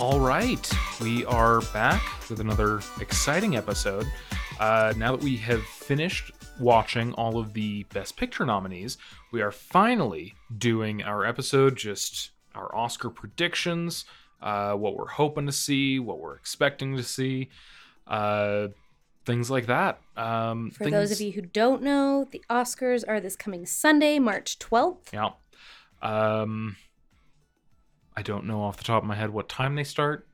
[0.00, 4.06] All right, we are back with another exciting episode.
[4.58, 8.96] Uh, now that we have finished watching all of the Best Picture nominees,
[9.30, 14.06] we are finally doing our episode, just our Oscar predictions,
[14.40, 17.50] uh, what we're hoping to see, what we're expecting to see,
[18.06, 18.68] uh,
[19.26, 20.00] things like that.
[20.16, 24.58] Um, For those of you who don't know, the Oscars are this coming Sunday, March
[24.58, 25.12] 12th.
[25.12, 25.32] yeah.
[26.00, 26.76] Um,
[28.20, 30.28] I don't know off the top of my head what time they start.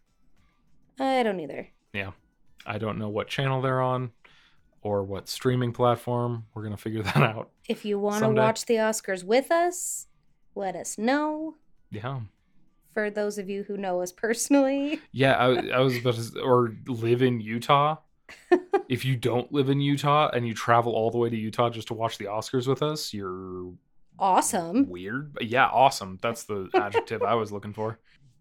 [0.99, 1.69] I don't either.
[1.93, 2.11] Yeah.
[2.67, 4.11] I don't know what channel they're on
[4.83, 6.47] or what streaming platform.
[6.53, 7.51] We're going to figure that out.
[7.69, 10.09] If you want to watch the Oscars with us,
[10.57, 11.55] let us know.
[11.93, 12.23] Yeah.
[12.93, 16.75] For those of you who know us personally, Yeah, I, I was about to, or
[16.89, 17.99] live in Utah.
[18.89, 21.87] if you don't live in Utah and you travel all the way to Utah just
[21.87, 23.71] to watch the Oscars with us, you're
[24.19, 24.89] awesome.
[24.89, 25.37] weird.
[25.41, 26.19] Yeah, awesome.
[26.23, 27.99] That's the adjective I was looking for.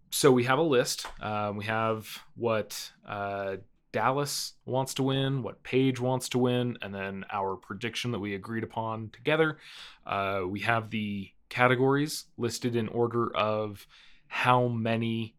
[0.09, 1.08] So we have a list.
[1.22, 3.58] Uh, we have what uh,
[3.92, 8.36] Dallas wants to win, what Paige wants to win, and then our prediction that we
[8.36, 9.58] agreed upon together.
[10.06, 13.88] Uh, we have the categories listed in order of
[14.28, 15.36] how many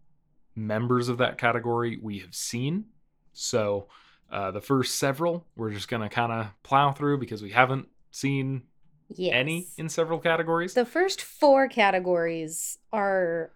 [0.54, 2.86] members of that category we have seen.
[3.32, 3.88] So
[4.32, 7.88] uh, the first several we're just going to kind of plow through because we haven't
[8.10, 8.62] seen
[9.08, 9.32] Yes.
[9.34, 10.74] any in several categories.
[10.74, 13.52] The first four categories are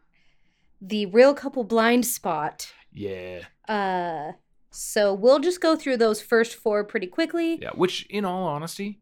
[0.81, 2.73] the Reel Couple blind spot.
[2.92, 3.41] yeah.
[3.69, 4.33] Uh
[4.73, 7.59] so we'll just go through those first four pretty quickly.
[7.61, 9.01] Yeah, which in all honesty,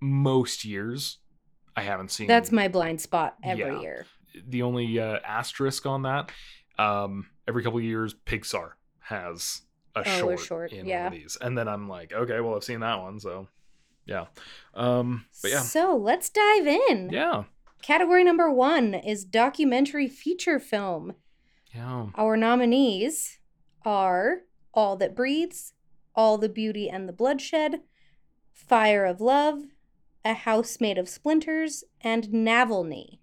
[0.00, 1.18] most years
[1.76, 2.26] I haven't seen.
[2.28, 3.80] That's my blind spot every Yeah.
[3.80, 4.06] year.
[4.46, 6.30] the only uh, asterisk on that.
[6.78, 9.62] Um, every couple of years, Pixar has
[9.94, 12.64] a Oh, short, short, in one of these, and then I'm like, okay, well, I've
[12.64, 13.48] seen that one, so
[14.06, 14.26] yeah.
[14.74, 17.10] Um, but yeah, So let's dive in.
[17.12, 17.44] yeah,
[17.82, 21.14] Category number one is documentary feature film.
[21.74, 22.06] yeah.
[22.14, 23.38] Our nominees
[23.84, 24.42] are
[24.74, 25.72] All That Breathes,
[26.14, 27.80] All the Beauty and the Bloodshed,
[28.52, 29.62] Fire of Love,
[30.24, 33.18] A House Made of Splinters, and Navalny.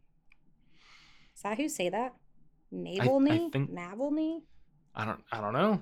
[1.36, 2.14] Is that who say that?
[2.74, 3.52] Navalny?
[3.52, 4.42] think- Navalny?
[4.96, 5.82] I don't, I don't know,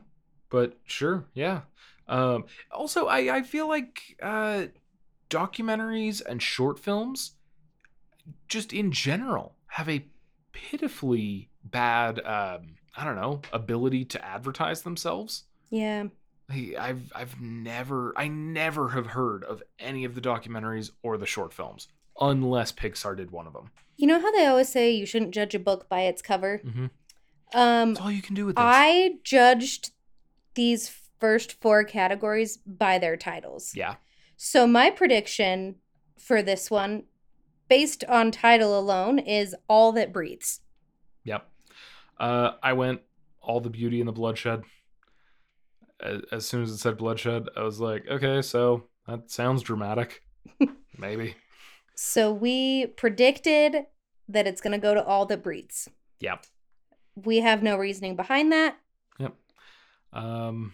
[0.49, 1.61] but sure, yeah.
[2.07, 4.65] Um, also, I, I feel like uh,
[5.29, 7.33] documentaries and short films,
[8.47, 10.05] just in general, have a
[10.51, 15.43] pitifully bad, um, I don't know, ability to advertise themselves.
[15.69, 16.05] Yeah.
[16.49, 21.53] I've I've never I never have heard of any of the documentaries or the short
[21.53, 21.89] films
[22.21, 23.71] unless Pixar did one of them.
[23.97, 26.61] You know how they always say you shouldn't judge a book by its cover?
[26.63, 26.85] Mm-hmm.
[27.53, 28.63] Um, That's all you can do with this.
[28.65, 29.91] I judged
[30.55, 30.89] these
[31.19, 33.73] first four categories by their titles.
[33.75, 33.95] yeah,
[34.37, 35.75] So my prediction
[36.19, 37.03] for this one,
[37.69, 40.61] based on title alone, is All That Breathes.
[41.23, 41.49] yep.
[42.19, 43.01] Uh, I went
[43.41, 44.63] all the beauty and the bloodshed.
[46.01, 50.23] As, as soon as it said bloodshed, I was like, okay, so that sounds dramatic.
[50.97, 51.35] Maybe.
[51.95, 53.85] So we predicted
[54.29, 55.87] that it's going to go to All That Breathes.
[56.19, 56.45] Yep.
[57.15, 58.77] We have no reasoning behind that.
[59.19, 59.35] Yep.
[60.13, 60.73] Um,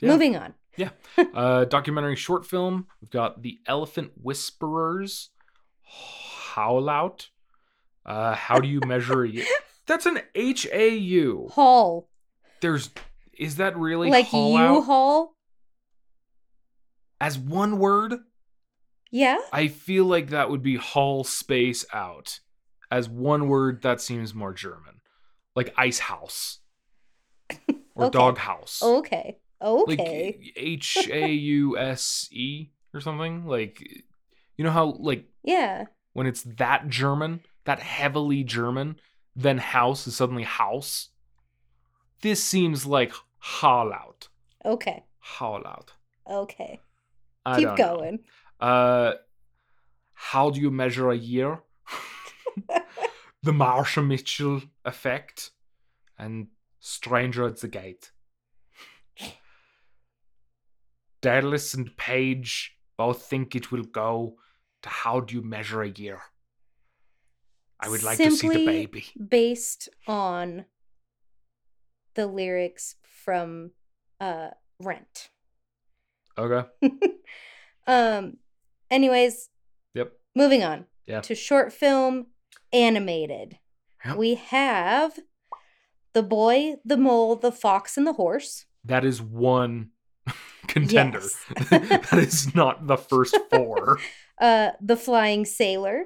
[0.00, 0.10] Yeah.
[0.10, 0.54] Moving on.
[1.34, 2.86] uh, documentary short film.
[3.00, 5.30] We've got the Elephant Whisperers.
[5.82, 7.28] Howl out.
[8.06, 9.44] Uh, how do you measure a y-
[9.86, 11.48] That's an H A U.
[11.52, 12.08] Hall.
[12.60, 12.90] There's
[13.36, 15.34] is that really like haul U out Haul.
[17.20, 18.14] as one word?
[19.10, 19.38] Yeah.
[19.52, 22.38] I feel like that would be haul space out.
[22.90, 25.00] As one word, that seems more German.
[25.56, 26.58] Like ice house.
[27.96, 28.12] Or Okay.
[28.18, 28.80] dog house.
[28.82, 29.38] Okay.
[29.62, 30.38] Okay.
[30.38, 33.46] Like H A U S E or something.
[33.46, 33.80] Like
[34.56, 35.86] you know how like yeah.
[36.12, 38.96] when it's that German, that heavily German,
[39.36, 41.08] then house is suddenly house.
[42.22, 44.28] This seems like haul out.
[44.64, 45.04] Okay.
[45.18, 45.92] Haul out.
[46.28, 46.80] Okay.
[47.46, 47.96] I Keep don't know.
[47.96, 48.18] going.
[48.60, 49.12] Uh,
[50.12, 51.60] how do you measure a year?
[53.42, 55.50] the Martha Mitchell effect
[56.18, 56.48] and
[56.78, 58.10] Stranger at the Gate.
[61.20, 64.36] Dallas and Paige both think it will go
[64.82, 66.20] to how do you measure a year?
[67.78, 69.06] I would like to see the baby.
[69.28, 70.66] Based on
[72.14, 73.70] the lyrics from
[74.20, 74.50] uh
[74.82, 75.30] Rent.
[76.38, 76.62] Okay.
[77.86, 78.36] um
[78.90, 79.48] anyways,
[79.94, 80.12] Yep.
[80.34, 81.20] moving on Yeah.
[81.20, 82.26] to short film
[82.72, 83.58] animated.
[84.04, 84.16] Yep.
[84.16, 85.18] We have
[86.12, 88.66] The Boy, the Mole, the Fox and the Horse.
[88.84, 89.90] That is one
[90.66, 91.20] contender.
[91.20, 91.70] Yes.
[91.70, 93.98] that is not the first four.
[94.40, 96.04] Uh The Flying Sailor,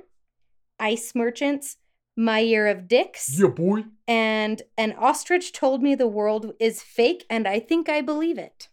[0.81, 1.77] Ice Merchants,
[2.17, 3.85] My Year of Dicks, Yeah, boy.
[4.09, 8.69] and An Ostrich Told Me the World is Fake, and I Think I Believe It.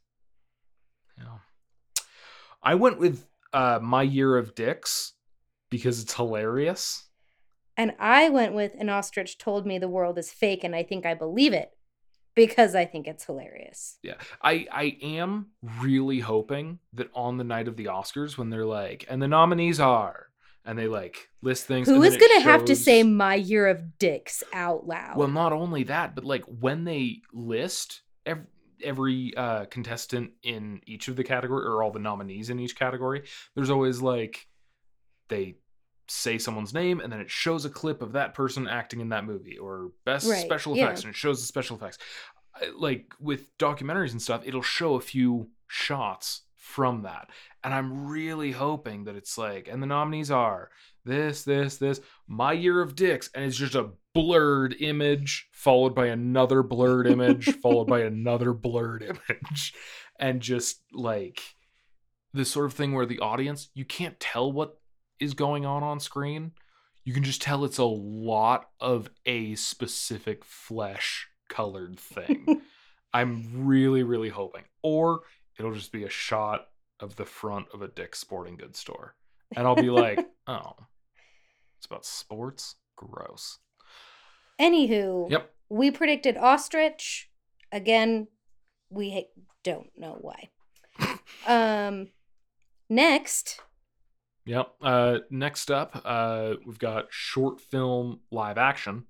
[1.16, 1.38] Yeah.
[2.64, 5.14] I went with uh, My Year of Dicks
[5.70, 7.08] because it's hilarious.
[7.78, 11.06] And I went with An Ostrich Told Me the World is Fake, and I Think
[11.06, 11.72] I Believe It
[12.36, 13.98] because I think it's hilarious.
[14.04, 14.16] Yeah.
[14.42, 15.48] I, I am
[15.80, 19.80] really hoping that on the night of the Oscars, when they're like, and the nominees
[19.80, 20.28] are,
[20.64, 21.88] and they like list things.
[21.88, 25.18] Who is going to have to say My Year of Dicks out loud?
[25.18, 28.46] Well, not only that, but like when they list every,
[28.84, 33.24] every uh, contestant in each of the category or all the nominees in each category,
[33.56, 34.48] there's always like
[35.30, 35.56] they
[36.12, 39.26] say someone's name and then it shows a clip of that person acting in that
[39.26, 40.86] movie or best Right, special yeah.
[40.86, 41.98] effects and it shows the special effects.
[42.78, 47.30] Like with documentaries and stuff, it'll show a few shots from that.
[47.64, 50.70] And I'm really hoping that it's like, and the nominees are
[51.06, 56.08] this, this, this, my year of dicks, and it's just a blurred image followed by
[56.08, 59.74] another blurred image followed by another blurred image,
[60.20, 61.42] and just like
[62.34, 64.80] this sort of thing where the audience you can't tell what
[65.22, 66.52] is going on on screen.
[67.06, 72.62] You can just tell it's a lot of a specific flesh colored thing.
[73.14, 75.22] I'm really, really hoping, or
[75.58, 76.68] it'll just be a shot
[77.00, 79.16] of the front of a Dick's Sporting Goods store,
[79.56, 80.74] and I'll be like, oh,
[81.78, 82.76] it's about sports.
[82.96, 83.58] Gross.
[84.60, 85.52] Anywho, Yep.
[85.70, 87.30] we predicted ostrich.
[87.72, 88.28] Again,
[88.92, 89.28] we
[89.64, 90.50] don't know why.
[91.48, 92.10] um,
[92.90, 93.60] next,
[94.46, 94.74] Yep.
[94.82, 99.06] Uh, next up, uh, we've got short film live action.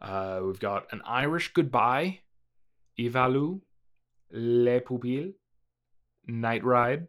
[0.00, 2.20] Uh, we've got an Irish Goodbye,
[2.98, 3.60] Ivalu,
[4.30, 5.32] Le Pupille,
[6.26, 7.06] Night Ride,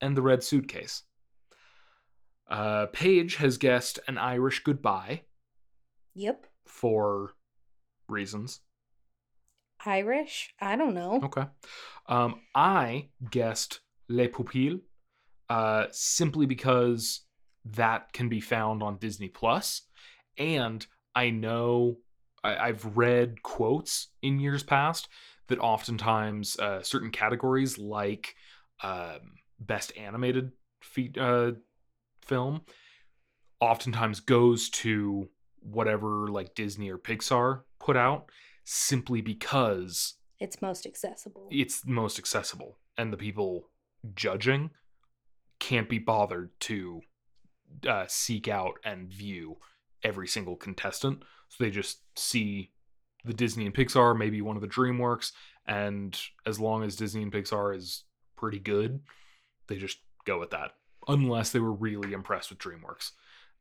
[0.00, 1.02] and The Red Suitcase.
[2.48, 5.22] Uh, Paige has guessed an Irish Goodbye
[6.14, 7.34] yep, for
[8.08, 8.60] reasons.
[9.86, 10.54] Irish.
[10.60, 11.20] I don't know.
[11.22, 11.44] Okay.
[12.06, 14.80] Um, I guessed Le Pupille
[15.50, 17.22] uh, simply because
[17.64, 19.82] that can be found on Disney Plus,
[20.38, 21.98] and I know
[22.42, 25.08] I, I've read quotes in years past
[25.48, 28.34] that oftentimes uh, certain categories like
[28.82, 31.50] um, best animated fe- uh,
[32.22, 32.62] film
[33.60, 35.28] oftentimes goes to
[35.60, 38.30] whatever like Disney or Pixar put out
[38.64, 41.48] simply because It's most accessible.
[41.50, 43.68] it's most accessible and the people
[44.14, 44.70] judging
[45.60, 47.00] can't be bothered to
[47.88, 49.56] uh, seek out and view
[50.02, 52.72] every single contestant so they just see
[53.24, 55.32] the disney and pixar maybe one of the dreamworks
[55.66, 58.04] and as long as disney and pixar is
[58.36, 59.00] pretty good
[59.68, 60.72] they just go with that
[61.06, 63.12] unless they were really impressed with dreamworks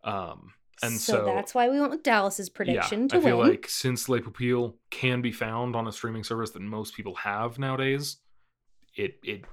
[0.03, 3.49] um, and so, that's why we went with Dallas's prediction yeah, to I feel win.
[3.49, 7.59] like since Le Pupille can be found on a streaming service that most people have
[7.59, 8.17] nowadays,
[8.95, 9.43] it it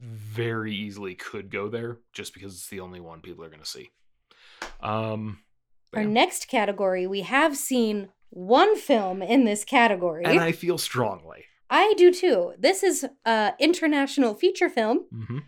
[0.00, 3.66] very easily could go there just because it's the only one people are going to
[3.68, 3.90] see.
[4.80, 5.40] Um,
[5.94, 6.08] Our yeah.
[6.08, 10.24] next category, we have seen one film in this category.
[10.24, 11.44] and I feel strongly.
[11.70, 12.52] I do too.
[12.58, 15.06] This is uh international feature film.
[15.10, 15.38] hmm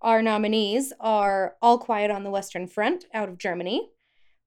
[0.00, 3.90] Our nominees are All Quiet on the Western Front out of Germany,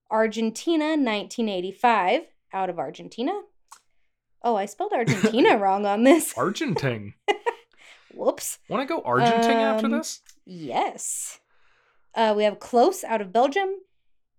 [0.09, 2.21] Argentina 1985
[2.53, 3.33] out of Argentina.
[4.43, 6.33] Oh, I spelled Argentina wrong on this.
[6.37, 7.13] Argentine.
[8.19, 8.59] Whoops.
[8.67, 10.21] Want to go Argentine after Um, this?
[10.45, 11.39] Yes.
[12.13, 13.69] Uh, we have Close out of Belgium,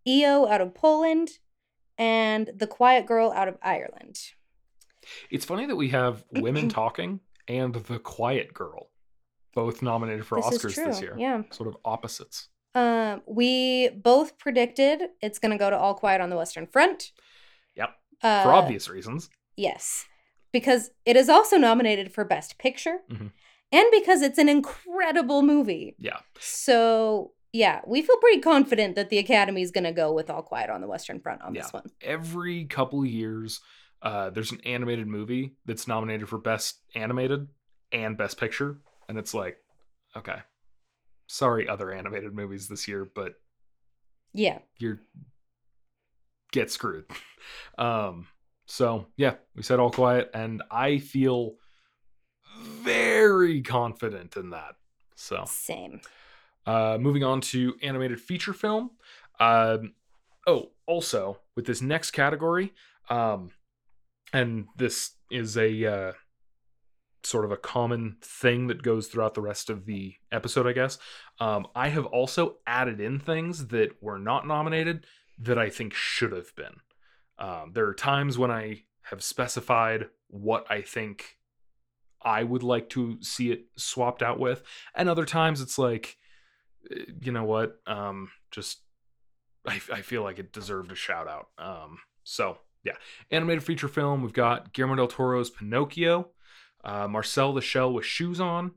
[0.06, 1.30] EO out of Poland,
[1.96, 4.18] and The Quiet Girl out of Ireland.
[5.30, 8.90] It's funny that we have women talking and The Quiet Girl
[9.54, 11.14] both nominated for this Oscars this year.
[11.18, 11.42] Yeah.
[11.50, 12.48] Sort of opposites.
[12.74, 17.12] Um, we both predicted it's going to go to All Quiet on the Western Front.
[17.76, 17.90] Yep.
[18.22, 19.30] Uh, For obvious reasons.
[19.56, 20.06] Yes.
[20.52, 23.30] Because it is also nominated for Best Picture Mhm.
[23.72, 25.96] And because it's an incredible movie.
[25.98, 26.18] Yeah.
[26.38, 30.42] So, yeah, we feel pretty confident that the Academy is going to go with All
[30.42, 31.90] Quiet on the Western Front on this one.
[32.00, 33.60] every couple years
[34.02, 37.48] uh, there's an animated movie that's nominated for best animated
[37.92, 39.58] and best picture and it's like
[40.16, 40.38] okay
[41.26, 43.34] sorry other animated movies this year but
[44.32, 44.58] Yeah.
[44.78, 45.00] you're
[46.52, 47.04] get screwed
[47.78, 48.26] um
[48.66, 51.54] so yeah we said all quiet and i feel
[52.58, 54.76] very confident in that
[55.20, 56.00] so Same.
[56.66, 58.90] uh, moving on to animated feature film.
[59.38, 59.94] Um,
[60.46, 62.72] oh, also with this next category,
[63.10, 63.50] um,
[64.32, 66.12] and this is a uh,
[67.22, 70.98] sort of a common thing that goes throughout the rest of the episode, I guess.
[71.38, 75.06] Um, I have also added in things that were not nominated
[75.38, 76.76] that I think should have been.
[77.38, 81.38] Um, there are times when I have specified what I think
[82.22, 84.62] I would like to see it swapped out with,
[84.94, 86.16] and other times it's like,
[86.90, 88.80] eh, you know what, um, just
[89.66, 91.48] I, I feel like it deserved a shout out.
[91.58, 92.94] Um, so yeah,
[93.30, 94.22] animated feature film.
[94.22, 96.30] We've got Guillermo del Toro's Pinocchio,
[96.84, 98.72] uh, Marcel the Shell with Shoes On,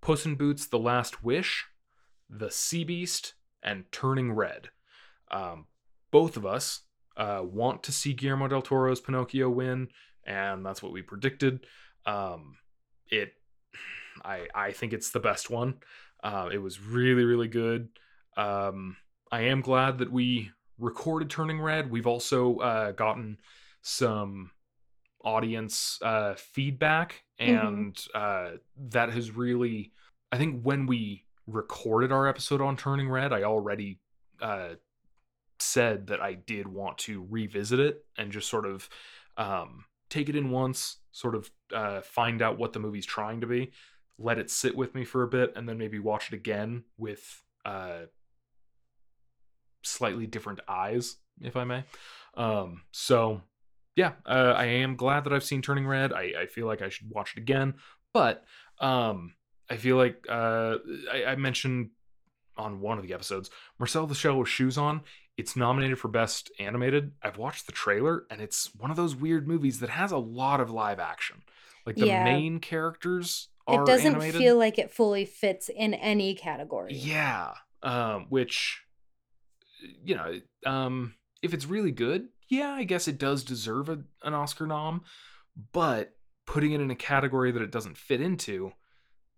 [0.00, 1.66] Puss in Boots: The Last Wish,
[2.28, 4.68] The Sea Beast, and Turning Red.
[5.30, 5.66] Um,
[6.10, 6.80] both of us
[7.16, 9.88] uh, want to see Guillermo del Toro's Pinocchio win,
[10.24, 11.66] and that's what we predicted.
[12.06, 12.56] Um,
[13.10, 13.32] it,
[14.24, 15.74] I, I think it's the best one.
[16.22, 17.88] Uh, it was really, really good.
[18.36, 18.96] Um,
[19.32, 21.90] I am glad that we recorded Turning Red.
[21.90, 23.38] We've also uh, gotten
[23.82, 24.50] some
[25.24, 28.52] audience uh, feedback, and uh,
[28.90, 29.92] that has really,
[30.32, 33.98] I think, when we recorded our episode on Turning Red, I already
[34.40, 34.74] uh,
[35.58, 38.88] said that I did want to revisit it and just sort of
[39.36, 43.46] um, take it in once, sort of uh, find out what the movie's trying to
[43.46, 43.72] be,
[44.18, 47.42] let it sit with me for a bit, and then maybe watch it again with
[47.64, 48.00] uh,
[49.82, 51.84] slightly different eyes, if I may.
[52.34, 53.40] Um, so,
[53.96, 56.12] yeah, uh, I am glad that I've seen Turning Red.
[56.12, 57.74] I, I feel like I should watch it again,
[58.12, 58.44] but
[58.80, 59.34] um,
[59.70, 60.76] I feel like uh,
[61.12, 61.90] I, I mentioned
[62.56, 65.00] on one of the episodes, Marcel the Shell with Shoes On.
[65.40, 67.12] It's nominated for Best Animated.
[67.22, 70.60] I've watched the trailer, and it's one of those weird movies that has a lot
[70.60, 71.42] of live action.
[71.86, 72.24] Like the Yeah.
[72.24, 74.38] main characters are It doesn't animated.
[74.40, 76.92] feel like it fully fits in any category.
[76.94, 77.54] Yeah.
[77.82, 78.82] Um, which,
[80.04, 84.34] you know, um, if it's really good, yeah, I guess it does deserve a, an
[84.34, 85.02] Oscar nom.
[85.72, 86.14] But
[86.46, 88.72] putting it in a category that it doesn't fit into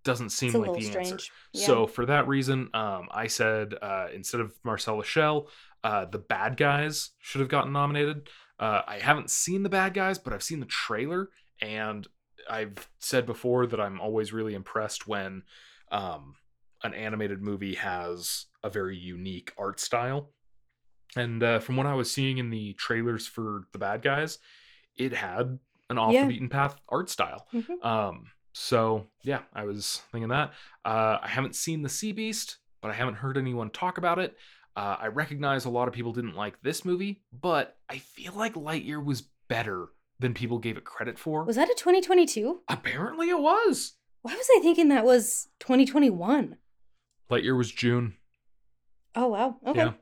[0.05, 1.13] doesn't seem like the strange.
[1.13, 1.33] answer.
[1.53, 1.67] Yeah.
[1.67, 5.49] So for that reason, um, I said uh, instead of Marcel Shell,
[5.85, 8.29] uh, the bad guys should have gotten nominated.
[8.59, 12.07] Uh, I haven't seen the bad guys, but I've seen the trailer, and
[12.49, 15.43] I've said before that I'm always really impressed when
[15.91, 16.35] um,
[16.85, 20.31] an animated movie has a very unique art style.
[21.17, 24.39] And uh, from what I was seeing in the trailers for the bad guys,
[24.97, 25.59] it had
[25.91, 26.23] an off Yeah.
[26.23, 27.47] the beaten path art style.
[27.53, 27.85] Mhm.
[27.85, 30.53] Um, so yeah, I was thinking that.
[30.85, 34.37] Uh, I haven't seen the Sea Beast, but I haven't heard anyone talk about it.
[34.75, 38.55] Uh, I recognize a lot of people didn't like this movie, but I feel like
[38.55, 39.89] Lightyear was better
[40.19, 41.45] than people gave it credit for.
[41.45, 42.61] Was that a 2022?
[42.69, 43.95] Apparently, it was.
[44.23, 46.57] Why was I thinking that was 2021?
[47.31, 48.15] Lightyear was June.
[49.15, 49.57] Oh wow.
[49.67, 49.79] Okay.
[49.81, 49.93] Yeah,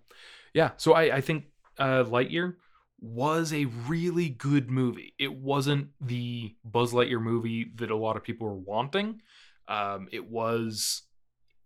[0.54, 0.70] yeah.
[0.76, 1.46] So I, I think
[1.78, 2.54] uh, Lightyear
[3.00, 5.14] was a really good movie.
[5.18, 9.22] It wasn't the Buzz Lightyear movie that a lot of people were wanting.
[9.68, 11.02] Um, it was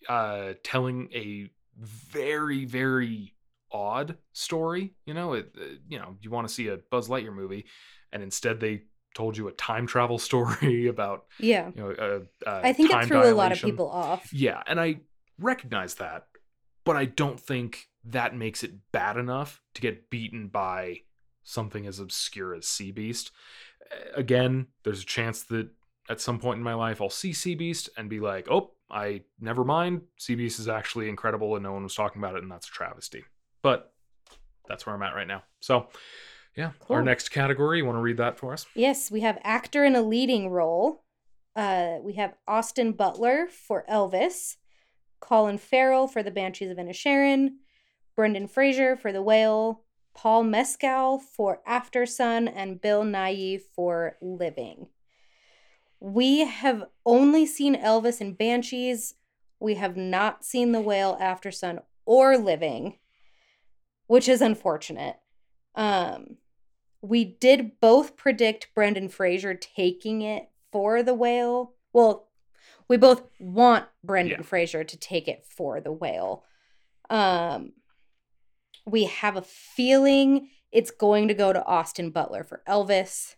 [0.09, 3.35] uh, telling a very, very
[3.73, 4.95] odd story.
[5.07, 7.67] You know, it, uh, you know, you want to see a Buzz Lightyear movie,
[8.13, 8.83] and instead they
[9.15, 11.71] told you a time travel story about Yeah.
[11.75, 11.91] you know.
[11.91, 14.33] Uh, uh, I think it threw a lot of people off.
[14.33, 15.01] Yeah, and I
[15.39, 16.27] recognize that,
[16.85, 21.01] but I don't think that makes it bad enough to get beaten by
[21.43, 23.31] something as obscure as Sea Beast.
[24.15, 25.69] Again, there's a chance that
[26.09, 29.23] at some point in my life I'll see Sea Beast and be like, "Oh, I
[29.41, 30.03] never mind.
[30.27, 33.25] Beast is actually incredible and no one was talking about it and that's a travesty."
[33.61, 33.93] But
[34.69, 35.43] that's where I'm at right now.
[35.61, 35.89] So,
[36.57, 38.67] yeah, our next category, you want to read that for us?
[38.75, 41.05] Yes, we have actor in a leading role.
[41.57, 44.57] Uh, we have Austin Butler for Elvis,
[45.21, 47.51] Colin Farrell for The Banshees of Inisherin,
[48.17, 49.83] Brendan Fraser for The Whale,
[50.15, 54.89] Paul Mescal for Aftersun, and Bill Nighy for Living.
[56.05, 59.15] We have only seen Elvis and Banshees.
[59.59, 62.99] We have not seen The Whale, Aftersun, or Living,
[64.07, 65.17] which is unfortunate.
[65.75, 66.37] Um,
[67.01, 71.73] we did both predict Brendan Fraser taking it for the whale.
[71.95, 72.29] Well,
[72.87, 74.47] we both want Brendan Yeah.
[74.47, 76.45] Fraser to take it for the whale.
[77.09, 77.73] Um,
[78.85, 83.37] we have a feeling it's going to go to Austin Butler for Elvis.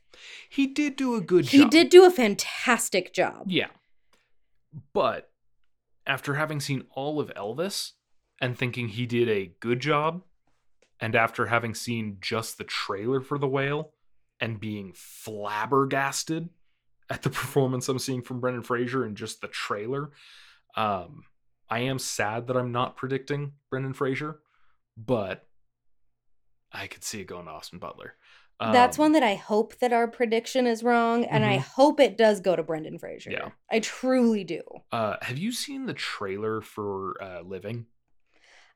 [0.48, 1.64] He did do a good He job.
[1.66, 3.44] He did do a fantastic job.
[3.46, 3.68] Yeah.
[4.94, 5.30] But
[6.06, 7.92] after having seen all of Elvis
[8.40, 10.22] and thinking he did a good job,
[10.98, 13.92] and after having seen just the trailer for The Whale
[14.40, 16.48] and being flabbergasted
[17.10, 20.10] at the performance I'm seeing from Brendan Fraser in just the trailer,
[20.74, 21.24] um,
[21.68, 24.40] I am sad that I'm not predicting Brendan Fraser,
[24.96, 25.46] but
[26.72, 28.14] I could see it going to Austin Butler.
[28.58, 31.62] That's Um, one that I hope that our prediction is wrong, and I Mhm.
[31.74, 33.30] hope it does go to Brendan Fraser.
[33.30, 33.50] Yeah.
[33.70, 34.62] I truly do.
[34.90, 37.86] Uh, have you seen the trailer for uh, Living?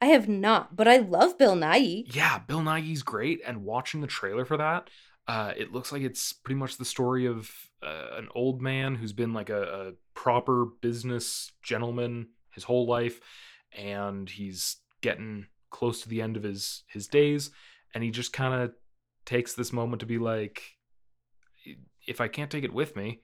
[0.02, 2.04] I have not, but I love Bill Nighy.
[2.14, 4.88] Yeah, Bill Nighy's great, and watching the trailer for that,
[5.26, 7.50] uh, it looks like it's pretty much the story of
[7.82, 13.20] uh, an old man who's been like a, a proper business gentleman his whole life,
[13.73, 17.50] and he's getting close to the end of his his days,
[17.94, 18.73] and he just kind of
[19.25, 20.62] takes this moment to be like,
[22.06, 23.20] if I can't take it with me,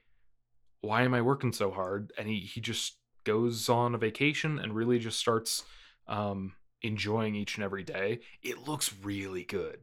[0.80, 2.12] why am I working so hard?
[2.18, 5.64] And he he just goes on a vacation and really just starts
[6.06, 8.20] um, enjoying each and every day.
[8.42, 9.80] It looks really good.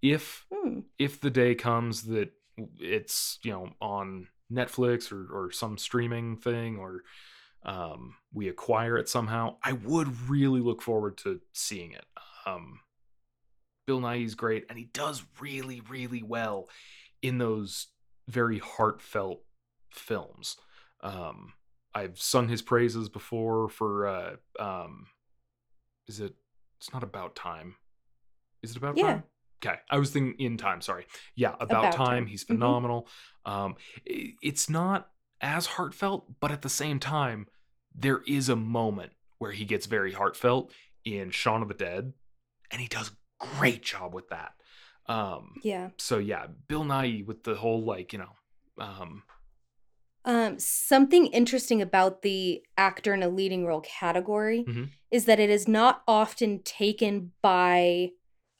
[0.00, 0.80] If Hmm.
[0.98, 2.30] if the day comes that
[2.78, 7.02] it's you know on Netflix or or some streaming thing or
[7.64, 12.04] um, we acquire it somehow, I would really look forward to seeing it.
[12.46, 12.80] Um,
[13.88, 16.68] Bill Nighy's great, and he does really really well
[17.22, 17.86] in those
[18.28, 19.42] very heartfelt
[19.90, 20.56] films.
[21.02, 21.54] Um,
[21.94, 25.06] I've sung his praises before for uh, um,
[26.06, 26.34] is it?
[26.76, 27.76] It's not about time.
[28.62, 29.06] Is it about Yeah.
[29.06, 29.22] time?
[29.64, 30.82] Okay, I was thinking in time.
[30.82, 31.06] Sorry.
[31.34, 32.06] Yeah, about, About time.
[32.06, 32.26] Time.
[32.26, 32.48] He's Mhm.
[32.48, 33.08] phenomenal.
[33.46, 33.74] Um,
[34.08, 37.48] i- it's not as heartfelt, but at the same time,
[37.94, 40.72] there is a moment where he gets very heartfelt
[41.04, 42.12] in Shaun of the Dead,
[42.70, 44.52] and he does great job with that.
[45.06, 45.90] Um, Yeah.
[45.98, 48.32] so yeah, Bill Nighy with the whole like you know,
[48.78, 49.22] um,
[50.24, 54.90] Um, something interesting about the actor in a leading role category Mhm.
[55.10, 58.10] is that it is not often taken by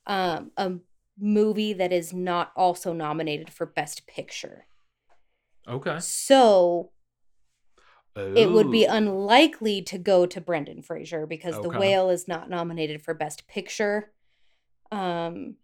[0.06, 0.72] um, a
[1.18, 4.66] movie that is not also nominated for Best Picture.
[5.66, 6.92] okay, So
[8.34, 12.50] it would be Oh, unlikely to go to Brendan Fraser because The Whale is not
[12.50, 14.12] nominated for Best Picture.
[14.90, 15.56] Um,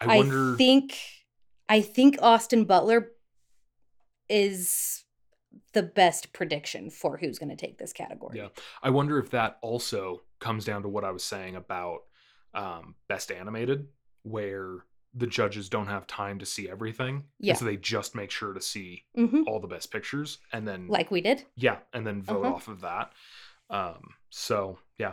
[0.00, 0.98] I I, think
[1.68, 3.12] I think Austin Butler
[4.28, 5.04] is
[5.72, 8.38] the best prediction for who's going to take this category.
[8.38, 8.48] Yeah.
[8.82, 12.00] I wonder if that also comes down to what I was saying about
[12.54, 13.86] um, best animated,
[14.22, 14.78] where
[15.14, 17.54] the judges don't have time to see everything, Yeah.
[17.54, 21.10] so they just make sure to see hmm all the best pictures, and then Like
[21.10, 21.44] we did.
[21.56, 22.54] yeah, and then vote Uh-huh.
[22.54, 23.12] off of that.
[23.70, 24.00] Um,
[24.30, 25.12] so yeah,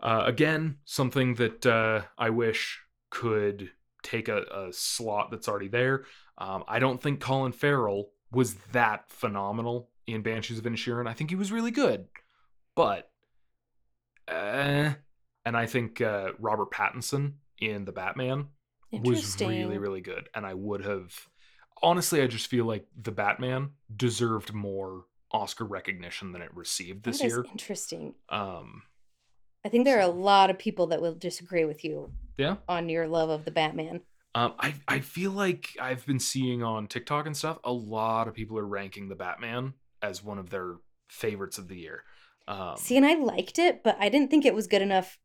[0.00, 3.70] uh, again, something that uh, I wish could
[4.02, 6.04] take a, a slot that's already there.
[6.38, 11.08] Um, I don't think Colin Farrell was that phenomenal in Banshees of Inisherin.
[11.08, 12.06] I think he was really good,
[12.74, 13.10] but
[14.28, 14.94] uh,
[15.44, 18.48] and I think uh, Robert Pattinson in the Batman
[18.90, 21.12] was really really good, and I would have
[21.82, 27.22] honestly, I just feel like the Batman deserved more Oscar recognition than it received this
[27.22, 27.44] year.
[27.50, 28.14] interesting.
[28.28, 28.82] Um,
[29.64, 32.88] I think there are a lot of people that will disagree with you yeah, on
[32.88, 34.00] your love of the Batman.
[34.34, 38.34] um, I I feel like I've been seeing on TikTok and stuff a lot of
[38.34, 40.76] people are ranking the Batman as one of their
[41.08, 42.04] favorites of the year.
[42.48, 45.18] Um, See, and I liked it, but I didn't think it was good enough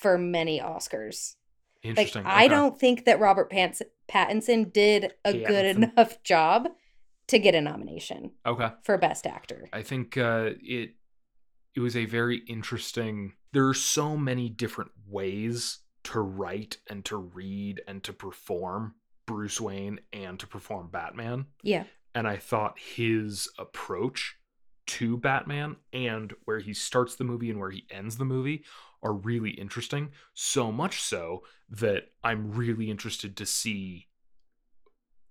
[0.00, 1.36] for many Oscars.
[1.82, 2.24] Like, interesting.
[2.26, 6.68] I don't think that Robert Pants- Pattinson did a good enough job
[7.28, 8.70] to get a nomination Okay.
[8.84, 9.68] for Best Actor.
[9.72, 10.94] I think uh, it
[11.74, 13.34] it was a very interesting.
[13.52, 18.94] There are so many different ways to write and to read and to perform
[19.26, 21.84] Bruce Wayne and to perform Batman, Yeah.
[22.14, 24.36] and I thought his approach
[24.86, 28.64] to Batman and where he starts the movie and where he ends the movie
[29.02, 30.12] are really interesting.
[30.32, 34.06] So much so that I'm really interested to see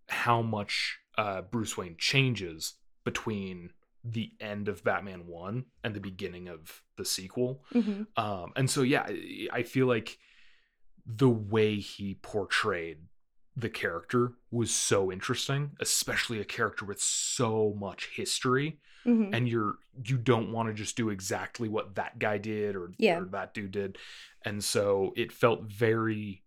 [0.09, 2.73] how much uh, Bruce Wayne changes
[3.03, 3.71] between
[4.03, 7.63] the end of Batman 1 and the beginning of the sequel.
[7.71, 9.07] hmm Um, and so, yeah,
[9.51, 10.17] I- feel like
[11.05, 12.97] the way he portrayed
[13.55, 18.79] the character was so interesting, especially a character with so much history.
[19.03, 22.91] hmm And you're you don't want to just do exactly what that guy did or,
[22.97, 23.19] Yeah.
[23.19, 23.97] or that dude did.
[24.43, 26.43] And so it felt very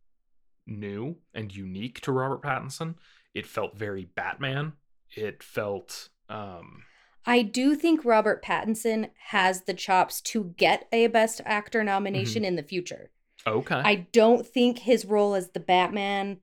[0.66, 2.96] new and unique to Robert Pattinson.
[3.38, 4.72] It felt very Batman.
[5.14, 6.82] It felt um
[7.24, 12.56] I do think Robert Pattinson has the chops to get a Best Actor nomination in
[12.56, 13.10] the future.
[13.46, 13.76] okay.
[13.76, 16.38] I don't think his role as the Batman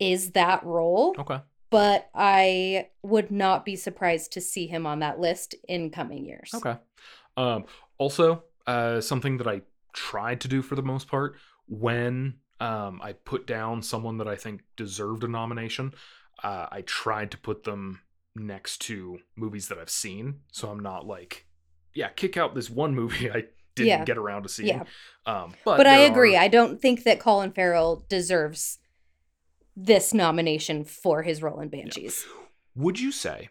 [0.00, 1.40] is that role, okay.
[1.70, 6.50] but I would not be surprised to see him on that list in coming years.
[6.52, 6.76] Okay.
[7.36, 7.64] Um,
[7.96, 11.36] also, uh, something that I tried to do for the most part
[11.68, 15.92] when um, I put down someone that I think deserved a nomination,
[16.42, 18.00] uh, I tried to put them
[18.34, 20.40] next to movies that I've seen.
[20.52, 21.46] So I'm not like,
[21.94, 24.04] yeah, kick out this one movie I didn't Yeah.
[24.04, 24.68] get around to seeing.
[24.68, 24.84] Yeah.
[25.26, 26.36] Um, but But, I agree.
[26.36, 28.78] are- I don't think that Colin Farrell deserves
[29.74, 32.24] this nomination for his role in Banshees.
[32.74, 33.50] Would you say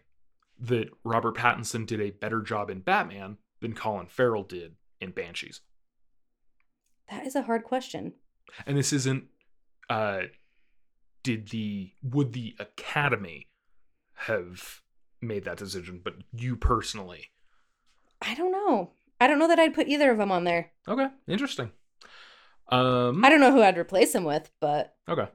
[0.58, 5.60] that Robert Pattinson did a better job in Batman than Colin Farrell did in Banshees?
[7.10, 8.14] That is a hard question.
[8.66, 9.24] And this isn't
[9.90, 10.22] uh
[11.22, 13.48] did the would the academy
[14.14, 14.80] have
[15.20, 17.30] made that decision, but you personally.
[18.22, 18.92] I don't know.
[19.20, 20.72] I don't know that I'd put either of them on there.
[20.88, 21.70] Okay, interesting.
[22.68, 25.28] Um I don't know who I'd replace them with, but Okay.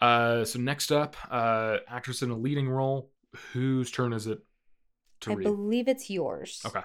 [0.00, 3.10] Uh so next up, uh actress in a leading role.
[3.52, 4.40] Whose turn is it
[5.20, 5.44] to I read?
[5.44, 6.62] believe it's yours.
[6.66, 6.82] Okay.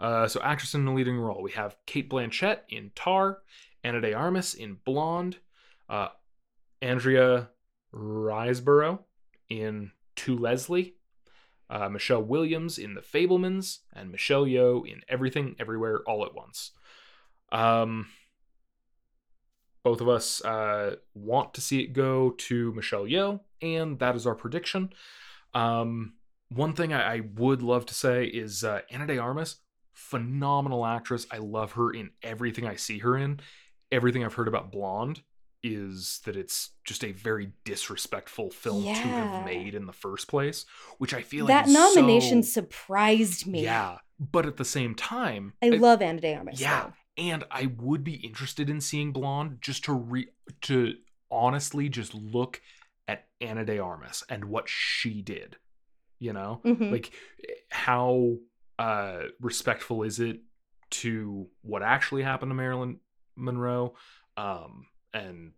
[0.00, 1.42] Uh, so actress in a leading role.
[1.42, 3.38] We have Cate Blanchett in Tar,
[3.84, 5.38] Ana de Armas in Blonde,
[5.88, 6.08] uh,
[6.82, 7.50] Andrea
[7.92, 9.00] Riseborough
[9.48, 10.94] in To Leslie,
[11.70, 16.72] uh, Michelle Williams in The Fabelmans, and Michelle Yeoh in Everything Everywhere All at Once.
[17.52, 18.08] Um,
[19.82, 24.26] both of us uh, want to see it go to Michelle Yeoh, and that is
[24.26, 24.90] our prediction.
[25.52, 26.14] Um,
[26.48, 29.56] one thing I, I would love to say is uh, Ana de Armas,
[29.92, 31.26] phenomenal actress.
[31.30, 33.40] I love her in everything I see her in.
[33.92, 35.22] Everything I've heard about Blonde
[35.62, 40.66] is that it's just a very disrespectful film to have made in the first place,
[40.98, 43.62] which I feel that like nomination so- surprised me.
[43.62, 46.60] Yeah, but at the same time, I love Ana de Armas.
[46.60, 46.92] yeah, though.
[47.16, 50.28] and I would be interested in seeing Blonde just to re
[50.62, 50.94] to
[51.30, 52.60] honestly just look
[53.08, 55.56] at Ana de Armas and what she did.
[56.18, 56.90] You know, Mhm.
[56.92, 57.10] like
[57.70, 58.36] how
[58.78, 60.40] uh respectful is it
[60.90, 63.00] to what actually happened to Marilyn
[63.36, 63.94] Monroe
[64.36, 65.52] um and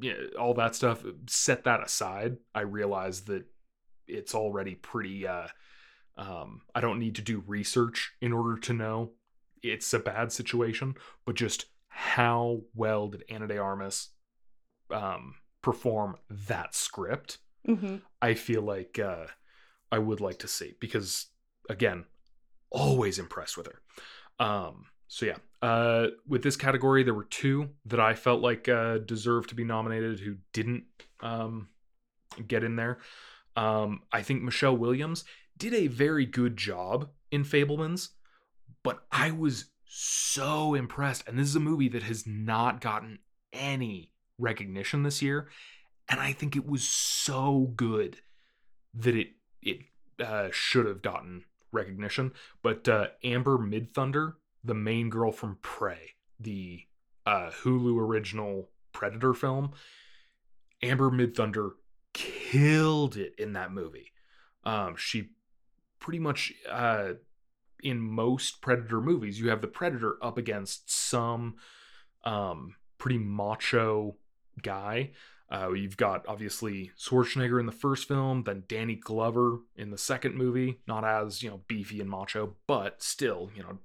[0.00, 3.44] yeah all that stuff set that aside i realize that
[4.06, 5.48] it's already pretty uh
[6.16, 9.10] um i don't need to do research in order to know
[9.62, 10.94] it's a bad situation
[11.26, 14.10] but just how well did Ana de Armas
[14.90, 18.02] um perform that script Mhm.
[18.20, 19.26] I feel like uh,
[19.90, 21.26] I would like to see because
[21.68, 22.06] again,
[22.70, 23.82] always impressed with her.
[24.44, 28.96] Um, so yeah, uh, with this category, there were two that I felt like uh,
[28.96, 30.84] deserved to be nominated who didn't
[31.20, 31.68] um,
[32.48, 32.96] get in there.
[33.54, 35.24] Um, I think Michelle Williams
[35.58, 38.08] did a very good job in Fabelmans,
[38.82, 41.28] but I was so impressed.
[41.28, 43.18] And this is a movie that has not gotten
[43.52, 45.50] any recognition this year,
[46.08, 48.22] and I think it was so good
[48.94, 49.80] that it it
[50.18, 52.32] uh, should have gotten recognition.
[52.62, 56.82] But uh, Amber Midthunder, the main girl from Prey, the
[57.26, 59.72] uh, Hulu original Predator film,
[60.82, 61.70] Amber Midthunder
[62.12, 64.12] killed it in that movie.
[64.64, 65.30] Um, she
[65.98, 67.14] pretty much uh,
[67.82, 71.56] in most Predator movies, you have the Predator up against some
[72.24, 74.16] um, pretty macho
[74.62, 75.10] guy.
[75.50, 80.34] Uh, you've got obviously Schwarzenegger in the first film, then Danny Glover in the second
[80.34, 80.80] movie.
[80.86, 83.78] Not as you know beefy and macho, but still you know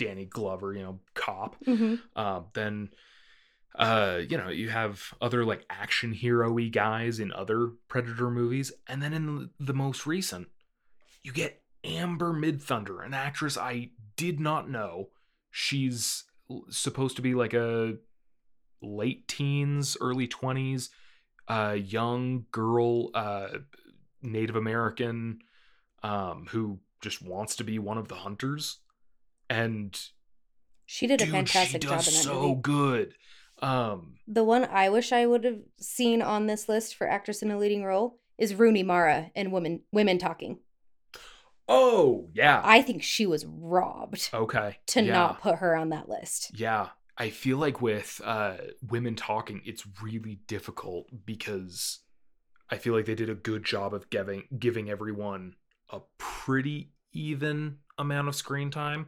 [0.00, 1.62] Danny Glover, you know cop.
[1.64, 2.00] Mhm.
[2.16, 2.90] Uh, then
[3.78, 9.02] uh, you know you have other like action hero-y guys in other Predator movies, and
[9.02, 10.48] then in the most recent,
[11.22, 15.10] you get Amber Midthunder, an actress I did not know.
[15.50, 16.24] She's
[16.68, 17.96] supposed to be like a
[18.82, 20.88] late teens, early 20s,
[21.48, 23.48] uh, young girl, uh,
[24.22, 25.40] Native American,
[26.02, 28.78] um, who just wants to be one of the hunters.
[29.50, 30.00] And
[30.86, 32.60] She did a dude, fantastic she job in does that so movie.
[32.62, 33.14] good.
[33.60, 37.50] Um, The one I wish I would have seen on this list for actress in
[37.50, 40.60] a leading role is Rooney Mara in Women Women Talking.
[41.68, 45.12] oh yeah, I think she was robbed okay, to yeah.
[45.12, 46.50] not put her on that list.
[46.54, 48.56] Yeah, I feel like with uh,
[48.88, 52.00] women talking, it's really difficult because
[52.70, 55.56] I feel like they did a good job of giving giving everyone
[55.90, 59.06] a pretty even amount of screen time.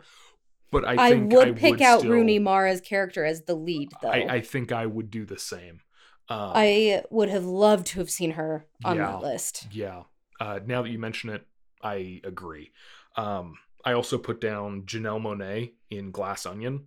[0.72, 3.92] But I I, would I pick would out still- Rooney Mara's character as the lead,
[4.02, 4.08] though.
[4.08, 5.80] I, I, I think I would do the same.
[6.28, 9.06] Um, I would have loved to have seen her on Yeah.
[9.12, 9.68] that list.
[9.70, 10.04] Yeah.
[10.40, 11.46] Uh, now that you mention it,
[11.82, 12.72] I agree.
[13.16, 13.54] Um,
[13.85, 16.87] I also put down Janelle Monáe in Glass Onion.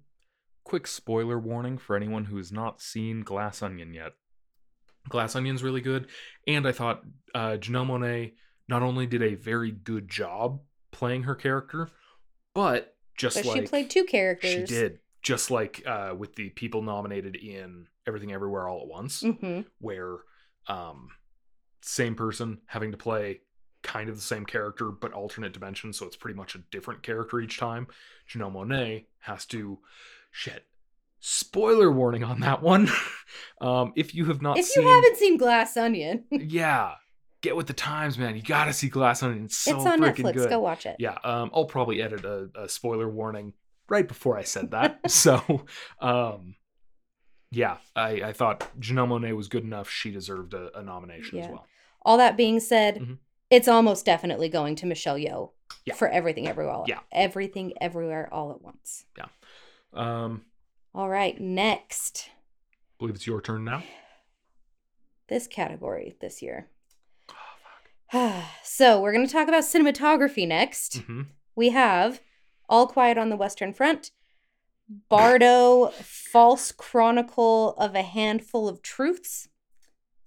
[0.64, 4.14] Quick spoiler warning for anyone who has not seen Glass Onion yet.
[5.10, 6.08] Glass Onion's really good,
[6.48, 7.04] and I thought
[7.36, 8.34] uh, Janelle Monáe
[8.68, 11.90] not only did a very good job playing her character,
[12.56, 14.52] but just But like she played two characters.
[14.52, 19.22] she did, just like uh, with the people nominated in Everything Everywhere All at Once
[19.22, 20.18] hmm where
[20.68, 21.10] um
[21.82, 23.42] same person having to play
[23.84, 27.40] kind of the same character but alternate dimensions so it's pretty much a different character
[27.40, 27.88] each time.
[28.30, 29.80] Janelle Monáe has to
[30.32, 30.66] shit
[31.20, 32.88] spoiler warning on that one.
[33.62, 36.94] Um if you have not If seen you haven't seen Glass Onion, yeah
[37.46, 40.26] get with the times man you gotta see glass onion it's so it's on freaking
[40.26, 40.34] Netflix.
[40.34, 40.96] good Go watch it.
[41.00, 43.54] yeah um i'll probably edit a, a spoiler warning
[43.90, 45.66] right before i said that so
[46.00, 46.56] um
[47.52, 49.90] yeah, I, I thought Janelle Monáe was good enough.
[49.90, 51.66] She deserved a, a nomination as well.
[52.02, 53.18] All that being said, Mhm.
[53.50, 55.52] it's almost definitely going to Michelle Yeoh
[55.86, 55.94] Yeah.
[55.94, 56.84] for everything everywhere.
[56.86, 57.00] Yeah.
[57.14, 59.06] Everything everywhere all at once.
[59.18, 59.28] Yeah.
[59.94, 60.42] Um,
[60.94, 62.28] All right, next.
[62.34, 63.84] I believe it's your turn now.
[65.30, 66.68] This category this year.
[68.64, 70.98] So, we're going to talk about cinematography next.
[70.98, 71.24] hmm
[71.56, 72.22] We have
[72.68, 74.12] All Quiet on the Western Front,
[75.10, 79.48] Bardo, False Chronicle of a Handful of Truths,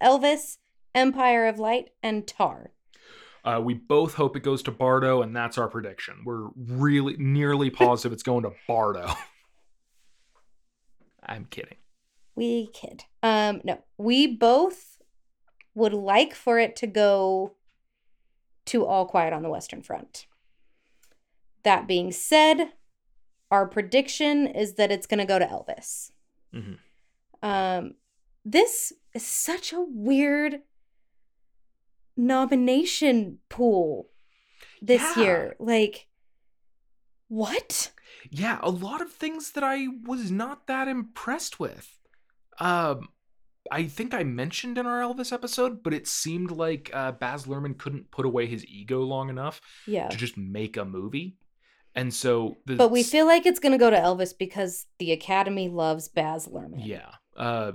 [0.01, 0.57] Elvis,
[0.95, 2.71] Empire of Light, and Tar.
[3.45, 6.23] Uh, we both hope it goes to Bardo, and that's our prediction.
[6.25, 9.11] We're really nearly positive it's going to Bardo.
[11.23, 11.77] I'm kidding.
[12.35, 13.03] We kid.
[13.21, 14.97] Um, no, we both
[15.75, 17.55] would like for it to go
[18.69, 20.25] to All Quiet on the Western Front.
[21.63, 22.73] That being said,
[23.51, 26.11] our prediction is that it's going to go to Elvis.
[26.53, 26.79] Mhm.
[27.41, 27.95] Um,
[28.45, 30.61] this is such a weird
[32.15, 34.09] nomination pool
[34.81, 35.23] this Yeah.
[35.23, 35.55] year.
[35.59, 36.07] Like,
[37.27, 37.91] what?
[38.29, 41.97] Yeah, a lot of things that I was not that impressed with.
[42.59, 43.09] Um,
[43.71, 47.77] I think I mentioned in our Elvis episode, but it seemed like uh, Baz Luhrmann
[47.77, 50.07] couldn't put away his ego long enough Yeah.
[50.09, 51.37] to just make a movie,
[51.95, 55.11] and so the But we feel like it's going to go to Elvis because the
[55.11, 56.85] Academy loves Baz Luhrmann.
[56.85, 57.11] Yeah.
[57.37, 57.73] Uh,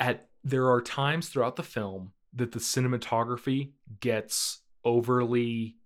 [0.00, 5.76] at there are times throughout the film that the cinematography gets overly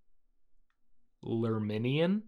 [1.24, 2.22] Lerminian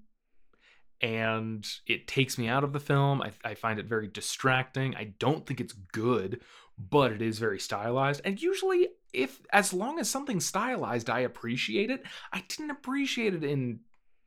[1.00, 3.22] and it takes me out of the film.
[3.22, 4.94] I, I find it very distracting.
[4.94, 6.40] I don't think it's good,
[6.78, 8.20] but it is very stylized.
[8.24, 12.02] And usually, if as long as something's stylized, I appreciate it.
[12.32, 13.80] I didn't appreciate it in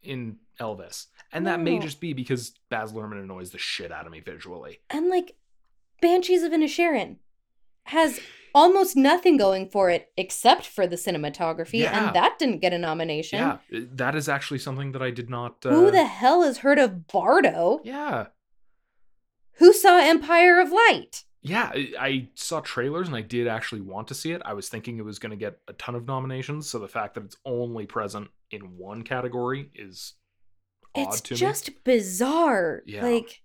[0.04, 4.12] in Elvis, and that may just be because Baz Luhrmann annoys the shit out of
[4.12, 4.80] me visually.
[4.90, 5.36] And like
[6.02, 7.18] Banshees of Inisherin
[7.84, 8.20] has
[8.58, 12.08] almost nothing going for it except for the cinematography, Yeah.
[12.08, 13.40] and that didn't get a nomination.
[13.40, 15.66] Yeah, that is actually something that I did not.
[15.66, 17.80] Uh, Who the hell has heard of Bardo?
[17.84, 18.28] Yeah,
[19.60, 21.24] Who saw Empire of Light?
[21.42, 21.72] yeah.
[22.00, 24.42] I- saw trailers and I did actually want to see it.
[24.44, 27.14] I was thinking it was going to get a ton of nominations, so the fact
[27.16, 30.14] that it's only present in one category is
[30.96, 31.40] odd It's to me.
[31.40, 32.82] just bizarre.
[32.86, 33.04] Yeah.
[33.06, 33.42] Like,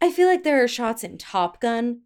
[0.00, 2.02] I feel like there are shots in Top Gun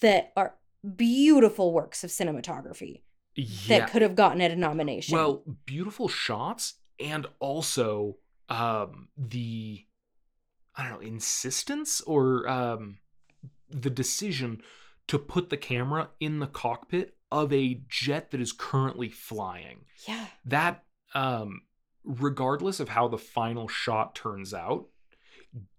[0.00, 0.54] that are
[0.96, 3.02] beautiful works of cinematography
[3.34, 3.78] Yeah.
[3.78, 5.16] that could have gotten it a nomination.
[5.16, 8.16] Well, beautiful shots and also
[8.48, 9.84] um the
[10.74, 12.98] I don't know, insistence or um
[13.70, 14.62] the decision
[15.08, 19.84] to put the camera in the cockpit of a jet that is currently flying.
[20.06, 20.26] yeah.
[20.44, 21.62] That um
[22.04, 24.88] regardless of how the final shot turns out,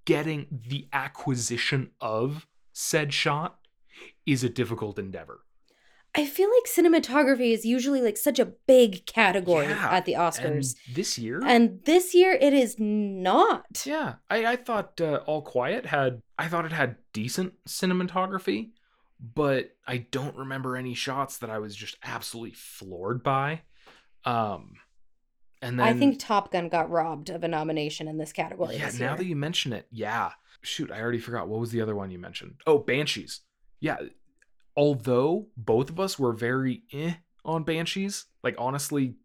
[0.06, 3.60] getting the acquisition of said shot
[4.26, 5.42] is a difficult endeavor.
[6.16, 10.76] I feel like cinematography is usually like such a big category Yeah, at the Oscars.
[10.88, 13.84] And this year And, this year it is not.
[13.84, 18.72] Yeah, I, I thought uh, All Quiet had I thought it had decent cinematography,
[19.20, 23.62] but I don't remember any shots that I was just absolutely floored by.
[24.24, 24.76] Um,
[25.64, 28.78] and then I think Top Gun got robbed of a nomination in this category.
[28.78, 30.32] yeah, this now that you mention it, yeah.
[30.62, 32.56] Shoot, I already forgot what was the other one you mentioned.
[32.68, 33.42] Oh, Banshees.
[33.84, 33.98] Yeah,
[34.78, 39.16] although both of us were very eh on Banshees, like honestly,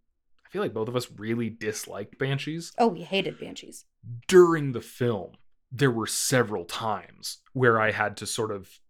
[0.44, 2.72] I feel like both of us really disliked Banshees.
[2.76, 3.84] Oh, we hated Banshees.
[4.26, 5.32] during the film,
[5.70, 8.80] there were several times where I had to sort of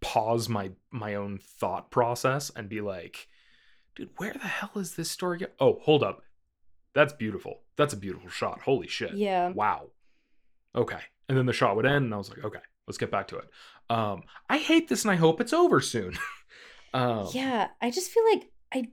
[0.00, 3.26] pause my my own thought process and be like,
[3.96, 5.46] dude, where the hell is this story go?
[5.58, 6.22] Oh, hold up.
[6.94, 7.62] That's beautiful.
[7.76, 8.60] That's a beautiful shot.
[8.62, 9.14] Holy shit.
[9.14, 9.48] Yeah.
[9.48, 9.88] Wow.
[10.74, 11.00] Okay.
[11.28, 13.36] And then the shot would end and I was like, okay, let's get back to
[13.36, 13.48] it.
[13.88, 16.18] Um, I hate this and I hope it's over soon.
[16.94, 17.68] um Yeah.
[17.80, 18.88] I just feel like I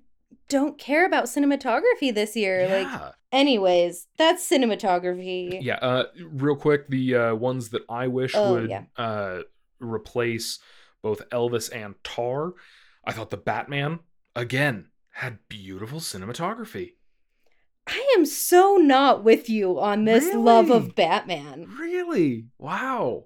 [0.49, 2.67] don't care about cinematography this year.
[2.67, 5.59] Like, anyways, that's cinematography.
[5.61, 8.83] Yeah, uh, real quick, the uh, ones that I wish Oh, would yeah.
[8.97, 9.41] uh,
[9.79, 10.59] replace
[11.01, 12.53] both Elvis and Tar.
[13.05, 13.99] I thought the Batman
[14.35, 16.93] again had beautiful cinematography.
[17.87, 21.67] I am so not with you on this love of Batman.
[21.79, 22.45] Really?
[22.57, 23.25] Wow.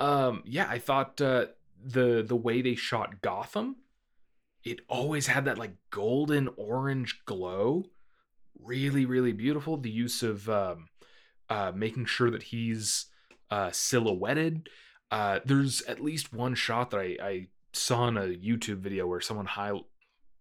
[0.00, 1.46] Um, yeah, I thought uh,
[1.84, 3.76] the the way they shot Gotham,
[4.64, 7.84] it always had that like golden orange glow,
[8.58, 9.76] really really beautiful.
[9.76, 10.88] The use of um,
[11.50, 13.06] uh, making sure that he's
[13.50, 14.68] uh, silhouetted.
[15.10, 19.20] Uh, there's at least one shot that I, I saw in a YouTube video where
[19.20, 19.72] someone high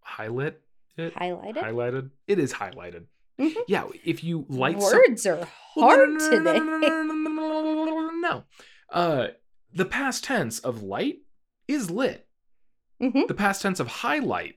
[0.01, 0.57] highlight
[0.97, 3.05] it highlighted highlighted it is highlighted.
[3.39, 3.59] Mm-hmm.
[3.67, 5.39] Yeah, if you light words some...
[5.39, 6.59] are hard today.
[6.59, 8.43] No,
[8.91, 9.27] uh,
[9.73, 11.19] the past tense of light
[11.67, 12.27] is lit.
[12.99, 14.55] hmm The past tense of highlight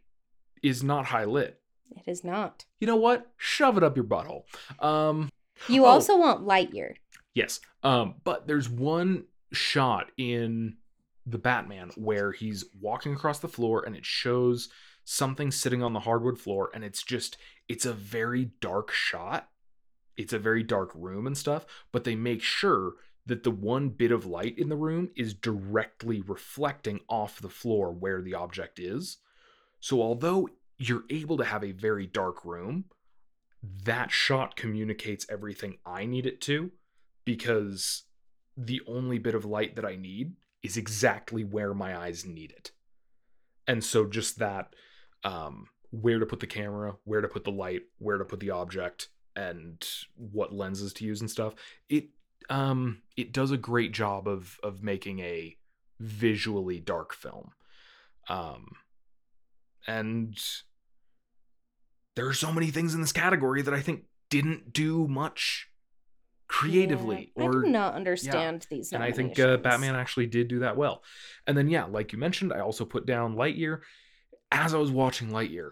[0.63, 1.61] is not high lit.
[1.97, 2.65] It is not.
[2.81, 3.31] You know what?
[3.37, 4.45] Shove it up your butthole.
[4.83, 5.29] Um,
[5.69, 5.89] You Oh.
[5.89, 6.97] also want light year.
[7.35, 7.61] yes.
[7.83, 10.77] Um, but there's one shot in
[11.27, 14.69] the Batman where he's walking across the floor and it shows
[15.05, 17.37] something sitting on the hardwood floor and it's just
[17.69, 19.49] it's a very dark shot.
[20.17, 22.95] It's a very dark room and stuff, but they make sure
[23.27, 27.93] that the one bit of light in the room is directly reflecting off the floor
[27.93, 29.19] where the object is.
[29.81, 32.87] So although you're able to have a very dark room,
[33.85, 36.73] that shot communicates everything I need it to
[37.25, 38.03] because
[38.57, 42.73] the only bit of light that I need is exactly where my eyes need it.
[43.67, 44.75] And so just that
[45.25, 48.51] um where to put the camera, where to put the light, where to put the
[48.51, 51.55] object and what lenses to use and stuff.
[51.89, 52.07] It
[52.53, 55.57] um it does a great job of of making a
[55.99, 57.51] visually dark film.
[58.29, 58.67] Um
[59.87, 60.39] and
[62.15, 65.69] there are so many things in this category that I think didn't do much
[66.47, 68.93] creatively Yeah, I or do not understand these.
[68.93, 69.57] and I think uh.
[69.57, 71.03] Batman actually did do that well.
[71.47, 73.81] And then yeah, like you mentioned, I also put down Lightyear.
[74.51, 75.71] As I was watching Lightyear,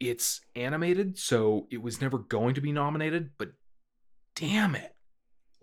[0.00, 3.50] it's animated, so it was never going to be nominated, but
[4.34, 4.96] damn it.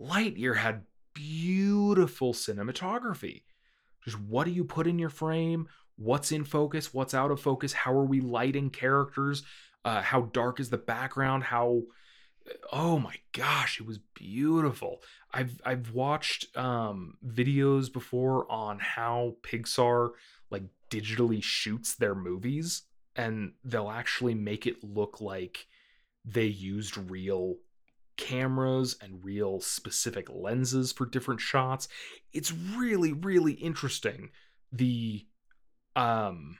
[0.00, 0.84] Lightyear had
[1.14, 3.42] beautiful cinematography.
[4.04, 5.68] Just what do you put in your frame?
[5.96, 6.94] What's in focus?
[6.94, 7.72] What's out of focus?
[7.72, 9.42] How are we lighting characters?
[9.84, 11.44] Uh, how dark is the background?
[11.44, 11.82] How
[12.72, 15.02] oh my gosh, it was beautiful.
[15.32, 20.10] I've I've watched um videos before on how Pixar
[20.50, 22.82] like digitally shoots their movies
[23.16, 25.66] and they'll actually make it look like
[26.24, 27.56] they used real
[28.18, 31.88] cameras and real specific lenses for different shots.
[32.34, 34.30] It's really really interesting
[34.70, 35.26] the
[35.96, 36.58] um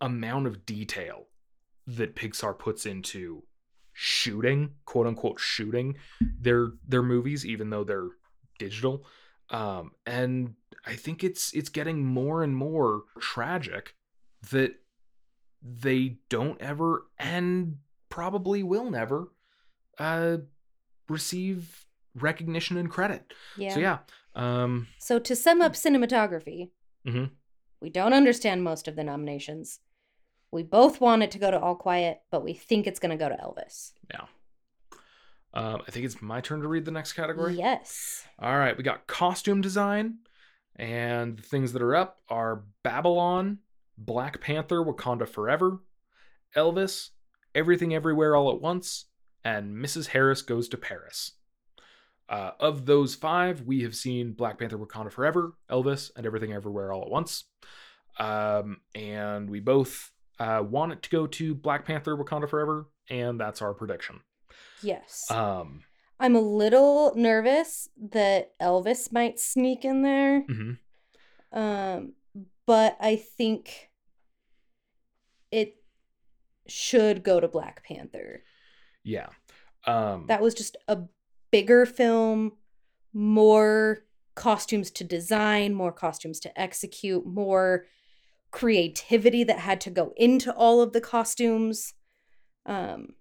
[0.00, 1.26] amount of detail
[1.86, 3.42] that Pixar puts into
[3.92, 5.96] shooting, quote unquote shooting
[6.38, 8.10] their their movies even though they're
[8.58, 9.04] digital.
[9.50, 10.54] Um and
[10.86, 13.94] I think it's it's getting more and more tragic
[14.50, 14.74] that
[15.62, 17.76] they don't ever and
[18.08, 19.28] probably will never
[20.02, 20.38] uh
[21.08, 23.32] receive recognition and credit.
[23.56, 23.74] Yeah.
[23.74, 23.98] So yeah,
[24.34, 26.70] um So to sum up cinematography,
[27.06, 27.30] Mhm.
[27.80, 29.80] we don't understand most of the nominations.
[30.50, 33.16] We both want it to go to All Quiet, but we think it's going to
[33.24, 33.92] go to Elvis.
[34.10, 34.26] Yeah.
[35.54, 37.54] Um I think it's my turn to read the next category.
[37.54, 38.24] Yes.
[38.38, 40.18] All right, we got costume design,
[40.76, 43.58] and the things that are up are Babylon,
[43.98, 45.80] Black Panther, Wakanda Forever,
[46.56, 47.10] Elvis,
[47.54, 49.06] Everything Everywhere All at Once,
[49.44, 50.08] and Mrs.
[50.08, 51.32] Harris Goes to Paris.
[52.28, 56.92] Uh, of those five, we have seen Black Panther, Wakanda Forever, Elvis, and Everything Everywhere
[56.92, 57.44] All at Once.
[58.18, 63.38] Um, and we both uh, want it to go to Black Panther, Wakanda Forever, and
[63.38, 64.20] that's our prediction.
[64.82, 65.30] Yes.
[65.30, 65.82] Um,
[66.18, 70.42] I'm a little nervous that Elvis might sneak in there.
[70.42, 70.78] mhm.
[71.52, 72.12] Um,
[72.64, 73.90] but I think
[75.50, 75.76] it
[76.66, 78.42] should go to Black Panther.
[79.04, 79.28] Yeah.
[79.86, 80.98] Um, That was just a
[81.50, 82.52] bigger film,
[83.12, 87.84] more costumes to design, more costumes to execute, more
[88.50, 91.94] creativity that had to go into all of the costumes.
[92.66, 93.14] Um,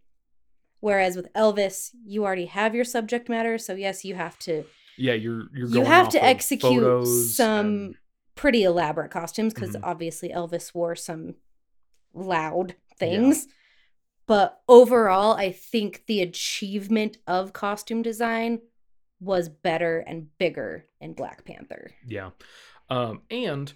[0.82, 4.65] whereas with Elvis, you already have your subject matter, so yes, you have to
[4.98, 7.96] yeah you're you're you have to execute some and-
[8.36, 9.80] pretty elaborate costumes because Mhm.
[9.84, 11.36] obviously Elvis wore some
[12.13, 13.48] loud things.
[14.28, 18.62] But overall, I think the achievement of costume design
[19.20, 21.92] was better and bigger in Black Panther.
[22.08, 22.32] yeah
[22.90, 23.72] um and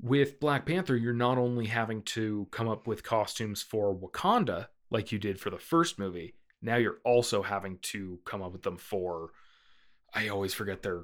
[0.00, 5.10] with black panther you're not only having to come up with costumes for wakanda like
[5.10, 8.76] you did for the first movie now you're also having to come up with them
[8.76, 9.32] for
[10.14, 11.00] i always forget their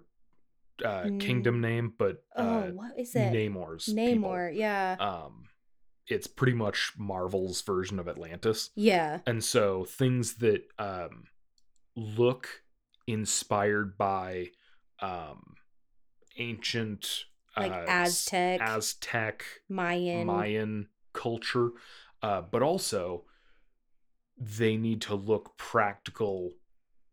[0.85, 1.21] uh Mm.
[1.21, 3.33] kingdom name but Oh, uh what is it?
[3.33, 4.31] namor's people.
[4.31, 4.97] Namor, yeah.
[5.01, 5.45] um
[6.09, 9.21] it's pretty much marvel's version of atlantis yeah.
[9.27, 11.25] and so things that um
[11.97, 12.63] look
[13.07, 14.49] inspired by
[15.01, 15.55] um
[16.37, 17.25] ancient
[17.57, 20.27] Like uh, Aztec, aztec Mayan.
[20.27, 21.71] mayan culture
[22.23, 23.25] uh but also
[24.37, 26.51] they need to look practical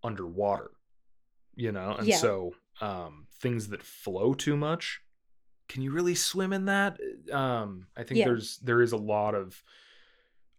[0.03, 0.71] underwater
[1.55, 2.17] you know and Yeah.
[2.17, 5.01] so um things that flow too much
[5.71, 6.97] can you really swim in that
[7.31, 8.25] um i think Yeah.
[8.25, 9.63] there's there is a lot of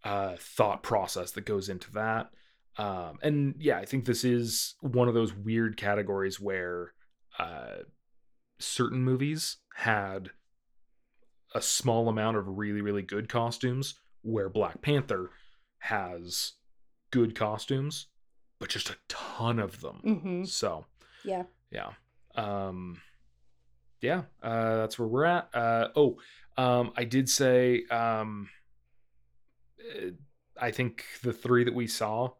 [0.04, 2.30] uh thought process that goes into that
[2.78, 6.92] um and yeah i think this is one of those weird categories where
[7.38, 7.76] uh
[8.58, 10.30] certain movies had
[11.54, 15.30] a small amount of really really good costumes where Black Panther
[15.78, 16.52] has
[17.10, 18.06] good costumes
[18.58, 20.00] but just a ton of them.
[20.04, 20.44] Mm-hmm.
[20.44, 20.86] So,
[21.24, 21.42] Yeah.
[21.72, 21.90] yeah.
[22.36, 23.00] Um
[24.02, 25.48] yeah, uh that's where we're at.
[25.54, 26.18] Uh oh,
[26.58, 28.50] um I did say um
[29.80, 30.10] uh,
[30.60, 32.30] I think the three that we saw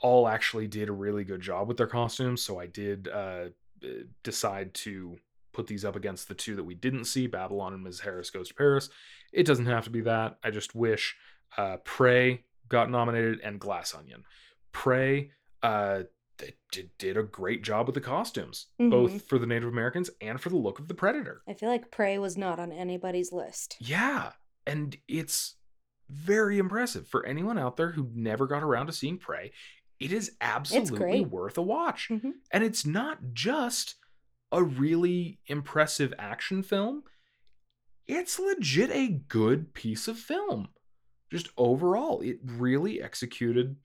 [0.00, 3.46] all actually did a really good job with their costumes, so I did uh
[3.82, 3.88] uh,
[4.22, 5.16] decide to
[5.52, 8.00] put these up against the two that we didn't see, Babylon and Ms.
[8.00, 8.90] Harris Goes to Paris.
[9.32, 10.38] It doesn't have to be that.
[10.42, 11.16] I just wish
[11.56, 14.24] uh Prey got nominated and Glass Onion.
[14.72, 15.30] Prey
[15.62, 16.02] uh
[16.38, 18.90] they did, did a great job with the costumes, Mhm.
[18.90, 21.42] both for the Native Americans and for the look of the Predator.
[21.48, 23.76] I feel like Prey was not on anybody's list.
[23.80, 24.32] Yeah,
[24.66, 25.56] and it's
[26.08, 29.52] very impressive for anyone out there who never got around to seeing Prey.
[30.00, 32.08] It is absolutely worth a watch.
[32.10, 32.32] Mhm.
[32.50, 33.94] And it's not just
[34.52, 37.04] a really impressive action film.
[38.06, 40.68] It's legit a good piece of film.
[41.30, 43.76] Just overall, it really executed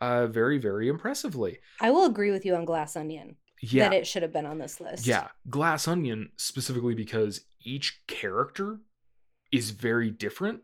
[0.00, 1.58] uh very very impressively.
[1.80, 3.88] I will agree with you on Glass Onion Yeah.
[3.88, 5.06] that it should have been on this list.
[5.06, 8.80] Yeah, Glass Onion specifically because each character
[9.50, 10.60] is very different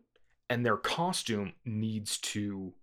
[0.50, 2.74] and their costume needs to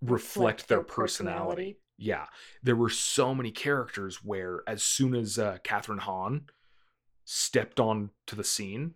[0.00, 1.78] reflect, their, personality.
[1.98, 2.26] Yeah,
[2.62, 6.46] there were so many characters where as soon as uh, Kathryn Hahn
[7.26, 8.94] stepped on to the scene,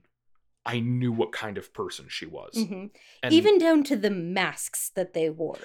[0.65, 2.55] I knew what kind of person she was.
[2.57, 2.91] Mhm.
[3.31, 5.59] Even down to the masks that they wore.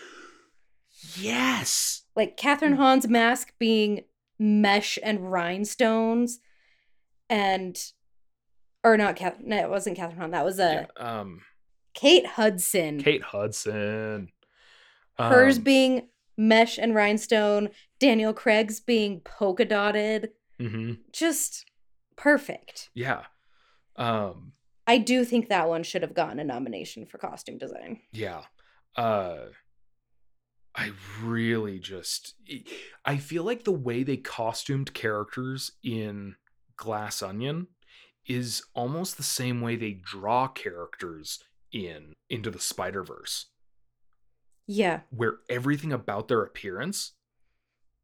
[1.17, 2.77] Yes, Like Kathryn Mm.
[2.77, 4.03] Hahn's mask being
[4.37, 6.39] mesh and rhinestones
[7.29, 7.77] and
[8.83, 9.45] or not Kathryn.
[9.45, 10.31] no, it wasn't Kathryn Hahn.
[10.31, 11.41] That was a yeah, um,
[11.93, 12.99] Kate Hudson.
[13.01, 14.29] Kate Hudson.
[15.17, 17.69] Hers Um, being mesh and rhinestone,
[17.99, 20.31] Daniel Craig's being polka dotted.
[20.59, 21.65] mhm, Just
[22.15, 22.89] perfect.
[22.93, 23.23] yeah.
[23.97, 24.53] Um,
[24.87, 27.99] I do think that one should have gotten a nomination for costume design.
[28.11, 28.43] yeah
[28.95, 29.37] uh
[30.79, 32.35] i really just
[33.05, 36.35] i feel like the way they costumed characters in
[36.77, 37.67] glass onion
[38.25, 41.39] is almost the same way they draw characters
[41.73, 43.47] in into the spider verse
[44.67, 45.01] Yeah.
[45.09, 47.13] where everything about their appearance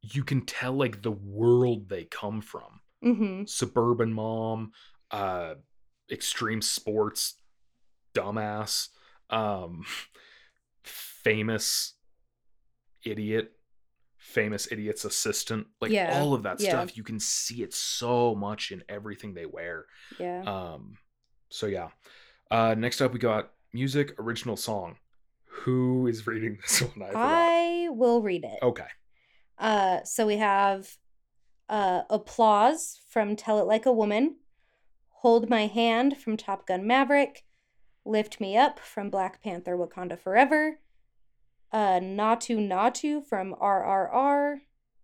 [0.02, 3.44] you can tell like the world they come from Mm-hmm.
[3.46, 4.72] suburban mom,
[5.12, 5.56] uh,
[6.12, 7.36] extreme sports
[8.16, 8.90] dumbass,
[9.30, 9.86] um,
[10.84, 11.95] famous
[13.06, 13.52] idiot,
[14.18, 16.70] famous idiot's assistant, like Yeah, all of that yeah.
[16.70, 16.98] stuff.
[16.98, 19.86] You can see it so much in everything they wear.
[20.20, 20.42] Yeah.
[20.44, 20.98] Um,
[21.50, 21.90] so yeah.
[22.52, 24.98] Uh, next up, we got music original song.
[25.46, 27.10] Who is reading this one?
[27.16, 27.86] I.
[27.86, 28.60] I will read it.
[28.62, 28.88] Okay.
[29.58, 30.98] Uh, so we have
[31.70, 34.36] uh, Applause from Tell It Like a Woman,
[35.22, 37.44] Hold My Hand from Top Gun Maverick,
[38.06, 40.80] Lift Me Up from Black Panther Wakanda Forever,
[41.72, 44.58] uh, Naatu Naatu from RRR,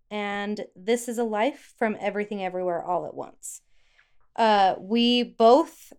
[0.10, 3.62] and This Is a Life from Everything Everywhere All at Once.
[4.36, 5.94] Uh, we both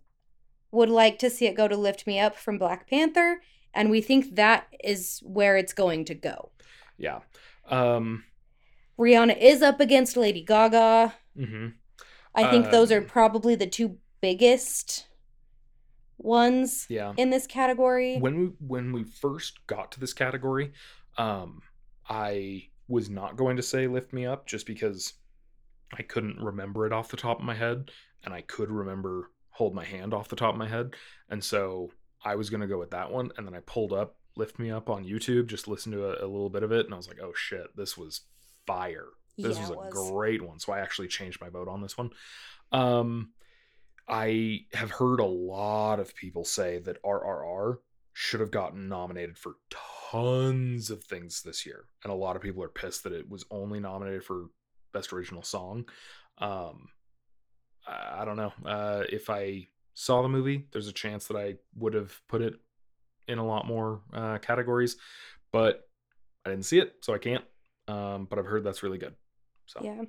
[0.70, 3.40] would like to see it go to Lift Me Up from Black Panther,
[3.74, 6.50] and we think that is where it's going to go.
[6.98, 7.20] Yeah.
[7.68, 8.24] Um,
[8.98, 11.14] Rihanna is up against Lady Gaga.
[11.36, 11.68] hmm
[12.34, 15.06] I think those are Um, probably the two biggest
[16.24, 17.12] ones Yeah.
[17.16, 18.18] in this category.
[18.18, 20.72] when we when we first got to this category
[21.18, 21.60] um
[22.08, 25.14] i was not going to say lift me up just because
[25.98, 27.90] i couldn't remember it off the top of my head
[28.24, 30.94] and i could remember hold my hand off the top of my head
[31.28, 31.90] and so
[32.24, 34.70] i was going to go with that one and then i pulled up lift me
[34.70, 37.08] up on youtube just listened to a, a little bit of it and i was
[37.08, 38.22] like oh shit this was
[38.66, 39.92] fire this Yeah, was a was.
[39.92, 42.10] great one so i actually changed my vote on this one
[42.72, 43.32] um
[44.12, 47.78] i have heard a lot of people say that rrr
[48.12, 49.54] should have gotten nominated for
[50.10, 53.44] tons of things this year and a lot of people are pissed that it was
[53.50, 54.46] only nominated for
[54.92, 55.86] best original song.
[56.38, 56.88] Um
[57.86, 58.52] i, don't know.
[58.64, 62.54] Uh if i saw the movie there's a chance that i would have put it
[63.28, 64.96] in a lot more uh categories
[65.52, 65.88] but
[66.44, 67.44] i didn't see it so i can't.
[67.88, 69.14] Um but i've heard that's really good
[69.66, 69.80] so.
[69.82, 70.02] Yeah.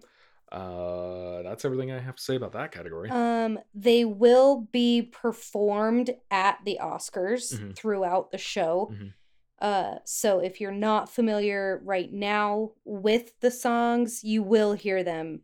[0.53, 6.11] Uh that's everything i have to say about that category Um, they will be performed
[6.29, 7.75] at the Oscars Mhm.
[7.75, 8.91] throughout the show.
[8.93, 9.13] Mhm.
[9.59, 15.41] Uh, so if you're not familiar right now with the songs, you will hear them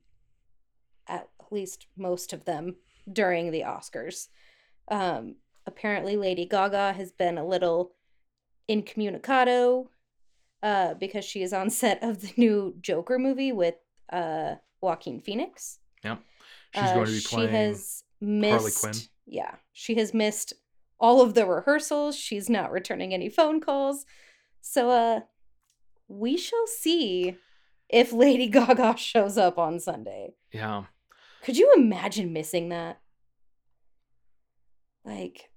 [1.07, 2.75] at least most of them
[3.11, 4.27] during the Oscars.
[4.89, 5.35] Um,
[5.65, 7.95] apparently Lady Gaga has been a little
[8.69, 9.89] incommunicado
[10.61, 13.75] uh, because she is on set of the new Joker movie with
[14.11, 15.79] uh, Joaquin Phoenix.
[16.03, 16.19] Yep.
[16.75, 18.93] She's Uh, going to be she playing has missed, Quinn?
[19.25, 20.53] Yeah, she has missed
[20.99, 22.15] all of the rehearsals.
[22.15, 24.05] She's not returning any phone calls.
[24.61, 25.19] So, uh,
[26.07, 27.35] we shall see
[27.87, 30.33] if Lady Gaga shows up on Sunday.
[30.51, 30.85] Yeah.
[31.43, 32.99] Could you imagine missing that?
[35.05, 35.49] Like,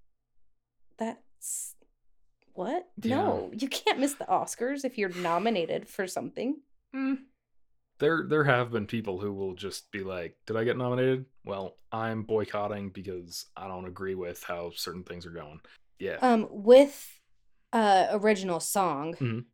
[0.98, 1.74] that's
[2.54, 2.88] what?
[3.02, 3.16] Yeah.
[3.16, 6.56] No, you can't miss the Oscars if you're nominated for something.
[6.94, 7.18] Mm.
[8.02, 11.76] There there have been people who will just be like, "Did I get nominated?" Well,
[11.92, 15.60] I'm boycotting because I don't agree with how certain things are going.
[16.00, 16.16] Yeah.
[16.20, 17.20] Um, with
[17.72, 19.44] uh original song, Mhm.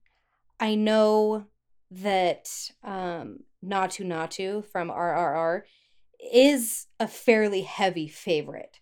[0.59, 1.45] I know
[1.91, 2.49] that
[2.83, 5.65] um Naatu Naatu from RRR
[6.33, 8.81] is a fairly heavy favorite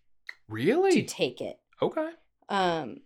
[0.49, 0.93] really?
[0.93, 1.59] to take it.
[1.83, 2.11] okay.
[2.49, 3.01] Um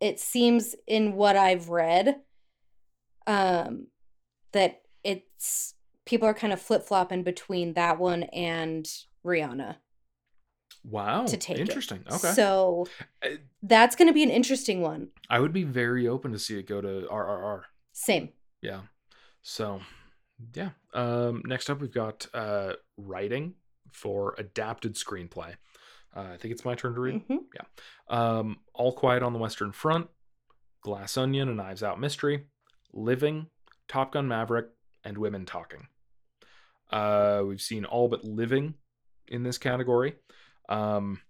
[0.00, 2.22] it seems in what I've read
[3.26, 3.88] um
[4.52, 5.74] that it's
[6.10, 8.86] people are kind of flip-flopping between that one and
[9.24, 9.76] Rihanna
[10.84, 11.26] Wow.
[11.26, 11.68] to take it.
[11.68, 12.04] Interesting.
[12.10, 12.32] Okay.
[12.32, 12.86] So
[13.22, 13.28] Uh,
[13.62, 15.08] that's going to be an interesting one.
[15.28, 17.62] I would be very open to see it go to RRR.
[17.92, 18.30] Same.
[18.62, 18.82] Yeah.
[19.42, 19.80] So,
[20.54, 20.70] yeah.
[20.94, 23.54] Um, next up, we've got uh, writing
[23.92, 25.54] for adapted screenplay.
[26.16, 27.26] Uh, I think it's my turn to read.
[27.28, 27.38] Mhm.
[28.08, 30.08] Um, All Quiet on the Western Front,
[30.80, 32.46] Glass Onion, and Knives Out Mystery,
[32.92, 33.48] Living,
[33.86, 34.70] Top Gun Maverick,
[35.04, 35.88] and Women Talking.
[36.90, 38.74] Uh, we've seen all but Living
[39.28, 40.14] in this category.
[40.68, 41.20] Um,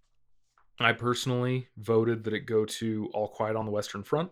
[0.79, 4.31] I personally voted that it go to All Quiet on the Western Front.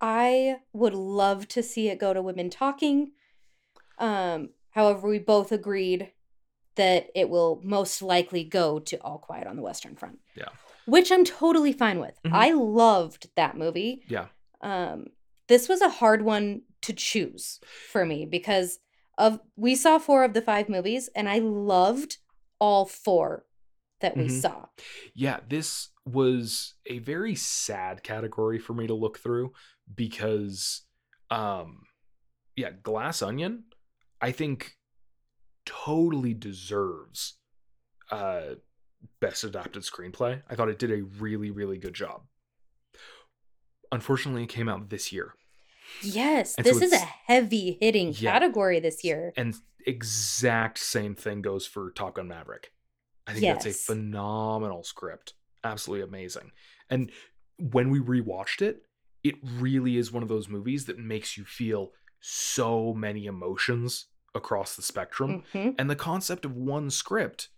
[0.00, 3.12] I would love to see it go to Women Talking.
[3.98, 6.12] Um, however, we both agreed
[6.76, 10.18] that it will most likely go to All Quiet on the Western Front.
[10.34, 10.48] Yeah.
[10.86, 12.18] Which I'm totally fine with.
[12.24, 12.32] Mhm.
[12.32, 14.02] I loved that movie.
[14.08, 14.28] Yeah.
[14.60, 15.06] Um,
[15.48, 17.60] this was a hard one to choose
[17.90, 18.78] for me because
[19.20, 22.18] of we saw four of the five movies and I loved
[22.58, 23.46] all four
[24.00, 24.40] that we Mhm.
[24.40, 24.66] saw.
[25.14, 29.52] Yeah, this was a very sad category for me to look through
[29.94, 30.82] because
[31.30, 31.82] um
[32.56, 33.64] yeah, Glass Onion
[34.20, 34.76] I think
[35.66, 37.38] totally deserves
[38.10, 38.54] uh
[39.20, 40.42] best adapted screenplay.
[40.48, 42.26] I thought it did a really really good job.
[43.92, 45.34] Unfortunately, it came out this year.
[46.02, 48.32] Yes, And so this is a heavy hitting Yeah.
[48.32, 49.32] category this year.
[49.36, 49.54] And
[49.86, 52.72] exact same thing goes for Top Gun Maverick.
[53.26, 55.34] I think that's a phenomenal script.
[55.62, 56.52] Absolutely amazing.
[56.88, 57.12] And
[57.58, 58.82] when we rewatched it,
[59.22, 64.76] it really is one of those movies that makes you feel so many emotions across
[64.76, 65.44] the spectrum.
[65.52, 65.74] Mhm.
[65.78, 67.48] And the concept of one script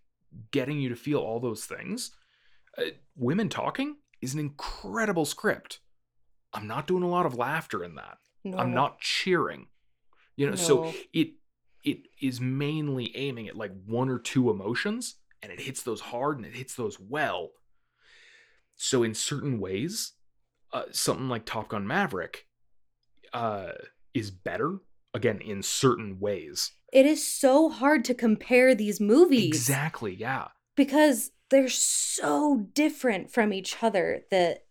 [0.50, 2.10] getting you to feel all those things.
[2.76, 5.80] Uh, Women Talking is an incredible script.
[6.52, 8.18] I'm not doing a lot of laughter in that.
[8.56, 9.66] I'm not cheering.
[10.36, 11.34] You know, so it
[11.84, 16.36] it is mainly aiming at like one or two emotions and it hits those hard
[16.36, 17.50] and it hits those well.
[18.76, 20.12] So in certain ways,
[20.72, 22.46] uh, something like Top Gun Maverick
[23.32, 23.72] uh
[24.14, 24.78] is better
[25.14, 26.72] again in certain ways.
[26.92, 30.48] It is so hard to compare these movies Exactly, yeah.
[30.76, 34.64] because they're so different from each other that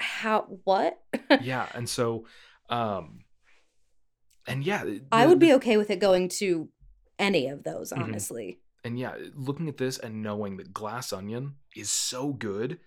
[0.00, 1.00] how what?
[1.42, 2.26] Yeah, and so
[2.70, 3.20] um
[4.46, 6.68] and yeah, I would be okay with it going to
[7.18, 8.02] any of those, Mhm.
[8.02, 8.60] honestly.
[8.84, 12.80] and yeah, looking at this and knowing that Glass Onion is so good,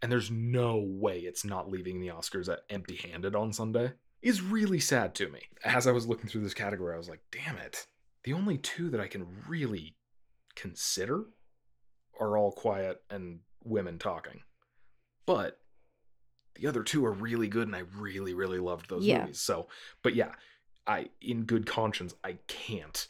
[0.00, 3.92] and there's no way it's not leaving the Oscars empty-handed on Sunday,
[4.22, 5.40] is really sad to me.
[5.64, 7.86] As I was looking through this category, I was like, damn it.
[8.22, 9.96] The only two that I can really
[10.54, 11.24] consider
[12.18, 14.40] are All Quiet and Women Talking.
[15.26, 15.58] But
[16.56, 19.20] the other two are really good, and I really, really loved those Yeah.
[19.22, 19.40] movies.
[19.40, 19.68] So,
[20.02, 20.32] but yeah,
[20.86, 23.08] I, in good conscience, I can't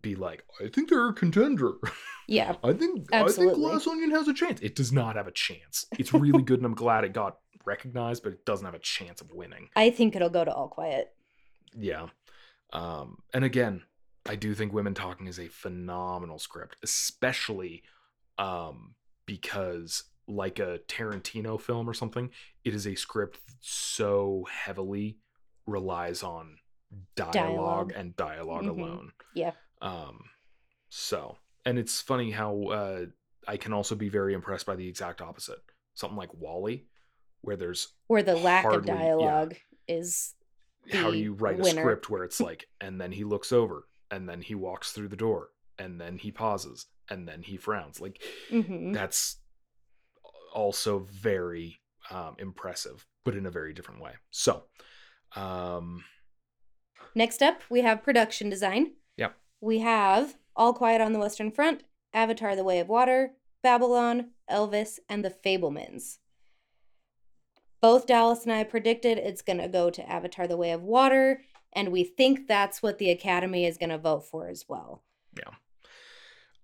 [0.00, 1.74] be like, I think they're a contender.
[2.26, 2.56] Yeah.
[2.64, 3.64] I think Absolutely.
[3.66, 4.60] I think Glass Onion has a chance.
[4.60, 5.86] It does not have a chance.
[5.98, 9.20] It's really good, and I'm glad it got recognized, but it doesn't have a chance
[9.20, 9.68] of winning.
[9.76, 11.12] I think it'll go to All Quiet.
[11.78, 12.08] Yeah.
[12.72, 13.82] Um, and again,
[14.26, 17.82] I do think Women Talking is a phenomenal script, especially
[18.38, 18.94] um,
[19.26, 22.30] because, like a Tarantino film or something,
[22.64, 25.18] it is a script that so heavily
[25.66, 26.56] relies on
[27.16, 27.92] dialogue, Dialogue.
[27.96, 28.68] and dialog Mhm.
[28.68, 29.12] alone.
[29.34, 29.52] Yeah.
[29.80, 30.24] Um,
[30.88, 33.06] so, and it's funny how uh,
[33.48, 35.58] I can also be very impressed by the exact opposite.
[35.94, 36.86] Something like WALL-E,
[37.40, 38.98] where there's Where the lack of Hardly, yeah.
[38.98, 39.54] dialogue
[39.88, 40.34] is
[40.92, 44.28] how do you write a script where it's like, and then he looks over, and
[44.28, 48.00] then he walks through the door, and then he pauses, and then he frowns.
[48.00, 48.92] Like Mhm.
[48.94, 49.38] that's
[50.52, 51.80] also very
[52.10, 54.12] um, impressive, but in a very different way.
[54.30, 54.64] So,
[55.36, 56.04] um,
[57.14, 58.92] Next up, we have production design.
[59.16, 59.34] Yep.
[59.60, 61.82] We have All Quiet on the Western Front,
[62.14, 63.32] Avatar The Way of Water,
[63.62, 66.18] Babylon, Elvis, and The Fabelmans.
[67.80, 71.42] Both Dallas and I predicted it's going to go to Avatar The Way of Water,
[71.72, 75.02] and we think that's what the Academy is going to vote for as well.
[75.36, 75.54] Yeah.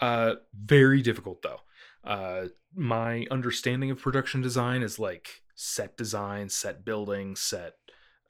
[0.00, 1.60] Uh, very difficult though.
[2.04, 7.74] Uh, my understanding of production design is like set design, set building, set,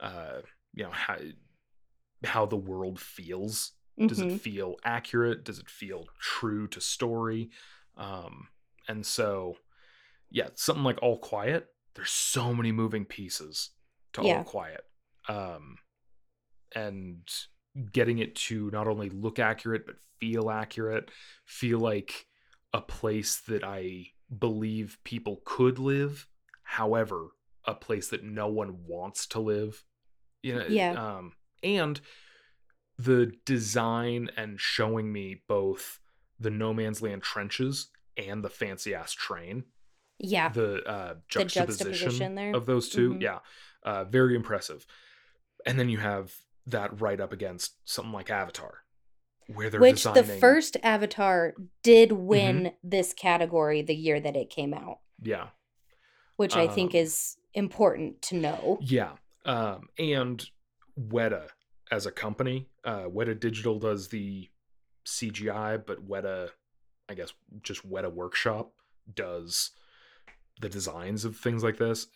[0.00, 0.40] uh,
[0.74, 1.18] you know how
[2.24, 3.72] how the world feels.
[4.06, 4.30] Does Mhm.
[4.30, 5.44] it feel accurate?
[5.44, 7.50] Does it feel true to story?
[7.96, 8.48] Um,
[8.88, 9.56] and so,
[10.30, 11.68] yeah, something like All Quiet.
[11.96, 13.70] There's so many moving pieces
[14.14, 14.38] to Yeah.
[14.38, 14.84] All Quiet,
[15.28, 15.78] um,
[16.74, 17.28] and
[17.92, 21.10] getting it to not only look accurate but feel accurate,
[21.46, 22.27] feel like
[22.72, 26.26] a place that I believe people could live.
[26.62, 27.28] However,
[27.64, 29.84] a place that no one wants to live.
[30.42, 30.92] You know, Yeah.
[31.16, 32.00] um, and
[32.98, 36.00] the design and showing me both
[36.38, 39.64] the no man's land trenches and the fancy ass train
[40.18, 40.48] Yeah.
[40.48, 42.54] the uh The juxtaposition, juxtaposition there.
[42.56, 43.22] of those 2 Mhm.
[43.22, 43.38] yeah
[43.84, 44.84] uh very impressive
[45.64, 46.34] and then you have
[46.66, 48.82] that right up against something like avatar
[49.80, 50.28] Which designing Mm-hmm.
[50.28, 55.48] the first Avatar did win this category the year that it came out, yeah
[56.36, 58.78] which I think Um, is important to know.
[58.80, 59.12] yeah
[59.44, 60.44] um and
[61.00, 61.48] weta
[61.90, 64.48] as a company uh weta digital does the
[65.06, 66.50] cgi but weta
[67.08, 67.32] i guess
[67.62, 68.72] just weta workshop
[69.12, 69.70] does
[70.60, 72.08] the designs of things like this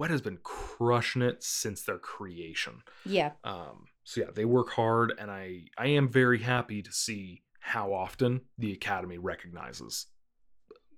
[0.00, 3.32] weta's been crushing it since their creation Yeah.
[3.44, 7.92] um so yeah they work hard and i i am very happy to see how
[7.92, 10.06] often the academy recognizes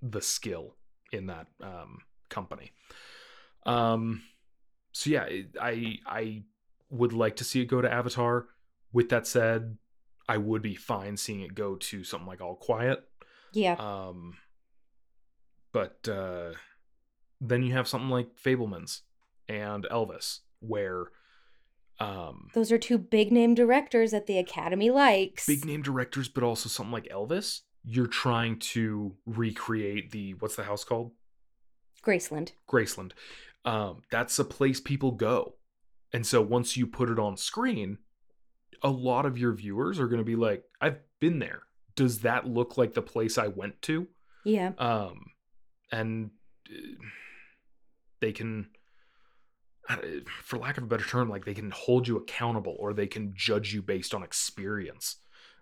[0.01, 0.75] the skill
[1.13, 1.99] in that um
[2.29, 2.73] company.
[3.67, 4.23] Um
[4.93, 5.27] so yeah
[5.61, 6.43] i i
[6.91, 8.47] would like to see it go to avatar.
[8.93, 9.77] With that said
[10.29, 13.05] i would be fine seeing it go to something like all quiet.
[13.53, 13.75] Yeah.
[13.75, 14.37] um
[15.73, 16.53] but uh
[17.41, 19.03] then you have something like fabelmans
[19.49, 21.07] and elvis where
[22.01, 25.47] um Those are two big name directors that the Academy likes.
[25.47, 30.65] big name directors, but also something like Elvis, you're trying to recreate the what's the
[30.65, 31.13] house called?
[32.03, 32.53] Graceland.
[32.69, 33.13] Graceland.
[33.65, 35.55] Um, that's a place people go.
[36.13, 37.99] And so once you put it on screen,
[38.83, 41.63] a lot of your viewers are going to be like, I've been there.
[41.97, 44.07] Does that look like the place I went to?
[44.45, 44.73] Yeah.
[44.79, 45.31] Um,
[45.91, 46.31] and
[46.71, 46.97] uh,
[48.21, 48.69] they can,
[50.43, 53.33] for lack of a better term, like they can hold you accountable or they can
[53.35, 55.17] judge you based on experience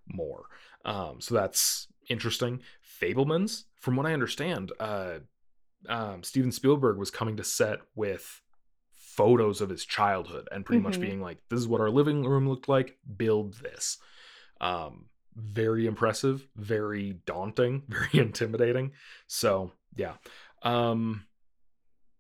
[0.07, 0.45] more.
[0.85, 2.61] Um, so that's interesting.
[3.01, 5.19] Fabelmans, from what I understand, uh,
[5.89, 8.41] um, Steven Spielberg was coming to set with
[8.91, 11.01] photos of his childhood and pretty much Mhm.
[11.01, 12.99] being like, "This is what our living room looked like.
[13.17, 13.99] Build this."
[14.61, 18.93] Um, very impressive, very daunting, very intimidating.
[19.27, 20.17] So yeah,
[20.63, 21.27] um,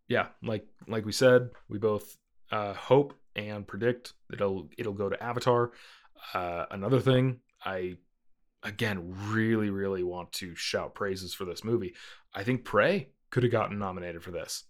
[0.09, 2.16] yeah, like like we said, we both
[2.50, 5.72] uh, hope and predict that it'll it'll go to Avatar.
[6.34, 7.96] Uh, another thing, I
[8.62, 11.94] again really really want to shout praises for this movie.
[12.34, 14.64] I think Prey could have gotten nominated for this.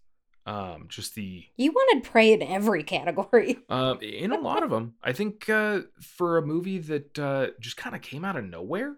[0.44, 3.58] Um, just the You wanted Prey in every category.
[3.68, 7.76] um, in a lot of them, I think uh, for a movie that uh, just
[7.76, 8.96] kind of came out of nowhere,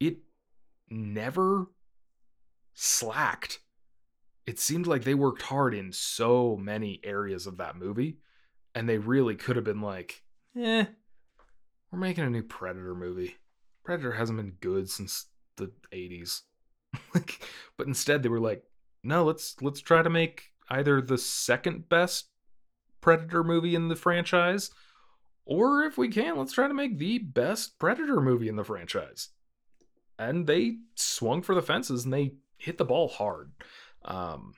[0.00, 0.18] it
[0.88, 1.66] never
[2.74, 3.60] slacked.
[4.48, 8.16] It seemed like they worked hard in so many areas of that movie,
[8.74, 10.22] and they really could have been like,
[10.56, 10.86] "Eh,
[11.90, 13.36] we're making a new Predator movie.
[13.84, 15.26] Predator hasn't been good since
[15.56, 16.44] the '80s."
[17.14, 17.46] like,
[17.76, 18.64] but instead they were like,
[19.04, 22.30] "No, let's let's try to make either the second best
[23.02, 24.70] Predator movie in the franchise,
[25.44, 29.28] or if we can, let's try to make the best Predator movie in the franchise.
[30.18, 33.52] And they swung for the fences and they hit the ball hard.
[34.04, 34.54] Um,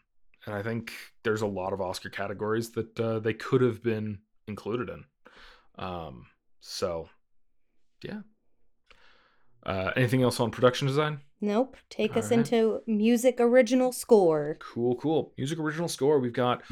[0.46, 4.18] and I think there's a lot of Oscar categories that uh, they could have been
[4.46, 5.04] included in.
[5.78, 6.26] Um,
[6.60, 7.08] so,
[8.02, 8.20] yeah.
[9.64, 11.20] Uh, anything else on production design?
[11.40, 11.76] Nope.
[11.88, 12.52] Take us Alright.
[12.52, 14.58] into music original score.
[14.60, 15.32] Cool, cool.
[15.36, 16.18] Music original score.
[16.18, 16.62] We've got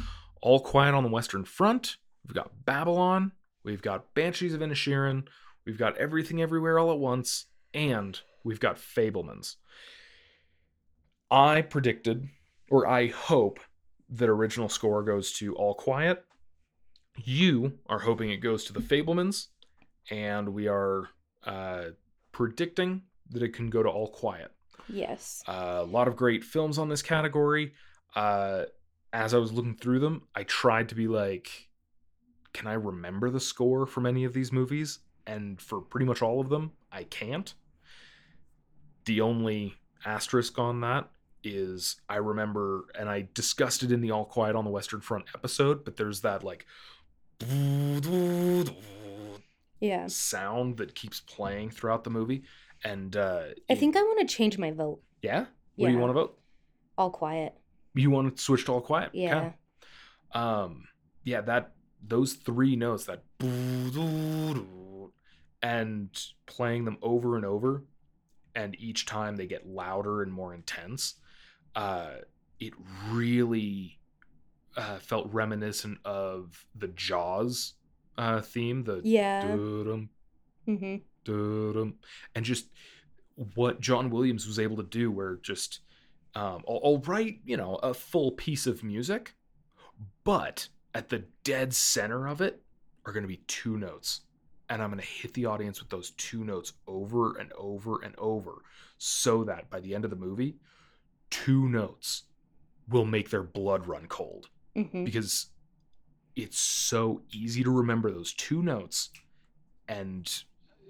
[0.43, 1.97] All Quiet on the Western Front.
[2.27, 3.33] We've got Babylon.
[3.65, 5.25] We've got Banshees of Inisherin.
[5.67, 7.47] We've got Everything Everywhere All at Once.
[7.75, 9.57] And we've got Fabelmans.
[11.31, 12.29] I predicted,
[12.71, 13.61] or I hope,
[14.11, 16.25] that original score goes to All Quiet.
[17.17, 19.49] You are hoping it goes to the Fabelmans.
[20.11, 21.09] And we are
[21.45, 21.91] uh,
[22.33, 24.51] predicting that it can go to All Quiet.
[24.89, 25.43] Yes.
[25.47, 27.75] Uh, a lot of great films on this category.
[28.17, 28.65] Uh,
[29.13, 31.69] as I was looking through them, I tried to be like,
[32.55, 35.01] can I remember the score from any of these movies?
[35.27, 37.53] And for pretty much all of them, I can't.
[39.05, 39.75] The only
[40.07, 41.11] asterisk on that
[41.49, 45.27] is I remember, and I discussed it in the All Quiet on the Western Front
[45.35, 46.67] episode, but there's that like
[49.81, 50.07] Yeah.
[50.09, 52.43] sound that keeps playing throughout the movie.
[52.85, 55.01] And uh, I think I want to change my vote.
[55.23, 55.47] yeah.
[55.77, 56.39] What do you want to vote?
[56.97, 57.55] All quiet.
[57.95, 59.11] You want to switch to All Quiet?
[59.11, 59.23] Okay.
[59.23, 59.53] Yeah.
[60.35, 60.89] um
[61.25, 61.73] yeah that
[62.07, 63.23] those three notes that
[65.63, 66.11] and
[66.47, 67.85] playing them over and over
[68.55, 71.15] and each time they get louder and more intense
[71.79, 72.11] uh
[72.61, 72.73] it
[73.07, 73.99] really
[74.77, 77.75] uh felt reminiscent of the jaws
[78.19, 79.41] uh theme the Yeah.
[79.43, 80.11] dum,
[80.67, 81.95] hmm dum,
[82.35, 82.67] and just
[83.55, 85.81] what John Williams was able to do, where just
[86.35, 89.35] um, I'll, I'll write you know a full piece of music,
[90.25, 92.61] but at the dead center of it
[93.05, 94.23] are going to be two notes,
[94.69, 98.15] and I'm going to hit the audience with those two notes over and over and
[98.19, 98.63] over,
[98.99, 100.57] so that by the end of the movie,
[101.31, 102.25] two notes
[102.89, 104.49] will make their blood run cold.
[104.75, 105.49] Hmm because
[106.37, 109.11] it's so easy to remember those two notes
[109.89, 110.45] and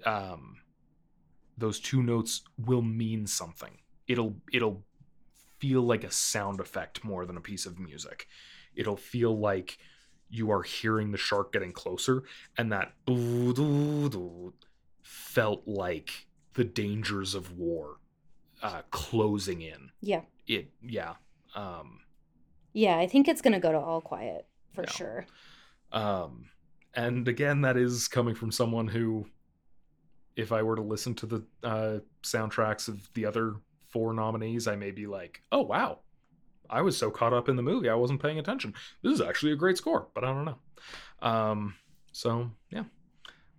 [0.05, 0.57] um
[1.57, 3.77] those two notes will mean something.
[4.07, 4.83] It'll it'll
[5.59, 8.27] feel like a sound effect more than a piece of music.
[8.75, 9.77] It'll feel like
[10.29, 12.23] you are hearing the shark getting closer
[12.57, 12.93] and that
[15.01, 17.97] felt like the dangers of war
[18.61, 20.21] uh closing in Yeah.
[20.47, 21.13] it yeah
[21.55, 22.01] um
[22.73, 22.97] Yeah.
[22.97, 24.91] I think it's gonna go to all quiet for Yeah.
[24.91, 25.25] sure.
[25.91, 26.49] Um,
[26.93, 29.25] and again, that is coming from someone who,
[30.35, 33.55] if I were to listen to the uh, soundtracks of the other
[33.87, 35.99] four nominees, I may be like, oh, wow,
[36.69, 38.73] I was so caught up in the movie, I wasn't paying attention.
[39.01, 40.59] This is actually a great score, but I don't know.
[41.27, 41.75] Um,
[42.11, 42.83] so, yeah.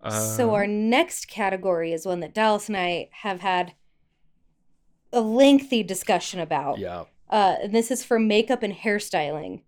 [0.08, 3.74] so Uh, our next category is one that Dallas and I have had
[5.12, 6.78] a lengthy discussion about.
[6.78, 7.04] Yeah.
[7.28, 9.62] Uh, and this is for makeup and hairstyling.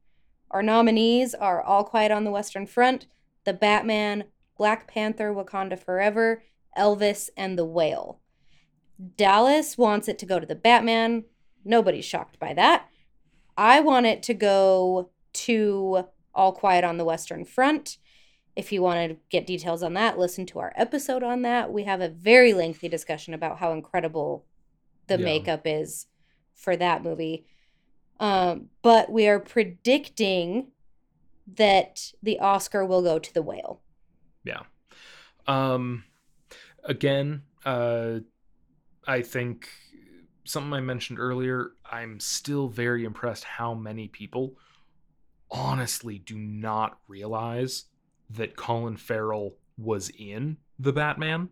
[0.50, 3.06] Our nominees are All Quiet on the Western Front,
[3.44, 4.24] The Batman,
[4.58, 6.44] Black Panther, Wakanda Forever,
[6.76, 8.20] Elvis, and The Whale.
[9.16, 11.24] Dallas wants it to go to The Batman.
[11.64, 12.88] Nobody's shocked by that.
[13.56, 17.98] I want it to go to All Quiet on the Western Front.
[18.54, 21.72] If you want to get details on that, listen to our episode on that.
[21.72, 24.44] We have a very lengthy discussion about how incredible
[25.16, 25.24] the Yeah.
[25.24, 26.06] makeup is
[26.54, 27.46] for that movie.
[28.20, 30.68] Um, but we are predicting
[31.54, 33.82] that the Oscar will go to the whale.
[34.44, 34.62] Yeah.
[35.46, 36.04] Um,
[36.84, 38.20] again, uh,
[39.06, 39.68] I think
[40.44, 41.72] something I mentioned earlier.
[41.84, 44.56] I'm still very impressed how many people
[45.50, 47.84] honestly do not realize
[48.30, 51.50] that Colin Farrell was in the Batman,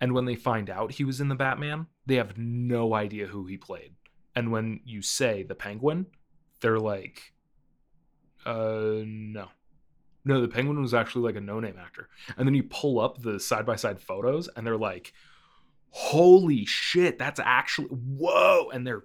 [0.00, 3.46] and when they find out he was in the Batman, they have no idea who
[3.46, 3.94] he played.
[4.34, 6.06] And when you say the Penguin,
[6.60, 7.32] they're like,
[8.44, 9.48] "Uh, no."
[10.22, 12.08] No, the Penguin was actually like a no-name actor.
[12.36, 15.12] And then you pull up the side-by-side photos and they're like,
[15.90, 19.04] "Holy shit, that's actually whoa." And they're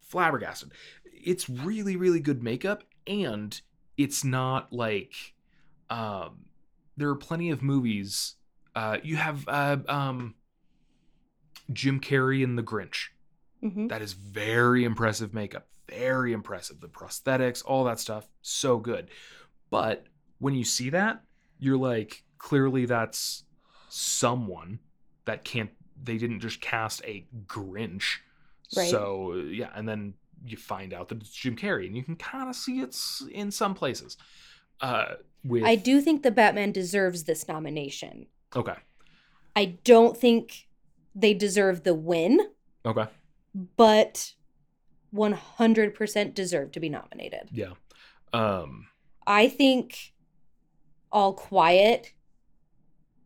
[0.00, 0.72] flabbergasted.
[1.04, 3.60] It's really really good makeup and
[3.96, 5.34] it's not like
[5.90, 6.46] um
[6.96, 8.36] there are plenty of movies
[8.74, 10.34] uh you have uh um
[11.72, 13.08] Jim Carrey in The Grinch.
[13.60, 15.66] hmm That is very impressive makeup.
[15.88, 16.80] Very impressive.
[16.80, 19.08] The prosthetics, all that stuff, so good.
[19.70, 20.06] But
[20.38, 21.22] when you see that,
[21.58, 23.44] you're like, clearly that's
[23.88, 24.80] someone
[25.24, 25.70] that can't,
[26.02, 28.18] they didn't just cast a Grinch.
[28.76, 28.90] Right.
[28.90, 29.70] So, yeah.
[29.74, 32.80] And then you find out that it's Jim Carrey, and you can kind of see
[32.80, 34.16] it's in some places.
[34.80, 38.26] Uh, with, I do think the Batman deserves this nomination.
[38.56, 38.74] Okay.
[39.54, 40.66] I don't think
[41.14, 42.40] they deserve the win,
[42.86, 43.06] Okay.
[43.76, 44.34] but
[45.14, 47.48] 100% deserve to be nominated.
[47.52, 47.72] Yeah.
[48.32, 48.86] Um,
[49.26, 50.12] I think
[51.10, 52.12] All Quiet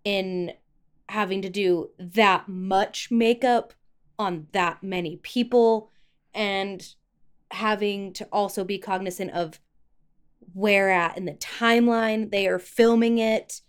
[0.04, 0.52] in
[1.08, 3.72] having to do that much makeup
[4.18, 5.90] on that many people
[6.34, 6.94] and
[7.52, 9.60] having to also be cognizant of
[10.52, 13.60] where at in the timeline they are filming it,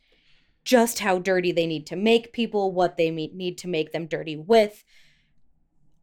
[0.67, 4.35] just how dirty they need to make people, what they need to make them dirty
[4.35, 4.83] with.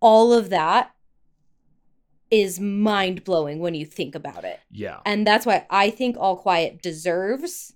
[0.01, 0.95] All of that
[2.31, 4.59] is mind blowing when you think about it.
[4.71, 5.01] yeah.
[5.05, 7.75] And that's why I think All Quiet deserves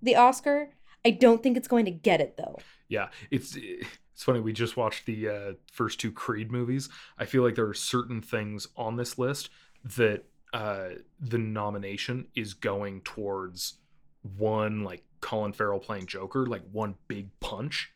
[0.00, 0.70] the Oscar.
[1.04, 2.58] I don't think it's going to get it though.
[2.88, 4.40] Yeah, it's it's funny.
[4.40, 6.88] We just watched the uh, first two Creed movies.
[7.18, 9.50] I feel like there are certain things on this list
[9.84, 10.24] that
[10.54, 10.88] uh,
[11.20, 13.74] the nomination is going towards
[14.22, 17.92] one like Colin Farrell playing Joker, like one big punch,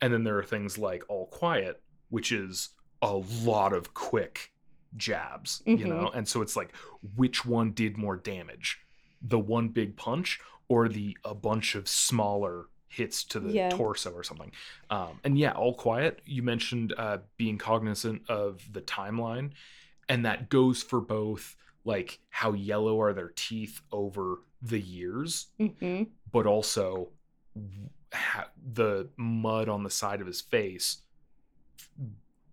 [0.00, 2.70] and then there are things like All Quiet, which is
[3.02, 4.52] a lot of quick
[4.96, 5.88] jabs, you Mhm.
[5.88, 6.10] know?
[6.14, 6.74] And so it's like
[7.16, 8.78] which one did more damage?
[9.22, 13.68] The one big punch or the a bunch of smaller hits to the Yeah.
[13.70, 14.50] torso or something.
[14.90, 16.22] Um, and yeah, all quiet.
[16.24, 19.52] You mentioned uh, being cognizant of the timeline,
[20.08, 21.54] and that goes for both
[21.84, 27.08] like how yellow are their teeth over the years, hmm but also
[28.12, 30.98] ha- the mud on the side of his face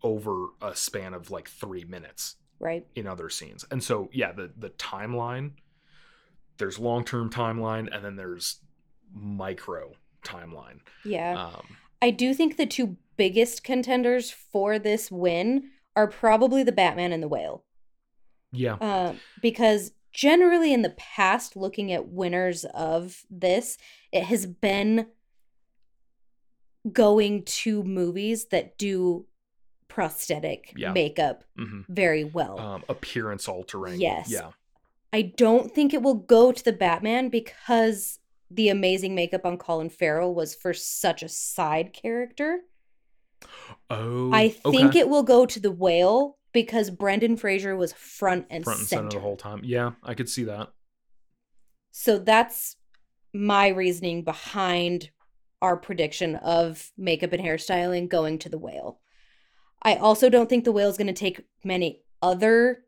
[0.03, 2.85] over a span of like three minutes Right.
[2.95, 3.65] in other scenes.
[3.69, 5.51] And so yeah, the the timeline,
[6.57, 8.59] there's long term timeline, and then there's
[9.13, 9.91] micro
[10.23, 10.79] timeline.
[11.03, 11.47] Yeah.
[11.47, 17.11] Um, I do think the two biggest contenders for this win are probably the Batman
[17.11, 17.63] and the Whale.
[18.51, 23.77] yeah, Um, because generally in the past, looking at winners of this,
[24.11, 25.07] it has been
[26.91, 29.25] going to movies that do
[29.87, 30.91] prosthetic Yeah.
[30.91, 32.59] makeup hmm very well.
[32.59, 33.99] um, appearance altering.
[34.01, 34.29] Yes.
[34.29, 34.51] Yeah.
[35.13, 38.19] I don't think it will go to the Batman because
[38.51, 42.61] the amazing makeup on Colin Farrell was for such a side character.
[43.89, 44.99] Oh, I think okay.
[44.99, 49.01] it will go to the whale because Brendan Fraser was front and, front and center.
[49.01, 49.59] center the whole time.
[49.65, 50.69] Yeah, I could see that.
[51.91, 52.77] So that's
[53.33, 55.09] my reasoning behind
[55.61, 59.01] our prediction of makeup and hairstyling going to the whale.
[59.81, 62.85] I also don't think the whale is going to take many other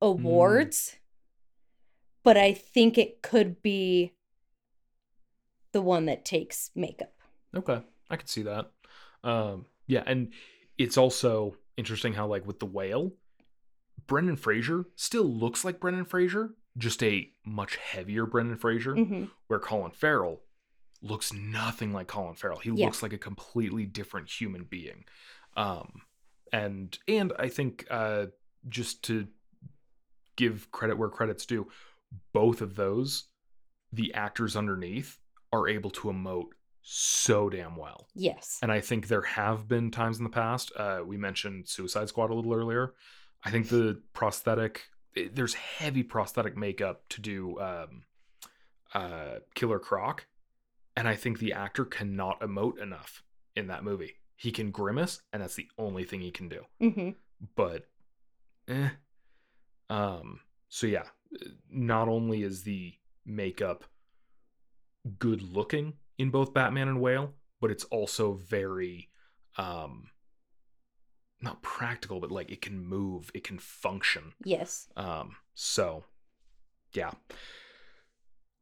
[0.00, 0.96] awards,
[2.24, 4.14] but I think it could be
[5.72, 7.12] the one that takes makeup.
[7.54, 8.70] Okay, I could see that.
[9.22, 10.32] Um, yeah, and
[10.78, 13.12] it's also interesting how like with the whale,
[14.06, 18.94] Brendan Fraser still looks like Brendan Fraser, just a much heavier Brendan Fraser.
[18.94, 20.42] hmm Where Colin Farrell
[21.00, 22.58] looks nothing like Colin Farrell.
[22.58, 22.84] He Yeah.
[22.86, 25.04] looks like a completely different human being.
[25.56, 26.02] Um,
[26.52, 28.26] and and I think uh,
[28.68, 29.28] just to
[30.36, 31.68] give credit where credit's due,
[32.32, 33.28] both of those,
[33.92, 35.18] the actors underneath
[35.52, 36.48] are able to emote
[36.90, 38.06] so damn well.
[38.14, 38.58] Yes.
[38.62, 40.72] And I think there have been times in the past.
[40.74, 42.94] Uh, we mentioned Suicide Squad a little earlier.
[43.44, 48.04] I think the prosthetic, it- there's heavy prosthetic makeup to do um,
[48.94, 50.26] uh, Killer Croc.
[50.96, 53.22] And I think the actor cannot emote enough
[53.54, 54.14] in that movie.
[54.36, 56.62] He can grimace, and that's the only thing he can do.
[56.80, 57.10] hmm
[57.54, 57.86] But,
[58.66, 58.88] eh.
[59.90, 61.04] Um, so yeah,
[61.70, 62.94] not only is the
[63.26, 63.84] makeup
[65.18, 69.08] good looking in both Batman and Whale, but it's also very
[69.56, 70.10] um
[71.40, 74.32] not practical, but like it can move, it can function.
[74.44, 74.88] Yes.
[74.96, 76.04] Um so
[76.92, 77.12] yeah.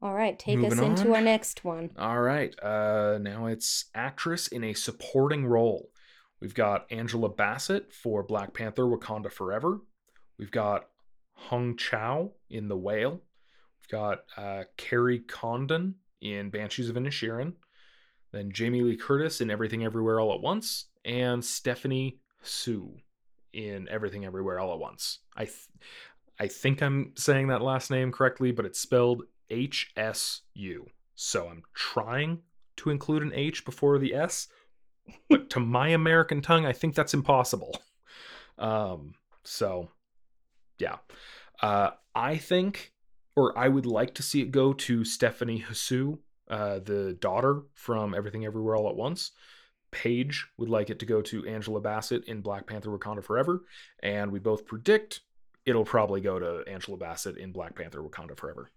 [0.02, 0.38] All right.
[0.38, 1.16] Take us into on.
[1.16, 1.90] our next one.
[1.98, 2.54] All right.
[2.62, 5.90] Uh now it's actress in a supporting role.
[6.40, 9.80] We've got Angela Bassett for Black Panther Wakanda Forever.
[10.38, 10.84] We've got
[11.32, 13.22] Hong Chau in The Whale.
[13.80, 15.94] We've got uh, Kerry Condon
[16.32, 17.54] in Banshees of Inisherin.
[18.32, 20.86] Then Jamie Lee Curtis in Everything Everywhere All at Once.
[21.04, 22.96] And Stephanie Hsu
[23.52, 25.20] in Everything Everywhere All at Once.
[25.36, 25.68] I, th-
[26.38, 30.86] I think I'm saying that last name correctly, but it's spelled H S U.
[31.14, 32.40] So I'm trying
[32.78, 34.48] to include an H before the S,
[35.30, 37.80] but to my American tongue, I think that's impossible.
[38.58, 39.14] Um,
[39.44, 39.88] so
[40.78, 40.96] yeah.
[41.62, 42.92] Uh, I think,
[43.36, 46.18] or I would like to see it go to Stephanie Hsu,
[46.48, 49.32] uh, the daughter from Everything Everywhere All at Once.
[49.92, 53.62] Paige would like it to go to Angela Bassett in Black Panther Wakanda Forever.
[54.02, 55.20] And we both predict
[55.66, 58.70] it'll probably go to Angela Bassett in Black Panther Wakanda Forever.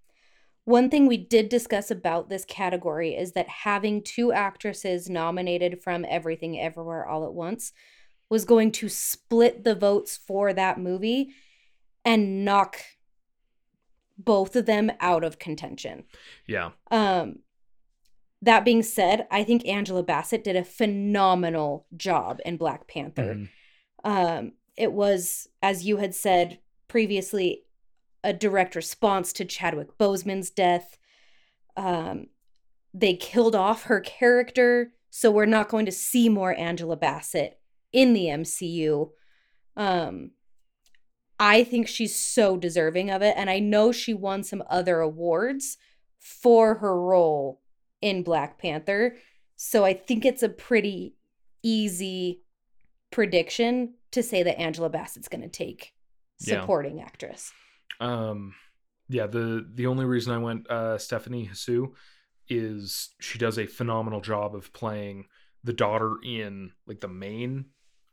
[0.65, 6.05] One thing we did discuss about this category is that having two actresses nominated from
[6.09, 7.71] Everything Everywhere All at Once
[8.29, 11.29] was going to split the votes for that movie
[12.05, 12.77] and knock
[14.19, 16.03] both of them out of contention.
[16.45, 16.71] Yeah.
[16.91, 17.39] Um
[18.41, 23.35] that being said, I think Angela Bassett did a phenomenal job in Black Panther.
[23.35, 23.49] Mhm.
[24.05, 27.63] Um, it was, as you had said previously,
[28.23, 30.97] a direct response to Chadwick Boseman's death.
[31.75, 32.27] Um,
[32.93, 37.59] they killed off her character, so we're not going to see more Angela Bassett
[37.91, 39.11] in the MCU.
[39.75, 40.31] Um,
[41.39, 45.77] I think she's so deserving of it, and I know she won some other awards
[46.19, 47.61] for her role
[48.01, 49.15] in Black Panther.
[49.55, 51.15] So I think it's a pretty
[51.63, 52.41] easy
[53.11, 55.93] prediction to say that Angela Bassett's going to take
[56.41, 56.61] Yeah.
[56.61, 57.51] supporting actress.
[57.99, 58.53] Um,
[59.09, 61.93] yeah, the the only reason I went uh, Stephanie Hsu
[62.47, 65.25] is she does a phenomenal job of playing
[65.63, 67.65] the daughter in like the main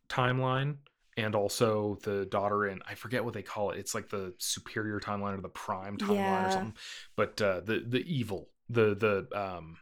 [0.08, 0.76] timeline
[1.16, 3.78] and also the daughter in I forget what they call it.
[3.78, 6.46] It's like the superior timeline or the prime timeline Yeah.
[6.46, 6.76] or something.
[7.16, 9.78] But uh, the the evil the the um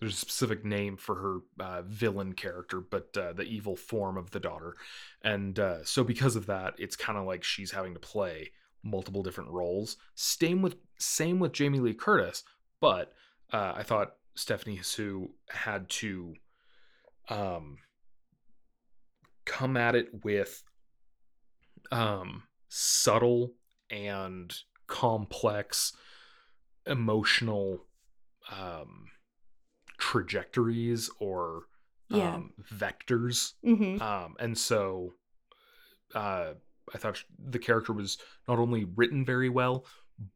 [0.00, 4.30] there's a specific name for her uh, villain character, but uh, the evil form of
[4.30, 4.76] the daughter,
[5.22, 8.52] and uh, so because of that, it's kind of like she's having to play
[8.84, 9.96] multiple different roles.
[10.14, 12.44] Same with same with Jamie Lee Curtis,
[12.80, 13.12] but
[13.52, 16.34] uh, I thought Stephanie Hsu had to
[17.28, 17.78] um,
[19.48, 20.62] come at it with
[21.90, 23.52] um, subtle
[23.90, 24.54] and
[24.86, 25.92] complex
[26.86, 27.86] emotional
[28.52, 29.06] um,
[29.98, 31.64] trajectories or
[32.10, 32.34] Yeah.
[32.36, 35.14] um, vectors hmm um, and so
[36.14, 36.54] uh,
[36.94, 39.84] I thought the character was not only written very well,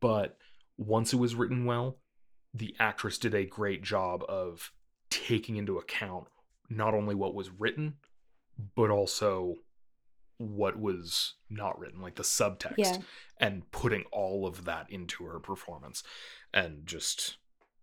[0.01, 0.37] but
[0.77, 1.99] once it was written well,
[2.53, 4.71] the actress did a great job of
[5.09, 6.27] taking into account
[6.69, 7.95] not only what was written,
[8.75, 9.57] but also
[10.39, 12.99] what was not written, like the subtext, Yeah.
[13.39, 16.03] and putting all of that into her performance.
[16.53, 17.39] And just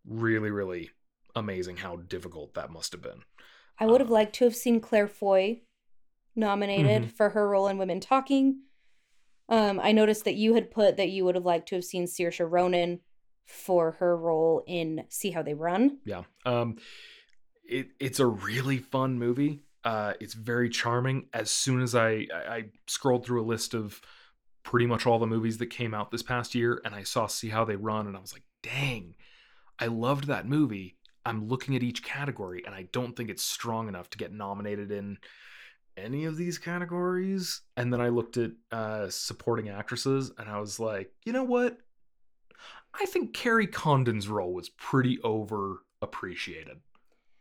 [0.05, 0.89] really, really
[1.35, 3.23] amazing how difficult that must have been.
[3.77, 5.61] I would have Um, liked to have seen Claire Foy
[6.35, 7.11] nominated Mhm.
[7.11, 8.63] for her role in Women Talking.
[9.47, 12.05] Um, I noticed that you had put that you would have liked to have seen
[12.05, 13.01] Saoirse Ronan
[13.45, 15.99] for her role in See How They Run.
[16.05, 16.77] yeah um
[17.63, 21.27] it it's a really fun movie uh it's very charming.
[21.33, 24.01] As soon as i i I scrolled through a list of
[24.63, 27.49] pretty much all the movies that came out this past year and i saw see
[27.49, 29.15] how they run and i was like dang
[29.79, 30.97] i loved that movie.
[31.25, 34.91] I'm looking at each category and i don't think it's strong enough to get nominated
[34.91, 35.17] in
[35.97, 37.61] any of these categories.
[37.77, 41.77] And then i looked at uh supporting actresses and i was like you know what?
[42.93, 46.79] I think Kerry Condon's role was pretty over appreciated.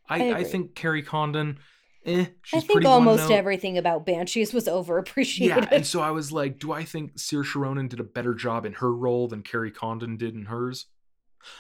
[0.09, 1.59] I, I I, think Kerry Condon,
[2.05, 5.49] eh, I think almost everything about Banshees was overappreciated.
[5.49, 8.65] Yeah, and so I was like, do I think Saoirse Ronan did a better job
[8.65, 10.87] in her role than Kerry Condon did in hers?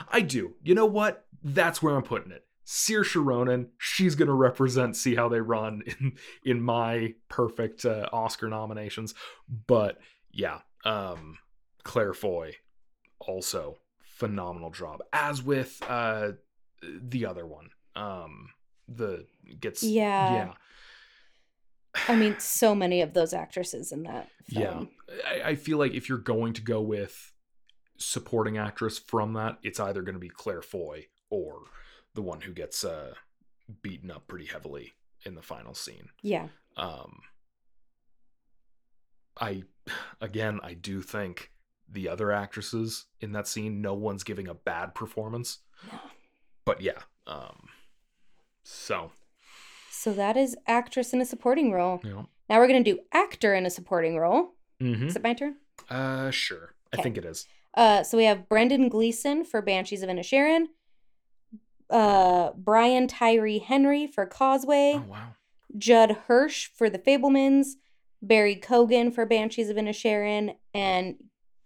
[0.09, 0.55] I do.
[0.62, 1.26] You know what?
[1.43, 2.45] That's where I'm putting it.
[2.66, 6.12] Saoirse Ronan, she's gonna represent see how they run in
[6.45, 9.14] in my perfect uh, Oscar nominations.
[9.66, 9.99] But
[10.30, 11.39] yeah, um,
[11.82, 12.57] Claire Foy,
[13.20, 15.01] also phenomenal job.
[15.12, 16.32] As with uh,
[16.82, 18.51] the other one, um,
[18.89, 19.26] the
[19.61, 20.32] gets Yeah.
[20.32, 20.53] yeah
[22.07, 24.91] I mean, so many of those actresses in that film.
[25.09, 27.32] Yeah, I, I feel like if you're going to go with
[27.97, 31.62] supporting actress from that, it's either going to be Claire Foy or
[32.14, 33.14] the one who gets uh,
[33.82, 34.93] beaten up pretty heavily
[35.24, 36.09] in the final scene.
[36.22, 36.49] Yeah.
[36.76, 37.20] Um,
[39.41, 39.64] I
[40.20, 41.51] again, I do think
[41.89, 45.59] the other actresses in that scene, no one's giving a bad performance.
[45.91, 45.99] No.
[46.64, 47.68] But yeah, um,
[48.71, 49.11] so
[49.91, 52.01] So that is actress in a supporting role.
[52.05, 54.55] know, Now we're going to do actor in a supporting role.
[54.81, 55.07] mhm.
[55.07, 55.57] Is it my turn?
[55.91, 57.47] uh, sure, I think it is.
[57.75, 60.66] Uh, so we have Brendan Gleeson for Banshees of Inisherin,
[61.91, 65.29] uh, Brian Tyree Henry for Causeway, Oh wow,
[65.77, 67.69] Judd Hirsch for The Fabelmans,
[68.21, 71.16] Barry Keoghan for Banshees of Inisherin, and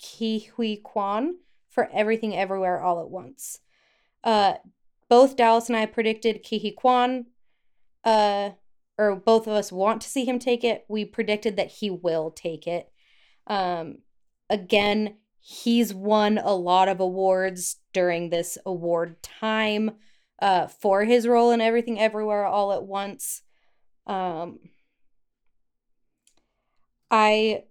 [0.00, 1.38] Ke Huy Quan
[1.70, 3.58] for Everything Everywhere All at Once.
[4.22, 4.54] Uh,
[5.12, 7.26] both Dallas and I predicted Ke Huy Quan,
[8.02, 8.52] uh,
[8.96, 10.86] or both of us want to see him take it.
[10.88, 12.90] We predicted that he will take it.
[13.46, 13.98] Um,
[14.48, 19.96] again, he's won a lot of awards during this award time
[20.40, 23.42] uh, for his role in Everything Everywhere All at Once.
[24.06, 24.60] Um,
[27.10, 27.64] I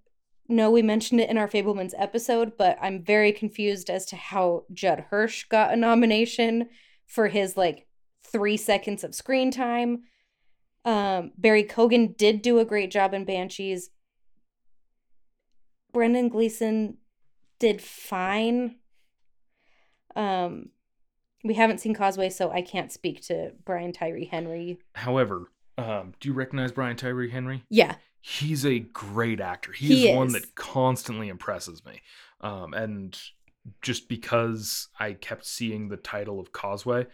[0.47, 4.65] know we mentioned it in our Fabelmans episode, but I'm very confused as to how
[4.71, 6.69] Judd Hirsch got a nomination
[7.11, 7.87] for his like
[8.23, 10.03] three seconds of screen time.
[10.85, 13.89] Um, Barry Keoghan did do a great job in Banshees.
[15.91, 16.97] Brendan Gleeson
[17.59, 18.77] did fine.
[20.15, 20.69] Um,
[21.43, 24.79] we haven't seen Causeway, so I can't speak to Brian Tyree Henry.
[24.95, 27.65] However, um, do you recognize Brian Tyree Henry?
[27.69, 29.71] Yeah, He's a great actor.
[29.71, 32.01] He, He is, one that constantly impresses me.
[32.39, 33.19] Um, and
[33.81, 37.07] just because I kept seeing the title of Causeway,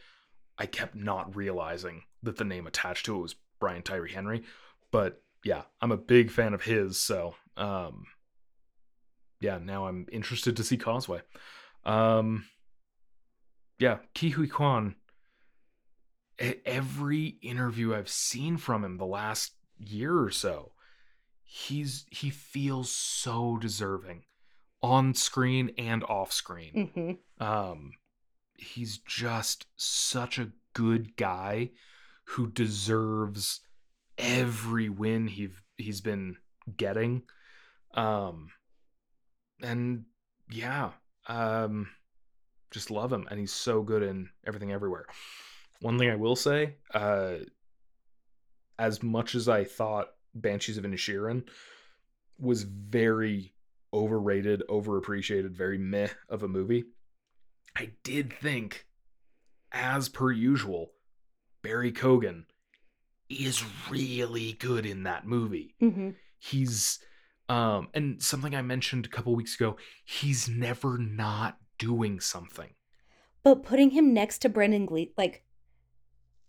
[0.57, 4.43] I kept not realizing that the name attached to it was Brian Tyree Henry.
[4.91, 6.97] But yeah, I'm a big fan of his.
[6.97, 8.05] So um,
[9.39, 11.21] yeah, now I'm interested to see Causeway.
[11.85, 12.45] Um,
[13.79, 14.95] yeah, Ke Huy Quan.
[16.65, 20.71] Every interview I've seen from him the last year or so,
[21.43, 24.23] he's he feels so deserving
[24.87, 26.91] on screen and off screen.
[26.95, 27.91] hmm Um,
[28.57, 31.71] he's just such a good guy
[32.25, 33.61] who deserves
[34.17, 36.37] every win he he's been
[36.75, 37.23] getting.
[37.93, 38.49] Um,
[39.61, 40.05] and
[40.49, 40.91] yeah,
[41.27, 41.89] um,
[42.71, 45.05] just love him, and he's so good in everything everywhere.
[45.81, 47.35] One thing I will say, uh,
[48.79, 51.47] as much as I thought Banshees of Inisherin
[52.39, 53.53] was very
[53.93, 56.85] overrated, overappreciated, very meh of a movie,
[57.75, 58.85] I did think,
[59.71, 60.91] as per usual,
[61.61, 62.45] Barry Keoghan
[63.29, 65.75] is really good in that movie.
[65.81, 66.11] Mm-hmm.
[66.39, 66.99] He's
[67.49, 72.69] um and something I mentioned a couple weeks ago, he's never not doing something.
[73.43, 75.43] But putting him next to Brendan Gleeson, like,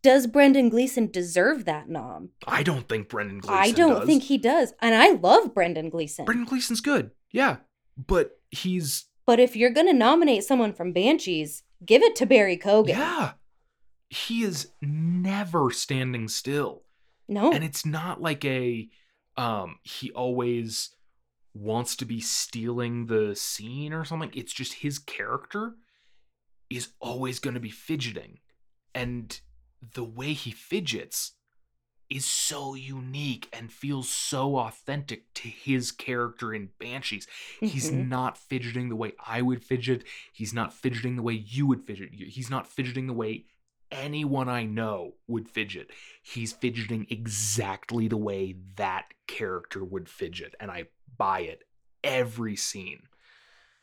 [0.03, 2.31] does Brendan Gleeson deserve that nom?
[2.47, 4.07] I don't think Brendan Gleeson I don't does.
[4.07, 4.73] think he does.
[4.81, 6.25] And I love Brendan Gleeson.
[6.25, 7.11] Brendan Gleeson's good.
[7.33, 7.57] Yeah.
[7.97, 12.57] But he's but if you're going to nominate someone from Banshees, give it to Barry
[12.57, 12.89] Keoghan.
[12.89, 13.33] yeah.
[14.11, 16.85] He is never standing still.
[17.31, 17.53] No.
[17.53, 18.89] and it's not like a
[19.37, 20.91] um he always
[21.53, 25.75] wants to be stealing the scene or something it's just his character
[26.71, 28.39] is always going to be fidgeting
[28.95, 29.41] and
[29.95, 31.33] the way he fidgets
[32.11, 37.27] is so unique and feels so authentic to his character in banshees
[37.61, 38.09] he's Mhm.
[38.09, 42.13] not fidgeting the way i would fidget he's not fidgeting the way you would fidget
[42.15, 43.45] he's not fidgeting the way
[43.91, 45.91] anyone I know would fidget.
[46.23, 51.63] He's fidgeting exactly the way that character would fidget, and I buy it
[52.05, 53.05] every scene.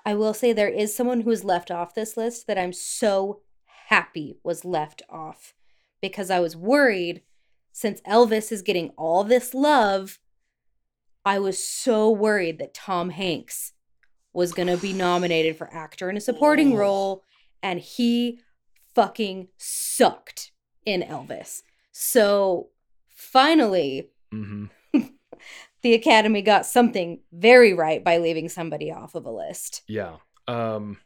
[0.06, 3.42] I will say there is someone who is left off this list that I'm so
[3.88, 5.56] happy was left off
[6.02, 7.24] because I was worried
[7.76, 10.18] since Elvis is getting all this love.
[11.26, 13.74] I was so worried that Tom Hanks
[14.32, 17.26] was going to be nominated for actor in a supporting role,
[17.62, 18.40] and he
[18.96, 20.54] fucking sucked
[20.86, 21.64] in Elvis.
[21.92, 22.70] So
[23.10, 24.68] finally, hmm
[25.82, 29.82] the Academy got something very right by leaving somebody off of a list.
[29.90, 30.16] Yeah.
[30.48, 31.00] Um.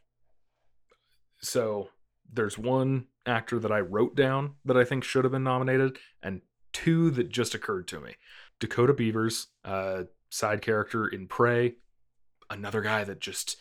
[1.40, 1.88] So
[2.32, 6.42] there's one actor that I wrote down that I think should have been nominated, and
[6.72, 8.14] two that just occurred to me.
[8.58, 11.74] Dakota Beavers, uh, side character in Prey,
[12.50, 13.56] another guy that just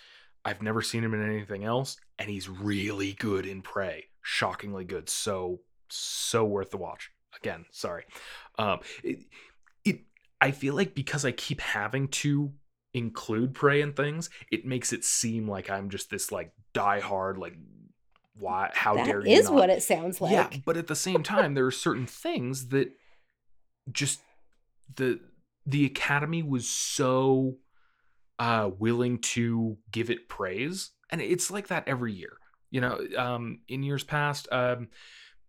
[0.46, 4.06] I've never seen him in anything else, and he's really good in Prey.
[4.22, 5.10] Shockingly good.
[5.10, 7.12] So so worth the watch.
[7.38, 8.06] Again, sorry.
[8.58, 9.20] Um, it,
[9.86, 10.02] it
[10.42, 12.52] I feel like because I keep having to
[12.94, 17.56] include Prey and things, it makes it seem like I'm just this like diehard like
[18.40, 20.32] why how dare you is not what it sounds like.
[20.32, 22.92] yeah, but at the same time, there are certain things that
[23.92, 24.20] just
[24.96, 25.20] the
[25.66, 27.58] the Academy was so
[28.40, 32.38] uh willing to give it praise, and it's like that every year.
[32.72, 34.90] You know, um, in years past, um,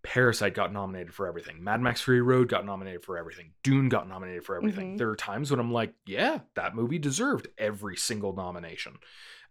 [0.02, 1.62] Parasite got nominated for everything.
[1.62, 3.52] Mad Max Fury Road got nominated for everything.
[3.62, 4.94] Dune got nominated for everything.
[4.94, 4.98] Mhm.
[4.98, 8.96] There are times when I'm like, yeah, that movie deserved every single nomination.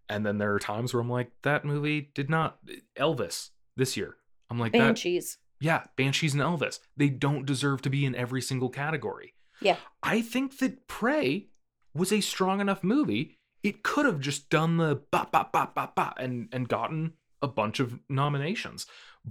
[0.09, 2.57] And then there are times where I'm like, that movie did not.
[2.97, 4.17] Elvis this year.
[4.49, 5.37] I'm like, that, Banshees.
[5.61, 6.79] yeah, Banshees and Elvis.
[6.97, 9.35] They don't deserve to be in every single category.
[9.61, 9.77] Yeah.
[10.01, 11.49] I think that Prey
[11.93, 13.37] was a strong enough movie.
[13.61, 17.47] It could have just done the ba ba ba ba ba and and gotten a
[17.47, 18.85] bunch of nominations.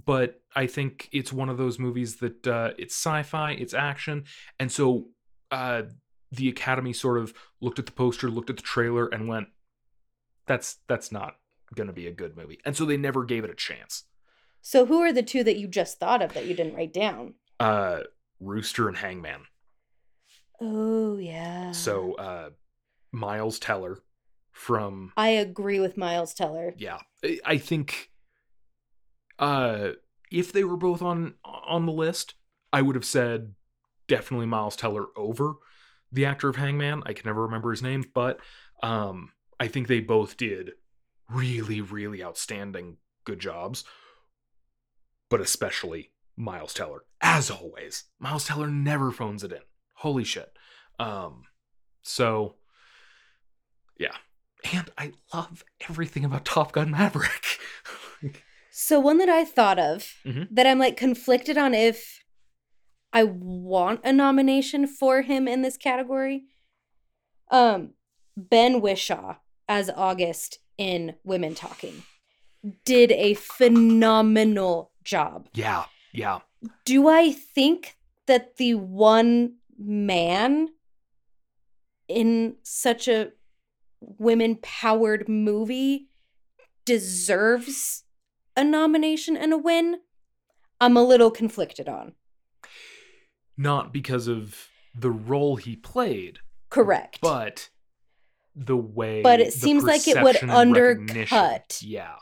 [0.05, 4.25] But I think it's one of those movies that uh, it's sci-fi, it's action,
[4.59, 5.07] and so
[5.51, 5.83] uh,
[6.31, 9.47] the Academy sort of looked at the poster, looked at the trailer, and went,
[10.49, 11.35] "That's that's not
[11.73, 14.03] going to be a good movie," and so they never gave it a chance.
[14.61, 17.35] So who are the two that you just thought of that you didn't write down?
[17.61, 18.01] Uh,
[18.41, 19.43] Rooster and Hangman.
[20.59, 21.71] Oh yeah.
[21.71, 22.49] So uh
[23.11, 23.99] Miles Teller
[24.51, 26.73] from I agree with Miles Teller.
[26.77, 28.09] yeah, I- I think
[29.37, 29.91] uh
[30.31, 32.35] if they were both on on the list,
[32.73, 33.53] I would have said
[34.07, 35.53] definitely Miles Teller over
[36.11, 37.03] the actor of Hangman.
[37.05, 38.39] I can never remember his name, but
[38.83, 40.71] um I think they both did
[41.29, 43.83] really really outstanding good jobs.
[45.29, 47.03] But especially Miles Teller.
[47.21, 49.59] As always, Miles Teller never phones it in.
[49.95, 50.51] Holy shit.
[50.97, 51.43] Um
[52.01, 52.55] so
[53.97, 54.15] yeah.
[54.73, 57.59] And I love everything about Top Gun Maverick.
[58.71, 60.47] So one that I thought of Mhm.
[60.51, 62.23] that I'm like conflicted on if
[63.11, 66.43] I want a nomination for him in this category.
[67.51, 67.93] Um
[68.37, 69.35] Ben Whishaw
[69.69, 72.03] as August in Women Talking
[72.83, 75.47] did a phenomenal job.
[75.53, 76.39] yeah, yeah.
[76.83, 80.67] Do I think that the one man
[82.09, 83.31] in such a
[84.01, 86.09] women powered movie
[86.83, 88.03] deserves
[88.57, 89.99] a nomination and a win?
[90.81, 92.13] I'm a little conflicted on.
[93.55, 96.39] Not because of the role he played,
[96.69, 97.19] Correct.
[97.21, 97.69] but
[98.55, 101.79] the way But it seems like it would perception and recognition- undercut.
[101.81, 102.15] yeah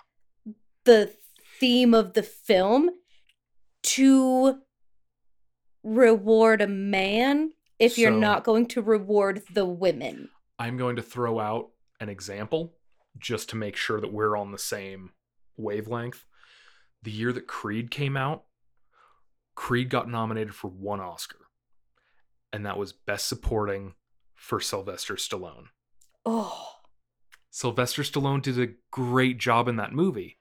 [0.86, 1.14] the
[1.60, 2.90] theme of the film
[3.84, 4.60] to
[5.84, 10.30] reward a man if you're not going to reward the women.
[10.60, 12.74] i'm going to throw out an example
[13.18, 15.12] just to make sure that we're on the same
[15.58, 16.26] wavelength
[17.04, 18.44] the year that creed came out
[19.56, 21.40] creed got nominated for one oscar
[22.54, 23.94] and that was best supporting
[24.36, 25.66] for sylvester stallone
[26.30, 26.74] Oh,
[27.50, 30.38] sylvester stallone did a great job in that movie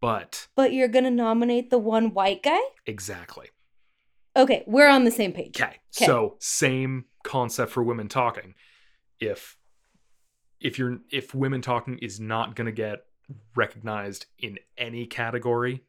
[0.00, 2.60] but but you're going to nominate the one white guy?
[2.86, 3.48] exactly
[4.36, 5.60] Okay, we're on the same page.
[5.60, 5.78] Okay.
[5.90, 8.54] So same concept for women talking.
[9.18, 9.56] If
[10.60, 13.00] if you're if women talking is not gonna get
[13.56, 15.82] recognized in any category,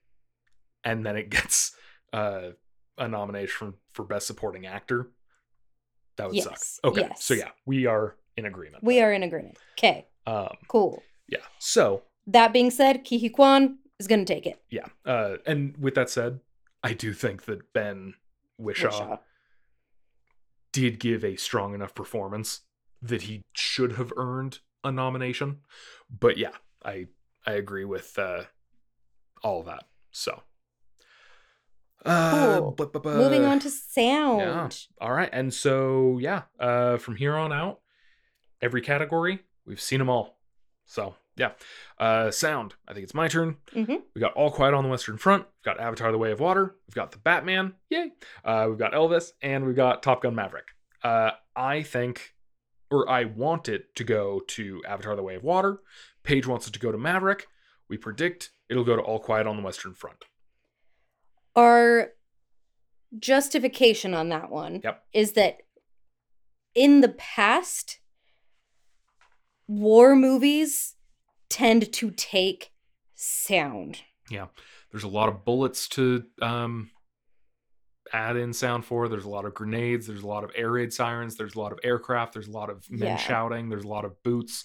[0.84, 1.76] and then it gets
[2.12, 2.52] uh,
[2.98, 5.12] a nomination for best supporting actor,
[6.18, 6.92] that would Yes, suck.
[6.92, 7.02] Okay.
[7.02, 7.24] yes.
[7.24, 8.84] So yeah, we are in agreement.
[8.84, 9.58] We are in agreement.
[9.78, 10.50] Okay, Um.
[10.68, 11.04] cool.
[11.28, 11.46] Yeah.
[11.60, 14.58] So That being said, Ke Huy Quan is going to take it.
[14.72, 14.88] yeah.
[15.06, 15.38] Uh.
[15.46, 16.40] And with that said,
[16.84, 18.14] I do think that Ben
[18.60, 18.90] Whishaw.
[18.92, 19.20] Whishaw.
[20.72, 22.62] did give a strong enough performance
[23.02, 25.60] that he should have earned a nomination.
[26.10, 27.08] But yeah, I
[27.46, 28.44] I agree with uh,
[29.44, 29.84] all of that.
[30.12, 30.42] So,
[32.06, 32.92] uh, Cool.
[33.06, 34.40] Moving on to sound.
[34.42, 34.70] yeah.
[35.02, 37.80] All right, and so yeah, uh, from here on out,
[38.62, 40.38] every category we've seen them all.
[40.86, 41.52] So yeah,
[42.00, 42.76] uh, sound.
[42.88, 43.58] I think it's my turn.
[43.74, 44.02] Mhm.
[44.14, 45.44] We got All Quiet on the Western Front.
[45.46, 46.76] We've got Avatar: The Way of Water.
[46.88, 47.76] We've got the Batman.
[47.90, 48.12] Yay!
[48.44, 50.68] Uh, we've got Elvis, and we've got Top Gun Maverick.
[51.04, 52.34] Uh, I think,
[52.92, 55.80] or I want it to go to Avatar: The Way of Water.
[56.24, 57.48] Paige wants it to go to Maverick.
[57.88, 60.26] We predict it'll go to All Quiet on the Western Front.
[61.56, 62.12] Our
[63.18, 65.04] justification on that one Yep.
[65.14, 65.60] is that
[66.76, 67.99] in the past,
[69.70, 70.96] war movies
[71.50, 72.72] tend to take
[73.16, 74.02] sound.
[74.30, 74.48] Yeah.
[74.92, 76.90] There's a lot of bullets to um,
[78.12, 79.08] add in sound for.
[79.08, 80.08] There's a lot of grenades.
[80.08, 81.36] There's a lot of air raid sirens.
[81.38, 82.34] There's a lot of aircraft.
[82.34, 83.18] There's a lot of men Yeah.
[83.18, 83.70] shouting.
[83.70, 84.64] There's a lot of boots.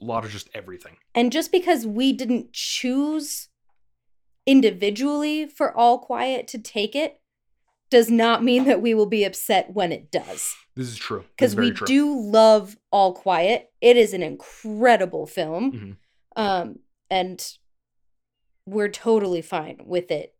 [0.00, 0.96] A lot of just everything.
[1.14, 3.48] And just because we didn't choose
[4.46, 7.20] individually for All Quiet to take it
[7.94, 10.56] does not mean that we will be upset when it does.
[10.74, 11.24] This is true.
[11.36, 11.86] Because we true.
[11.86, 13.70] do love All Quiet.
[13.80, 15.72] It is an incredible film.
[15.72, 15.96] Mhm.
[16.34, 17.56] Um, and
[18.66, 20.34] we're totally fine with it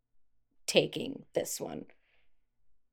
[0.66, 1.84] taking this one.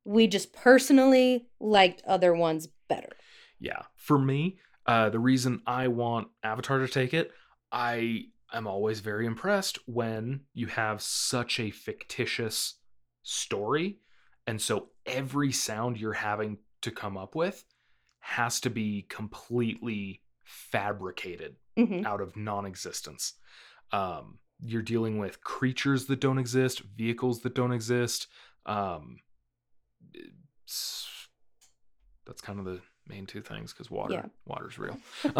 [0.05, 3.13] We just personally liked other ones better.
[3.59, 3.81] Yeah.
[3.95, 7.31] For me, uh, the reason I want Avatar to take it,
[7.71, 12.75] I am always very impressed when you have such a fictitious
[13.23, 13.97] story.
[14.47, 17.63] And so every sound you're having to come up with
[18.19, 22.05] has to be completely fabricated Mhm.
[22.05, 23.33] out of non-existence.
[23.91, 28.27] Um, you're dealing with creatures that don't exist, vehicles that don't exist.
[28.65, 29.19] Um,
[32.25, 34.25] that's kind of the main two things because water, Yeah.
[34.45, 34.97] water's real.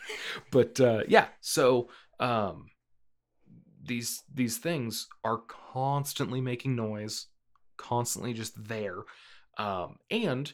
[0.50, 1.88] but uh, yeah, so
[2.20, 2.70] um,
[3.82, 7.26] these these things are constantly making noise,
[7.78, 8.98] constantly just there,
[9.56, 10.52] um, and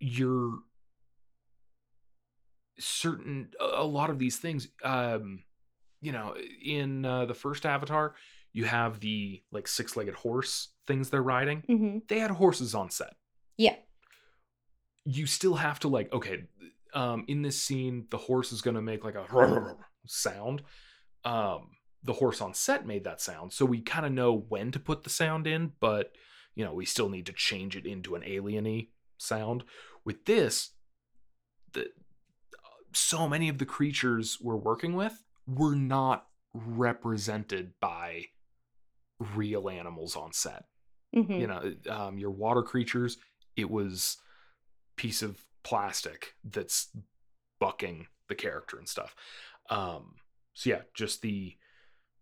[0.00, 0.58] you're
[2.78, 5.44] certain a lot of these things um
[6.00, 6.34] you know
[6.64, 8.14] in uh, the first avatar
[8.52, 11.62] you have the like six-legged horse things they're riding.
[11.66, 13.14] Hmm they had horses on set.
[13.56, 13.76] Yeah.
[15.04, 16.44] you still have to like okay
[16.94, 19.24] um in this scene the horse is going to make like a
[20.06, 20.62] sound.
[21.24, 21.68] Um
[22.04, 23.52] the horse on set made that sound.
[23.52, 26.12] So we kind of know when to put the sound in but
[26.54, 29.64] you know we still need to change it into an alieny sound.
[30.04, 30.70] With this
[31.72, 31.86] the
[32.92, 38.26] so many of the creatures we're working with were not represented by
[39.34, 40.64] real animals on set.
[41.14, 43.16] Hmm you know um, your water creatures
[43.56, 44.18] it was
[44.96, 46.88] piece of plastic that's
[47.58, 49.16] bucking the character and stuff.
[49.70, 50.16] Um
[50.52, 51.56] so yeah just the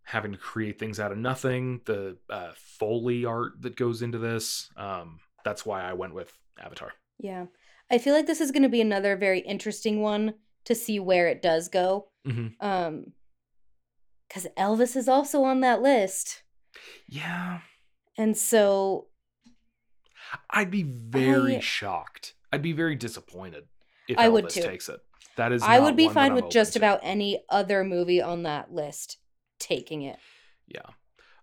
[0.04, 4.68] having to create things out of nothing the uh, foley art that goes into this
[4.76, 7.46] um that's why i went with avatar Yeah.
[7.90, 10.34] I feel like this is going to be another very interesting one
[10.64, 12.08] to see where it does go.
[12.24, 13.12] hmm Um,
[14.28, 16.42] because Elvis is also on that list.
[17.06, 17.58] yeah
[18.16, 19.08] And so,
[20.50, 23.64] i'd be very I- shocked i'd be very disappointed
[24.08, 24.62] if I elvis would too.
[24.62, 25.00] takes it
[25.36, 26.78] that is I would be fine with just to.
[26.78, 29.18] about any other movie on that list
[29.62, 30.18] taking it.
[30.66, 30.90] yeah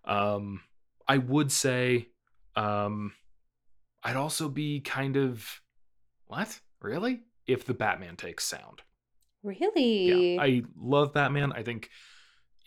[0.05, 0.61] um
[1.07, 2.07] i would say
[2.55, 3.11] um
[4.03, 5.61] i'd also be kind of
[6.27, 6.59] what?
[6.81, 7.21] Really?
[7.47, 8.83] If the Batman takes sound.
[9.41, 10.35] Really?
[10.35, 10.41] Yeah.
[10.43, 11.51] I love Batman.
[11.53, 11.89] I think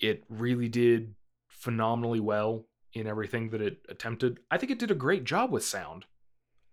[0.00, 1.14] it really did
[1.48, 4.40] phenomenally well in everything that it attempted.
[4.50, 6.06] I think it did a great job with sound.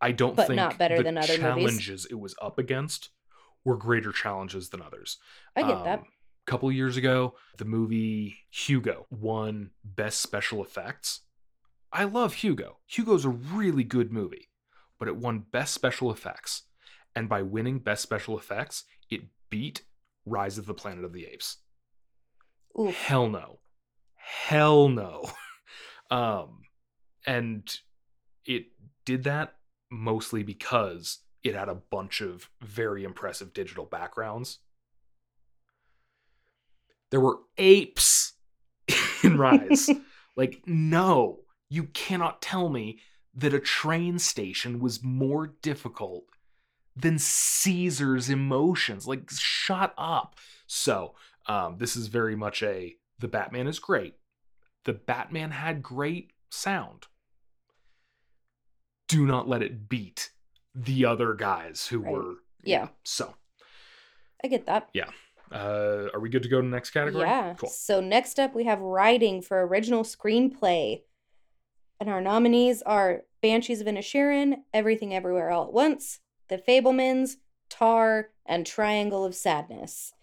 [0.02, 1.40] I don't But think not better the than other movies.
[1.40, 3.10] challenges it was up against
[3.64, 5.18] were greater challenges than others.
[5.56, 6.00] I get that.
[6.00, 6.08] Um, A
[6.50, 11.22] couple years ago, the movie Hugo won Best Special Effects.
[11.94, 12.80] I love Hugo.
[12.88, 14.50] Hugo's a really good movie,
[14.98, 16.64] but it won Best Special Effects.
[17.16, 19.22] And by winning Best Special Effects, it
[19.52, 19.84] beat
[20.26, 21.58] Rise of the Planet of the Apes.
[22.80, 22.96] Oof.
[22.96, 23.60] Hell no.
[24.16, 25.30] Hell no.
[26.10, 26.62] um,
[27.28, 27.78] and
[28.46, 28.66] it
[29.06, 29.54] did that
[29.92, 34.60] mostly because it had a bunch of very impressive digital backgrounds.
[37.12, 38.34] There were apes
[39.24, 39.90] in Rise.
[40.36, 43.00] like, no, you cannot tell me
[43.36, 46.26] that a train station was more difficult
[46.96, 49.08] than Caesar's emotions.
[49.08, 50.36] Like, shut up.
[50.68, 51.16] So,
[51.48, 54.16] um, this is very much a the Batman is great.
[54.86, 57.08] The Batman had great sound.
[59.08, 60.30] Do not let it beat
[60.76, 62.14] the other guys who Right.
[62.14, 62.34] were
[62.64, 62.90] Yeah.
[63.04, 63.36] So,
[64.44, 64.90] I get that.
[65.52, 67.26] Uh, are we good to go to the next category?
[67.26, 67.56] Yeah.
[67.58, 67.70] Cool.
[67.70, 71.02] So next up, we have writing for original screenplay.
[72.00, 77.38] And our nominees are Banshees of Inisherin, Everything Everywhere All at Once, The Fabelmans,
[77.70, 80.14] Tar, and Triangle of Sadness.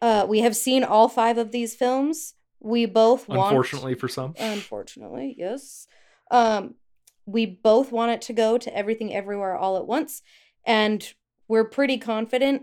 [0.00, 2.34] Uh, we have seen all five of these films.
[2.60, 3.52] We both want.
[3.52, 4.34] Unfortunately for some.
[4.38, 5.86] Unfortunately, yes.
[6.30, 6.74] Um,
[7.26, 10.22] we both want it to go to Everything Everywhere All at Once.
[10.64, 11.12] And
[11.48, 12.62] we're pretty confident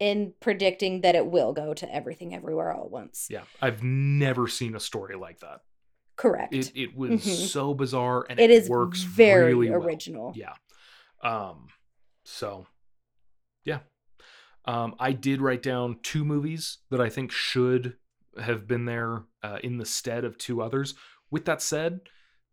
[0.00, 3.26] in predicting that it will go to Everything Everywhere All at Once.
[3.30, 5.60] Yeah, I've never seen a story like that.
[6.16, 6.52] Correct.
[6.54, 7.46] It it was Mhm.
[7.48, 9.82] so bizarre and it it, is works very really well.
[9.84, 10.32] original.
[10.34, 10.54] Yeah.
[11.22, 11.68] Um
[12.24, 12.66] so
[13.64, 13.80] yeah.
[14.64, 17.96] Um I did write down two movies that I think should
[18.40, 20.94] have been there uh, in the stead of two others.
[21.30, 22.00] With that said,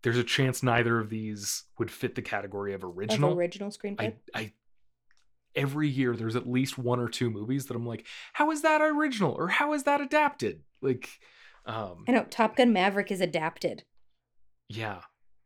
[0.03, 3.34] there's a chance neither of these would fit the category of Of original.
[3.34, 4.15] original screenplay.
[4.34, 4.53] I I
[5.56, 8.82] every year there's at least one or two movies that I'm like, how is that
[8.82, 10.61] original or how is that adapted?
[10.82, 11.10] Like
[11.65, 13.84] um I know Top Gun Maverick is adapted.
[14.69, 15.02] yeah.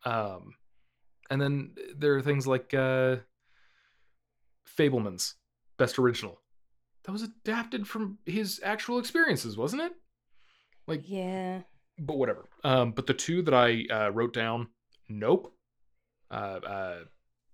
[0.05, 0.53] Um
[1.29, 3.17] and then there are things like uh
[4.77, 5.33] Fabelmans,
[5.77, 6.41] best original.
[7.03, 9.93] That was adapted from his actual experiences, wasn't it?
[10.87, 11.61] Like Yeah.
[11.97, 12.49] but whatever.
[12.63, 14.67] Um but the two that I uh wrote down,
[15.07, 15.53] Nope.
[16.31, 16.97] Uh uh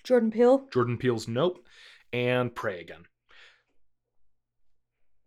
[0.03, 0.67] Jordan Peele.
[0.71, 1.65] Jordan Peele's Nope
[2.15, 3.03] and Prey Again.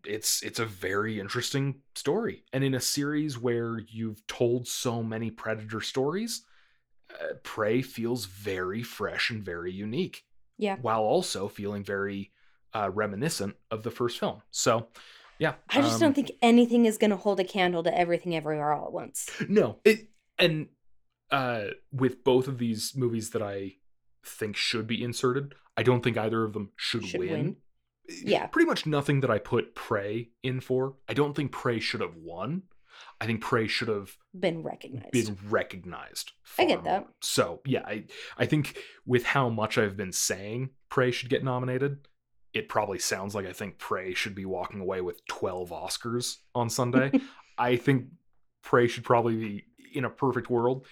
[0.05, 5.31] It's it's a very interesting story, and in a series where you've told so many
[5.31, 6.45] Predator stories,
[7.13, 10.25] uh, Prey feels very fresh and very unique,
[10.57, 10.77] Yeah.
[10.81, 12.33] while also feeling very
[12.73, 14.41] uh, reminiscent of the first film.
[14.51, 14.89] So,
[15.39, 18.35] yeah, I just um, don't think anything is going to hold a candle to Everything
[18.35, 19.29] Everywhere All at Once.
[19.49, 20.09] No, it
[20.39, 20.69] and
[21.31, 23.75] uh with both of these movies that I
[24.25, 27.31] think should be inserted, I don't think either of them should, Should win.
[27.31, 27.57] win.
[28.11, 28.47] Eh, yeah.
[28.47, 30.97] Pretty much nothing that I put Prey in for.
[31.09, 32.63] I don't think Prey should have won.
[33.21, 35.13] I think Prey should have Been recognized.
[35.13, 36.33] been recognized.
[36.59, 37.01] I get that.
[37.03, 37.11] more.
[37.23, 38.05] So yeah, I
[38.37, 38.77] I think
[39.07, 42.09] with how much I've been saying Prey should get nominated,
[42.53, 46.69] it probably sounds like I think Prey should be walking away with 12 Oscars on
[46.71, 47.13] Sunday.
[47.59, 48.07] I think
[48.63, 49.65] Prey should probably be
[49.95, 50.85] in a perfect world.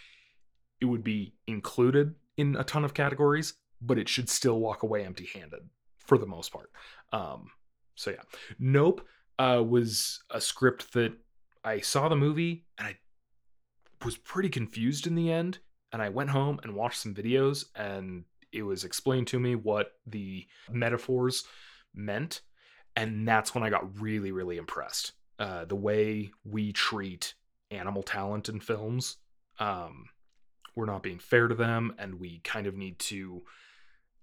[0.80, 5.04] It would be included in a ton of categories, but it should still walk away
[5.04, 5.60] empty-handed
[5.98, 6.70] for the most part.
[7.12, 7.50] Um,
[7.94, 8.22] so yeah,
[8.58, 9.06] Nope
[9.38, 11.12] uh, was a script that
[11.64, 12.96] I saw the movie and I
[14.04, 15.58] was pretty confused in the end.
[15.92, 19.92] And I went home and watched some videos, and it was explained to me what
[20.04, 21.44] the metaphors
[21.94, 22.42] meant.
[22.96, 25.12] And that's when I got really, really impressed.
[25.38, 27.34] Uh, the way we treat
[27.70, 29.16] animal talent in films,
[29.60, 30.06] um,
[30.74, 33.44] we're not being fair to them, and we kind of need to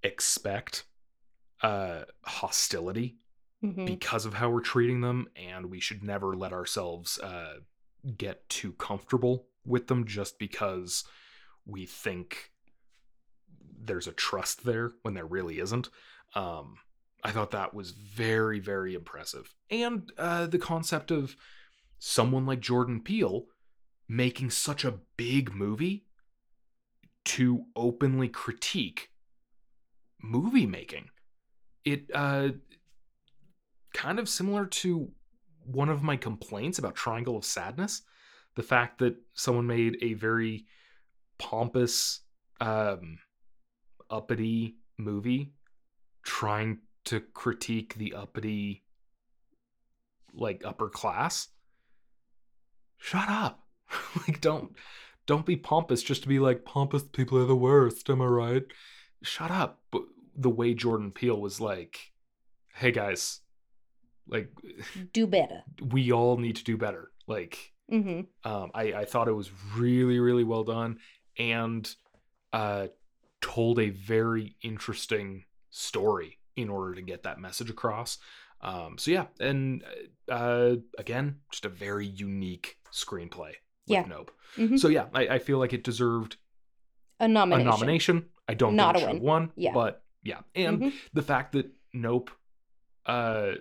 [0.03, 0.85] expect
[1.61, 3.17] uh, hostility
[3.63, 3.85] Mhm.
[3.85, 7.59] because of how we're treating them, and we should never let ourselves uh,
[8.17, 11.05] get too comfortable with them just because
[11.65, 12.51] we think
[13.85, 15.89] there's a trust there when there really isn't.
[16.35, 16.79] Um,
[17.23, 21.37] I thought that was very, very impressive, and uh, the concept of
[21.99, 23.45] someone like Jordan Peele
[24.09, 26.05] making such a big movie
[27.23, 29.09] to openly critique
[30.23, 31.09] movie making.
[31.85, 32.49] It uh
[33.93, 35.11] kind of similar to
[35.65, 38.01] one of my complaints about Triangle of Sadness,
[38.55, 40.65] the fact that someone made a very
[41.37, 42.21] pompous
[42.61, 43.19] um
[44.09, 45.51] uppity movie
[46.23, 48.83] trying to critique the uppity
[50.33, 51.49] like upper class.
[52.97, 53.59] Shut up.
[54.27, 54.75] Like don't
[55.25, 58.63] don't be pompous just to be like pompous people are the worst am i right
[59.23, 60.03] shut up but
[60.35, 62.11] the way jordan peele was like
[62.75, 63.39] hey guys
[64.27, 64.49] like
[65.13, 65.63] Do better.
[65.91, 70.19] we all need to do better like hmm um, I, I thought it was really,
[70.19, 70.99] really well done
[71.39, 71.93] and
[72.51, 72.87] uh,
[73.41, 78.17] told a very interesting story in order to get that message across.
[78.61, 79.83] Um, so yeah, and
[80.29, 83.53] uh, again, just a very unique screenplay.
[83.87, 84.05] With Yeah.
[84.07, 84.31] Nope.
[84.57, 84.77] Mhm.
[84.79, 86.35] So yeah, I, I feel like it deserved
[87.19, 87.67] A nomination.
[87.67, 88.25] a nomination.
[88.47, 89.21] I don't Not think a win.
[89.21, 89.51] won.
[89.55, 89.73] Yeah.
[89.73, 90.93] But yeah, and Mhm.
[91.13, 92.31] the fact that Nope,
[93.05, 93.51] uh,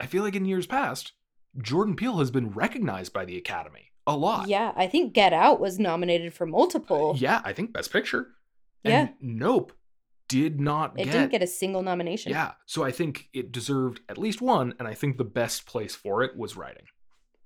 [0.00, 1.12] I feel like in years past,
[1.60, 4.48] Jordan Peele has been recognized by the Academy a lot.
[4.48, 7.14] Yeah, I think Get Out was nominated for multiple.
[7.18, 8.28] Yeah, I think Best Picture.
[8.84, 9.00] Yeah.
[9.00, 9.72] And Nope
[10.28, 11.12] did not It get.
[11.12, 12.30] didn't get a single nomination.
[12.32, 15.94] Yeah, so I think it deserved at least one, and I think the best place
[15.94, 16.84] for it was writing.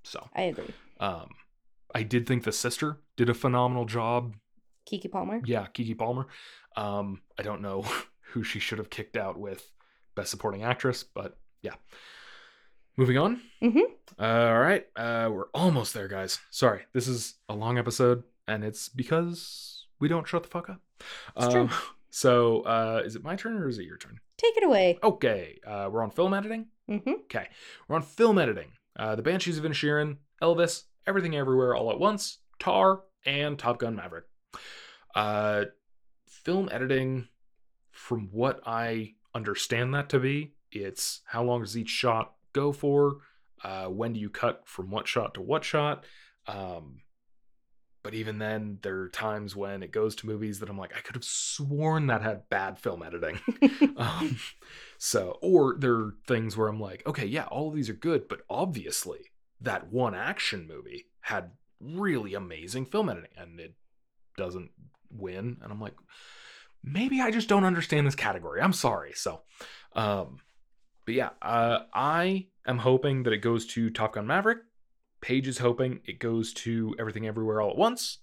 [0.03, 0.75] So, I agree.
[0.99, 1.29] um,
[1.95, 4.35] I did think the sister did a phenomenal job.
[4.91, 5.41] Keke Palmer.
[5.45, 6.27] Yeah, Keke Palmer.
[6.77, 7.85] Um, I don't know
[8.33, 9.71] who she should have kicked out with
[10.15, 11.75] Best Supporting Actress, but yeah.
[12.97, 13.41] Moving on.
[13.63, 13.81] Mhm.
[14.19, 16.39] Uh, all right, uh, we're almost there, guys.
[16.51, 20.81] Sorry, this is a long episode, and it's because we don't shut the fuck up.
[21.37, 21.69] It's true.
[22.15, 24.21] So, uh, is it my turn or is it your turn?
[24.37, 24.99] Take it away.
[25.03, 26.67] Okay, uh, we're on film editing.
[26.87, 27.49] hmm Okay,
[27.89, 28.69] we're on film editing.
[28.99, 33.97] Uh, the Banshees of Inisherin, Elvis, Everything Everywhere All at Once, Tar, and Top Gun
[33.97, 34.27] Maverick.
[35.15, 35.65] Uh,
[36.27, 37.29] film editing,
[37.91, 43.19] from what I understand that to be, it's how long does each shot go for?
[43.63, 46.05] Uh, when do you cut from what shot to what shot?
[46.47, 47.03] Um,
[48.03, 51.01] but even then, there are times when it goes to movies that I'm like, I
[51.01, 53.39] could have sworn that had bad film editing.
[53.97, 54.39] um,
[54.99, 58.27] so, or there are things where I'm like, okay, yeah, all of these are good,
[58.27, 59.21] but obviously
[59.61, 63.75] that one action movie had really amazing film editing and it
[64.37, 64.71] doesn't
[65.17, 65.59] win.
[65.63, 65.95] And I'm like,
[66.83, 68.61] maybe I just don't understand this category.
[68.61, 69.13] I'm sorry.
[69.15, 69.43] So,
[69.95, 70.39] um,
[71.05, 74.59] but yeah, uh, I am hoping that it goes to Top Gun Maverick.
[75.21, 78.19] Paige is hoping it goes to Everything Everywhere All at Once,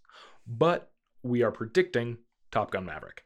[0.46, 0.92] but
[1.24, 2.18] we are predicting
[2.52, 3.24] Top Gun Maverick.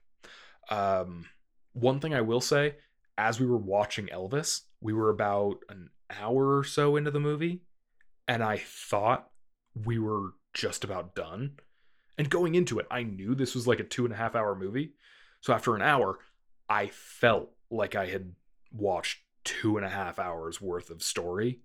[0.69, 1.26] Um,
[1.73, 2.76] one thing I will say,
[3.18, 7.61] as we were watching Elvis, we were about an hour or so into the movie,
[8.27, 9.30] and I thought
[9.73, 11.57] we were just about done.
[12.18, 14.56] And going into it, I knew this was like a two and a half hour
[14.56, 14.94] movie.
[15.41, 16.19] So after an hour,
[16.69, 18.34] I felt like I had
[18.72, 21.60] watched two and a half hours worth of story.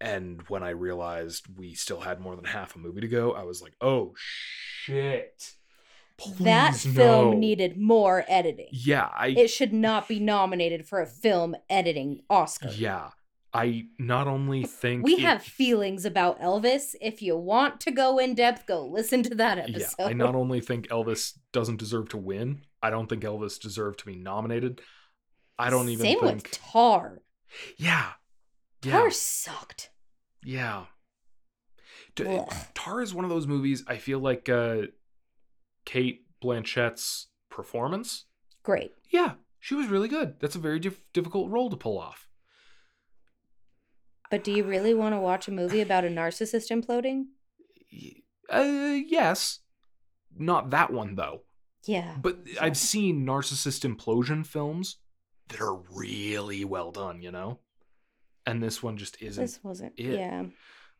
[0.00, 3.44] And when I realized we still had more than half a movie to go, I
[3.44, 5.52] was like, oh shit.
[6.40, 7.36] that Please film no.
[7.38, 8.68] needed more editing.
[8.70, 12.70] Yeah, I It should not be nominated for a film editing Oscar.
[12.70, 13.10] yeah.
[13.54, 16.94] I not only think We it- have feelings about Elvis.
[17.00, 19.94] If you want to go in depth, go listen to that episode.
[19.98, 23.98] Yeah, I not only think Elvis doesn't deserve to win, I don't think Elvis deserved
[24.00, 24.80] to be nominated.
[25.58, 27.20] I don't even Same think with Tar.
[27.76, 28.12] Yeah.
[28.82, 28.92] Yeah.
[28.92, 29.90] Tar sucked.
[30.42, 30.86] Yeah.
[32.26, 32.52] Ugh.
[32.74, 34.82] Tar is one of those movies I feel like uh
[35.84, 38.24] Cate Blanchett's performance.
[38.62, 38.92] Great.
[39.10, 40.36] Yeah, she was really good.
[40.40, 42.28] That's a very dif- difficult role to pull off.
[44.32, 47.24] But do you really want to watch a movie about a narcissist imploding?
[48.48, 49.58] Uh yes.
[50.34, 51.42] Not that one though.
[51.84, 52.16] Yeah.
[52.18, 54.96] But I've seen narcissist implosion films
[55.48, 57.58] that are really well done, you know?
[58.46, 59.44] And this one just isn't.
[59.44, 59.92] This wasn't.
[59.98, 60.18] it.
[60.18, 60.44] Yeah.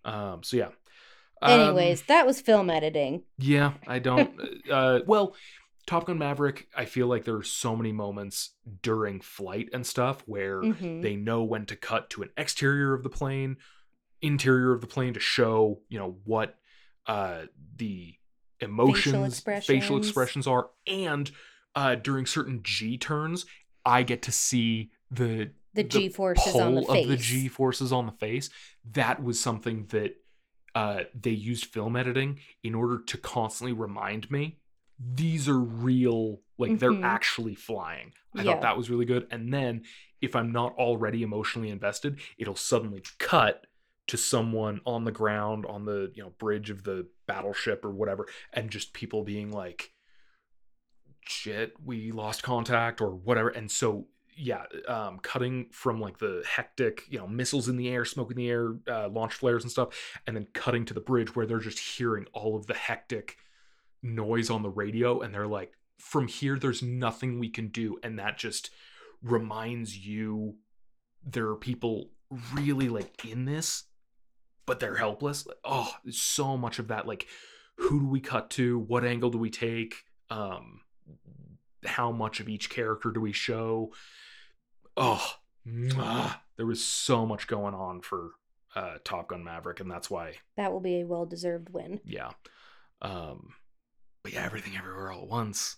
[0.04, 0.68] Um so yeah.
[1.40, 3.22] Um, Anyways, that was film editing.
[3.38, 4.38] Yeah, I don't.
[4.70, 5.34] uh, well,
[5.86, 8.50] Top Gun Maverick, I feel like there are so many moments
[8.82, 11.02] during flight and stuff where Mhm.
[11.02, 13.56] they know when to cut to an exterior of the plane,
[14.20, 16.58] interior of the plane to show, you know, what
[17.06, 17.46] uh,
[17.76, 18.14] the
[18.60, 20.06] emotions, facial expressions.
[20.06, 20.70] expressions are.
[20.86, 21.28] And
[21.74, 23.44] uh, during certain G turns,
[23.84, 27.26] I get to see the The G forces on the pull of the face.
[27.26, 28.50] G forces on the face.
[28.92, 30.14] That was something that
[30.76, 34.58] uh, they used film editing in order to constantly remind me
[35.14, 37.04] these are real, like they're Mhm.
[37.04, 38.12] actually flying.
[38.34, 38.52] I Yeah.
[38.52, 39.26] thought that was really good.
[39.30, 39.84] And then
[40.20, 43.66] if I'm not already emotionally invested, it'll suddenly cut
[44.08, 48.26] to someone on the ground on the you know bridge of the battleship or whatever
[48.52, 49.92] and just people being like
[51.24, 57.04] shit we lost contact or whatever and so yeah um cutting from like the hectic
[57.08, 60.18] you know missiles in the air smoke in the air uh, launch flares and stuff
[60.26, 63.36] and then cutting to the bridge where they're just hearing all of the hectic
[64.02, 67.98] noise on the radio and they're like from here there's nothing we can do.
[68.02, 68.70] And that just
[69.22, 70.56] reminds you
[71.24, 72.10] there are people
[72.54, 73.84] really like in this
[74.66, 75.46] but they're helpless.
[75.46, 77.26] Like, oh so much of that like
[77.76, 78.78] who do we cut to?
[78.80, 79.94] What angle do we take?
[80.30, 80.80] Um
[81.84, 83.92] how much of each character do we show?
[84.96, 85.24] Oh
[85.66, 86.36] mwah.
[86.56, 88.30] there was so much going on for
[88.74, 92.00] uh top gun maverick and that's why That will be a well deserved win.
[92.04, 92.30] yeah.
[93.00, 93.54] Um
[94.22, 95.76] but yeah everything everywhere all at once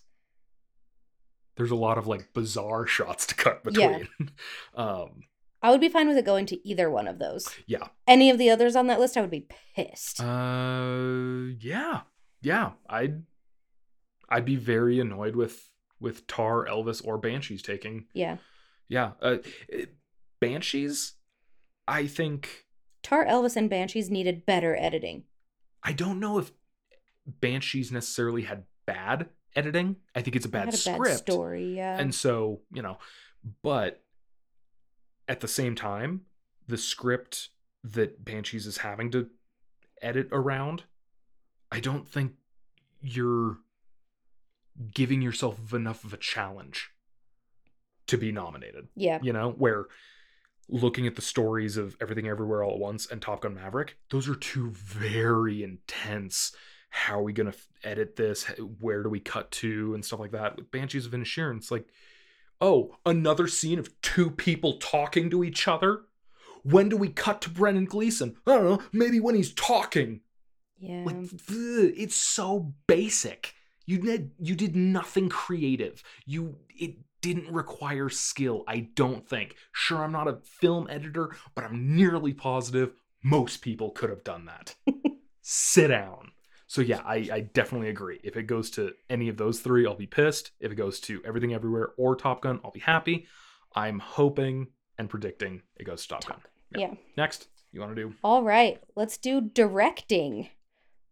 [1.57, 3.99] there's a lot of like bizarre shots to cut Yeah.
[3.99, 4.07] between
[4.75, 5.23] um
[5.61, 7.49] I would be fine with it going to either one of those.
[7.65, 10.19] yeah Any of the others on that list, I would be pissed.
[10.21, 12.01] uh yeah
[12.41, 13.23] yeah i'd
[14.29, 15.69] i'd be very annoyed with
[15.99, 18.37] with tar elvis or banshees taking yeah.
[18.87, 19.37] yeah uh
[20.39, 21.13] banshees
[21.87, 22.65] i think
[23.01, 25.23] Tar Elvis and Banshees needed better editing.
[25.83, 26.51] i don't know if
[27.25, 31.97] banshees necessarily had bad editing i think it's a bad a script bad story, yeah.
[31.97, 32.97] and so you know
[33.61, 34.03] but
[35.27, 36.21] at the same time
[36.67, 37.49] the script
[37.83, 39.27] that banshees is having to
[40.01, 40.83] edit around
[41.71, 42.33] i don't think
[43.01, 43.57] you're
[44.93, 46.91] giving yourself enough of a challenge
[48.07, 49.19] to be nominated yeah.
[49.21, 49.85] you know where
[50.67, 54.27] looking at the stories of everything everywhere all at once and top gun maverick those
[54.27, 56.55] are two very intense
[56.95, 58.45] how are we going to edit this?
[58.79, 59.93] Where do we cut to?
[59.93, 60.55] And stuff like that.
[60.55, 61.87] With banshees of inisherin it's like
[62.61, 66.03] oh another scene of two people talking to each other?
[66.63, 68.37] When do we cut to brendan gleeson?
[68.47, 70.21] I don't know maybe when he's talking.
[70.77, 71.03] Yeah.
[71.05, 73.53] like ugh, it's so basic.
[73.85, 76.01] You did you did nothing creative.
[76.25, 79.55] You it didn't require skill i don't think.
[79.73, 84.45] Sure i'm not a film editor but i'm nearly positive most people could have done
[84.45, 84.75] that.
[85.41, 86.31] Sit down
[86.75, 88.19] so yeah I, I definitely agree.
[88.21, 90.51] If it goes to any of those three i'll be pissed.
[90.59, 93.27] If it goes to everything everywhere or top gun i'll be happy.
[93.73, 96.39] I'm hoping and predicting it goes to top, gun.
[96.75, 96.93] Yeah.
[97.15, 98.13] next you want to do?
[98.25, 100.49] All right, let's do directing.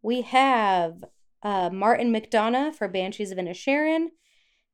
[0.02, 1.06] We have
[1.41, 4.07] uh, Martin McDonagh for Banshees of Inisherin,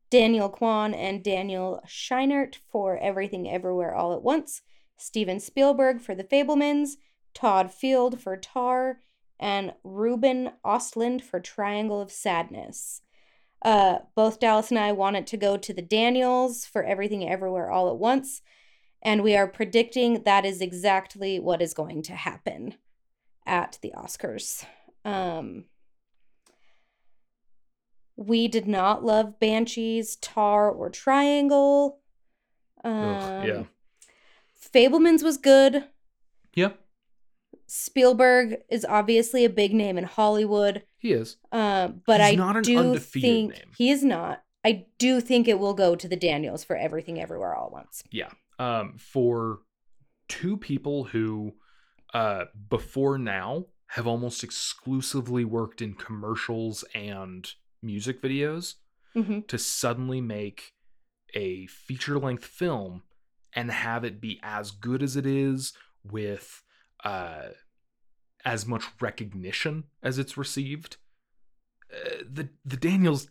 [0.09, 4.61] Daniel Kwan and Daniel Scheinert for Everything Everywhere All at Once,
[4.97, 6.93] Steven Spielberg for The Fabelmans,
[7.35, 9.01] Todd Field for Tar,
[9.39, 13.01] and Ruben Östlund for Triangle of Sadness.
[13.63, 17.89] Uh, both Dallas and I wanted to go to the Daniels for Everything Everywhere All
[17.89, 18.41] at Once,
[19.01, 22.75] and we are predicting that is exactly what is going to happen
[23.45, 24.65] at the Oscars.
[25.03, 25.65] Um,
[28.15, 31.99] we did not love Banshees, Tar, or Triangle.
[32.83, 33.63] Um, Ugh, yeah.
[34.73, 35.85] Fabelmans was good.
[36.53, 36.79] yep
[37.69, 40.83] Spielberg is obviously a big name in Hollywood.
[40.97, 43.71] he is Um, but He's I not an do undefeated think name.
[43.77, 44.43] he is not.
[44.65, 48.03] I do think it will go to the Daniels for everything everywhere all at once.
[48.11, 48.29] yeah
[48.59, 49.59] um for
[50.27, 51.53] two people who
[52.13, 58.75] uh before now have almost exclusively worked in commercials and music videos
[59.13, 60.73] hmm to suddenly make
[61.33, 63.03] a feature length film
[63.53, 65.73] and have it be as good as it is
[66.03, 66.61] with
[67.03, 67.49] uh
[68.45, 70.97] as much recognition as it's received
[71.93, 73.29] uh, the the Daniels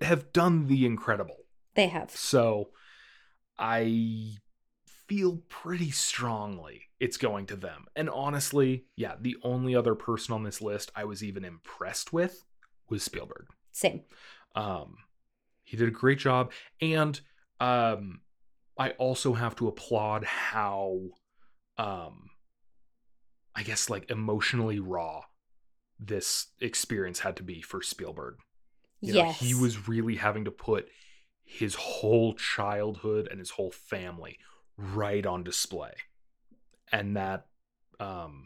[0.00, 1.44] have done the incredible
[1.74, 2.10] They have.
[2.10, 2.70] so
[3.58, 4.36] I
[5.08, 7.84] feel pretty strongly it's going to them.
[7.94, 12.42] And honestly, yeah, the only other person on this list I was even impressed with
[12.88, 13.46] was Spielberg.
[13.72, 14.02] Same.
[14.54, 14.96] Um
[15.64, 17.20] he did a great job and
[17.60, 18.20] um
[18.78, 20.98] I also have to applaud how
[21.78, 22.30] um
[23.56, 25.22] I guess like emotionally raw
[25.98, 28.36] this experience had to be for Spielberg.
[29.00, 30.88] You know, he was really having to put
[31.44, 34.38] his whole childhood and his whole family
[34.76, 35.92] right on display.
[36.92, 37.46] And that
[37.98, 38.44] um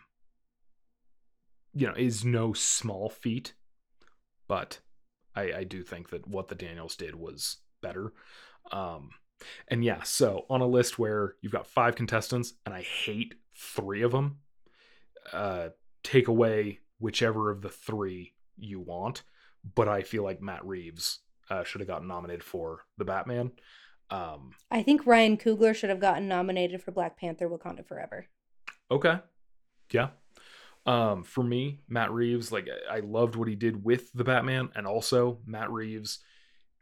[1.74, 3.54] you know is no small feat,
[4.48, 4.78] but
[5.34, 8.12] I, I do think that what the Daniels did was better.
[8.70, 9.10] Um
[9.68, 14.02] and yeah, so on a list where you've got five contestants and I hate three
[14.02, 14.38] of them,
[15.32, 15.68] uh
[16.02, 19.22] take away whichever of the three you want
[19.74, 21.20] but I feel like Matt Reeves
[21.50, 23.52] uh, should have gotten nominated for the Batman.
[24.10, 28.26] Um, I think Ryan Coogler should have gotten nominated for Black Panther Wakanda Forever.
[28.90, 29.18] okay,
[29.92, 30.08] yeah.
[30.86, 34.86] Um, for me, Matt Reeves, like I loved what he did with the Batman, and
[34.86, 36.20] also Matt Reeves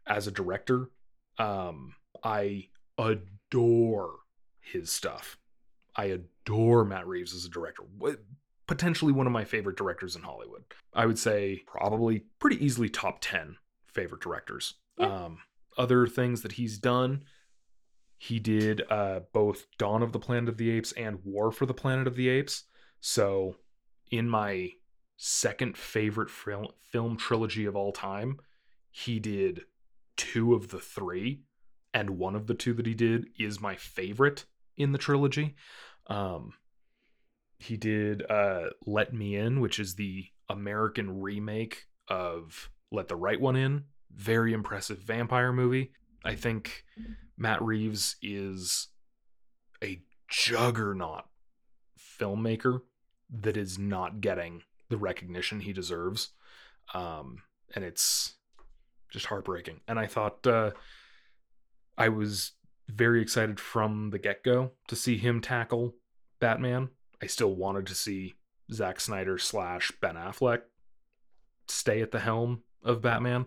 [0.07, 0.89] as a director.
[1.37, 4.15] Um, I adore
[4.61, 5.37] his stuff.
[5.95, 6.05] I
[6.49, 7.83] adore Matt Reeves as a director.
[8.67, 10.63] Potentially one of my favorite directors in Hollywood.
[10.93, 13.55] I would say probably pretty easily top 10
[13.87, 14.75] favorite directors.
[14.97, 15.25] Yeah.
[15.25, 15.39] Um
[15.77, 17.23] other things that he's done
[18.17, 21.73] He did uh, both Dawn of the Planet of the Apes and War for the
[21.73, 22.65] Planet of the Apes.
[22.99, 23.55] So,
[24.11, 24.71] in my
[25.15, 28.39] second favorite film, film trilogy of all time,
[28.91, 29.61] he did
[30.17, 31.43] two of the three,
[31.93, 34.45] and one of the two that he did is my favorite
[34.75, 35.55] in the trilogy.
[36.09, 36.53] Um,
[37.59, 43.39] he did uh, Let Me In, which is the American remake of Let the Right
[43.39, 43.85] One In.
[44.13, 45.91] Very impressive vampire movie.
[46.25, 46.83] I think
[47.37, 48.87] Matt Reeves is
[49.83, 51.25] a juggernaut
[52.19, 52.81] filmmaker
[53.29, 56.29] that is not getting the recognition he deserves.
[56.93, 57.43] Um,
[57.75, 58.33] and it's
[59.09, 59.81] just heartbreaking.
[59.87, 60.71] And I thought uh,
[61.97, 62.53] I was
[62.87, 65.95] very excited from the get go to see him tackle
[66.39, 66.89] Batman.
[67.21, 68.35] I still wanted to see
[68.71, 70.61] Zack Snyder slash Ben Affleck
[71.67, 73.45] stay at the helm of Batman,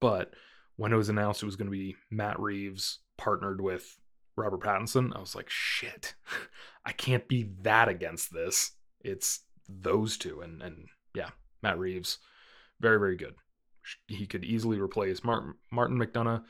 [0.00, 0.34] but
[0.76, 3.98] when it was announced it was going to be Matt Reeves partnered with
[4.36, 6.14] Robert Pattinson, I was like, shit,
[6.84, 8.72] I can't be that against this.
[9.00, 11.30] It's those two, and and yeah,
[11.62, 12.18] Matt Reeves,
[12.80, 13.34] very very good.
[14.06, 16.42] He could easily replace Martin Martin McDonagh,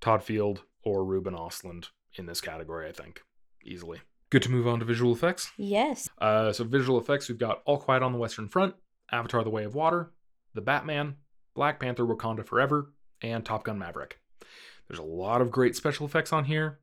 [0.00, 2.88] Todd Field, or Ruben Östlund in this category.
[2.88, 3.22] I think
[3.64, 4.00] easily.
[4.30, 5.50] Good to move on to visual effects.
[5.56, 6.08] Yes.
[6.18, 8.74] Uh, so visual effects, we've got All Quiet on the Western Front,
[9.10, 10.12] Avatar: The Way of Water,
[10.54, 11.16] The Batman,
[11.54, 12.92] Black Panther: Wakanda Forever,
[13.22, 14.20] and Top Gun Maverick.
[14.88, 16.78] There's a lot of great special effects on here,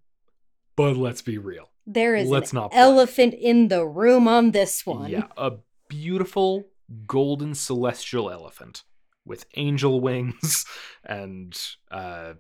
[0.76, 1.70] but let's be real.
[1.86, 2.80] There is Let's an not play.
[2.82, 5.10] elephant in the room on this one.
[5.10, 5.54] Yeah, a
[5.88, 6.66] beautiful
[7.06, 8.84] golden celestial elephant
[9.26, 10.66] with angel wings
[11.06, 11.58] and
[11.92, 12.34] uh,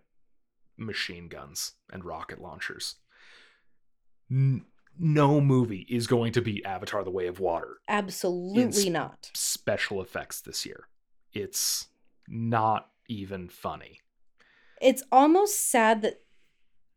[0.78, 2.96] machine guns and rocket launchers.
[4.30, 4.66] N-
[5.00, 9.32] no movie is going to beat Avatar: The Way of Water Absolutely In- not.
[9.34, 10.88] special effects this year.
[11.34, 11.88] It's
[12.28, 14.00] not even funny.
[14.82, 16.22] It's almost sad that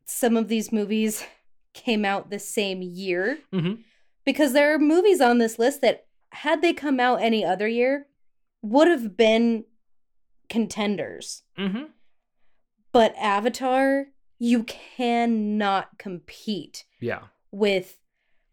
[0.07, 1.25] some of these movies
[1.73, 3.85] came out the same year Mhm.
[4.25, 8.09] because there are movies on this list that, had they come out any other year,
[8.63, 9.65] would have been
[10.49, 11.43] contenders.
[11.57, 11.85] Mm-hmm.
[12.93, 14.07] But Avatar,
[14.39, 17.29] you cannot compete Yeah.
[17.51, 17.99] With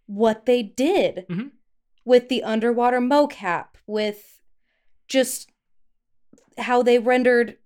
[0.05, 1.51] what they did Mhm.
[2.05, 4.41] with the underwater mocap, with
[5.07, 5.49] just
[6.57, 7.57] how they rendered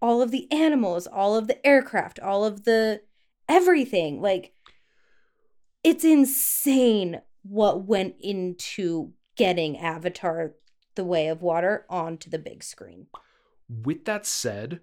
[0.00, 3.02] all of the animals, all of the aircraft, all of the
[3.48, 4.20] everything.
[4.20, 4.54] Like,
[5.82, 10.54] it's insane what went into getting Avatar
[10.94, 13.08] The Way of Water onto the big screen.
[13.68, 14.80] With that said,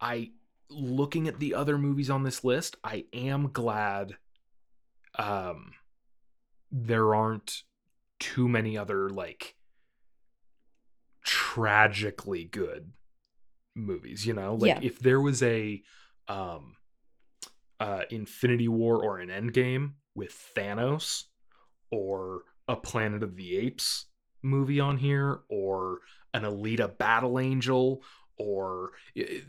[0.00, 0.32] I
[0.70, 4.16] looking at the other movies on this list, I am glad
[5.18, 5.72] um
[6.70, 7.62] there aren't
[8.18, 9.54] too many other like
[11.24, 12.92] tragically good
[13.74, 14.54] movies, you know?
[14.54, 14.78] Like Yeah.
[14.82, 15.82] if there was a
[16.28, 16.76] um
[17.80, 21.24] uh Infinity War or an Endgame with Thanos
[21.90, 24.06] or a Planet of the Apes
[24.42, 26.00] movie on here or
[26.34, 28.02] an Alita Battle Angel
[28.38, 28.92] or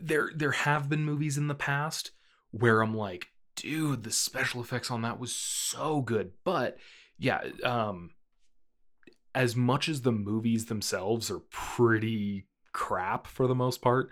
[0.00, 2.12] there there have been movies in the past
[2.50, 6.32] where I'm like, dude, the special effects on that was so good.
[6.44, 6.78] But
[7.18, 8.10] yeah, um
[9.34, 14.10] as much as the movies themselves are pretty crap for the most part,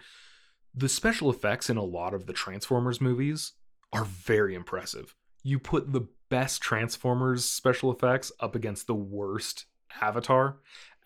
[0.75, 3.53] the special effects in a lot of the Transformers movies
[3.93, 5.15] are very impressive.
[5.43, 9.67] You put the best Transformers special effects up against the worst
[10.01, 10.59] Avatar,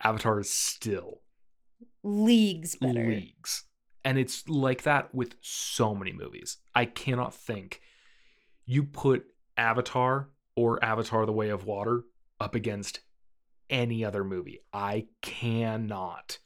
[0.03, 1.21] Avatar is still
[2.03, 3.05] Leagues better.
[3.05, 3.63] leagues.
[4.03, 6.57] And it's like that with so many movies.
[6.73, 7.81] I cannot think
[8.65, 9.25] you put
[9.57, 12.03] Avatar or Avatar the Way of Water
[12.39, 13.01] up against
[13.69, 14.59] any other movie.
[14.73, 16.39] I cannot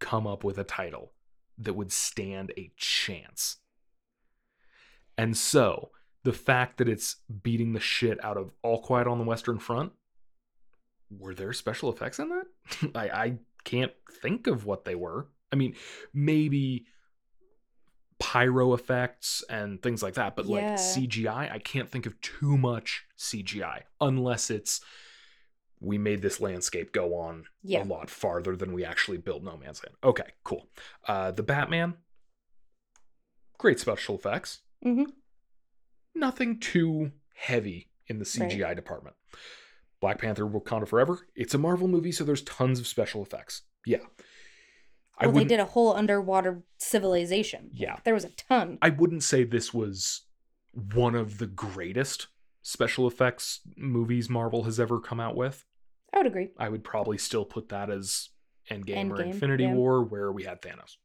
[0.00, 1.12] come up with a title
[1.56, 3.56] that would stand a chance.
[5.16, 5.90] And so,
[6.22, 9.92] the fact that it's beating the shit out of All Quiet on the Western Front,
[11.10, 12.94] were there special effects in that?
[12.94, 13.38] I, I
[13.70, 13.92] can't
[14.22, 15.28] think of what they were.
[15.52, 15.74] I mean,
[16.14, 16.86] maybe
[18.18, 23.04] pyro effects and things like that, but like CGI, I can't think of too much
[23.18, 24.80] CGI unless it's
[25.80, 27.82] we made this landscape go on Yeah.
[27.82, 29.94] a lot farther than we actually built No Man's Land.
[30.02, 30.68] Okay, cool.
[31.06, 31.94] Uh, the Batman,
[33.58, 34.60] great special effects.
[34.82, 35.04] hmm
[36.14, 39.14] Nothing too heavy in the CGI department.
[40.00, 43.62] Black Panther Wakanda Forever, it's a Marvel movie, so there's tons of special effects.
[43.84, 43.98] Yeah.
[45.18, 47.70] I Well, they did a whole underwater civilization.
[47.72, 47.96] Yeah.
[48.04, 48.78] There was a ton.
[48.80, 50.22] I wouldn't say this was
[50.72, 52.28] one of the greatest
[52.62, 55.64] special effects movies Marvel has ever come out with.
[56.12, 56.50] I would agree.
[56.58, 58.28] I would probably still put that as
[58.70, 59.74] Endgame, or Infinity yeah.
[59.74, 60.96] War, where we had Thanos.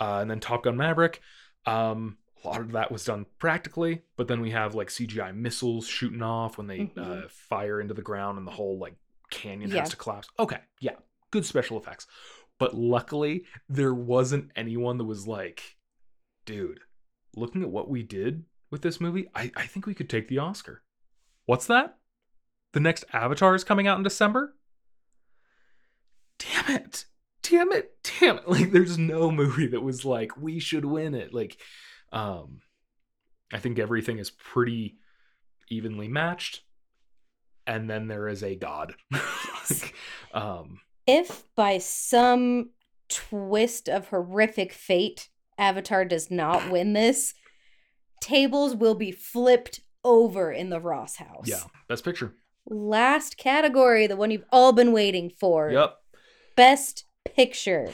[0.00, 1.20] Uh, and then Top Gun Maverick.
[1.64, 5.86] Um, A lot of that was done practically, but then we have like CGI missiles
[5.86, 7.24] shooting off when they Mhm.
[7.24, 8.94] uh, fire into the ground and the whole like
[9.30, 9.80] canyon Yeah.
[9.80, 10.28] has to collapse.
[10.38, 10.96] Okay, yeah,
[11.30, 12.06] good special effects.
[12.58, 15.76] But luckily, there wasn't anyone that was like,
[16.44, 16.80] dude,
[17.34, 20.38] looking at what we did with this movie, I, I think we could take the
[20.38, 20.82] Oscar.
[21.46, 21.98] What's that?
[22.72, 24.56] The next Avatar is coming out in December?
[26.38, 27.06] Damn it.
[27.42, 27.96] Damn it.
[28.20, 28.44] Damn it.
[28.48, 31.32] Like there's no movie that was like we should win it.
[31.32, 31.58] Like
[32.12, 32.60] um
[33.52, 34.96] I think everything is pretty
[35.68, 36.62] evenly matched.
[37.66, 38.94] And then there is a god.
[40.34, 42.70] um If by some
[43.08, 45.28] twist of horrific fate
[45.58, 47.34] Avatar does not win this,
[48.20, 51.46] tables will be flipped over in the Ross house.
[51.46, 52.34] yeah, best picture.
[52.68, 55.70] Last category, the one you've all been waiting for.
[55.70, 55.96] Yep.
[56.56, 57.90] Best picture.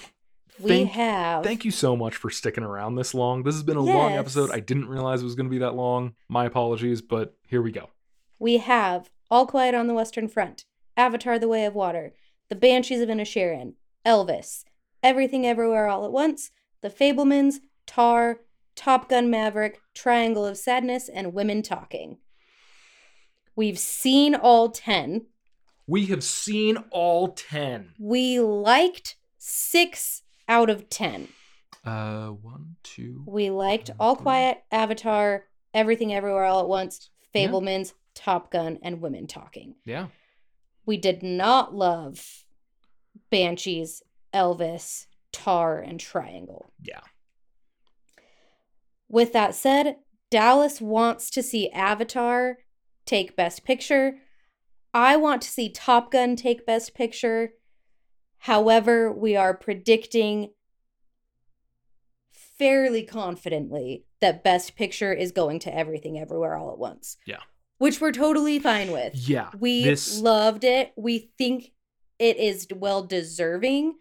[0.58, 3.42] We Thank- have Thank you so much for sticking around this long.
[3.42, 4.50] This has been a long episode.
[4.50, 6.14] I didn't realize it was going to be that long.
[6.28, 7.88] My apologies, but here we go.
[8.38, 10.64] we have All Quiet on the Western Front,
[10.96, 12.12] Avatar The Way of Water,
[12.48, 13.74] The Banshees of Inisherin,
[14.04, 14.64] Elvis,
[15.02, 16.50] Everything Everywhere All at Once,
[16.82, 17.56] The Fabelmans,
[17.86, 18.40] Tar,
[18.76, 22.18] Top Gun Maverick, Triangle of Sadness, and Women Talking.
[23.56, 25.26] We've seen all 10.
[25.86, 27.94] We have seen all 10.
[27.98, 30.22] We liked six
[30.52, 31.28] out of 10.
[31.84, 33.22] Uh, one, two.
[33.26, 34.16] We liked One, All.
[34.16, 37.48] Quiet, Avatar, Everything Everywhere All at Once, Yeah.
[37.48, 39.76] Fabelmans, Top Gun, and Women Talking.
[39.86, 40.08] Yeah.
[40.84, 42.44] We did not love
[43.30, 44.02] Banshees,
[44.34, 46.70] Elvis, Tar, and Triangle.
[46.82, 47.00] Yeah.
[49.08, 49.96] With that said,
[50.30, 52.58] Dallas wants to see Avatar
[53.06, 54.18] take Best Picture.
[54.94, 57.52] I want to see Top Gun take Best Picture.
[58.42, 60.50] However, we are predicting
[62.58, 67.18] fairly confidently that Best Picture is going to Everything Everywhere All at Once.
[67.24, 67.38] Yeah.
[67.78, 69.14] Which we're totally fine with.
[69.14, 69.50] Yeah.
[69.56, 70.92] We this, loved it.
[70.96, 71.70] We think
[72.18, 73.94] it is well deserving,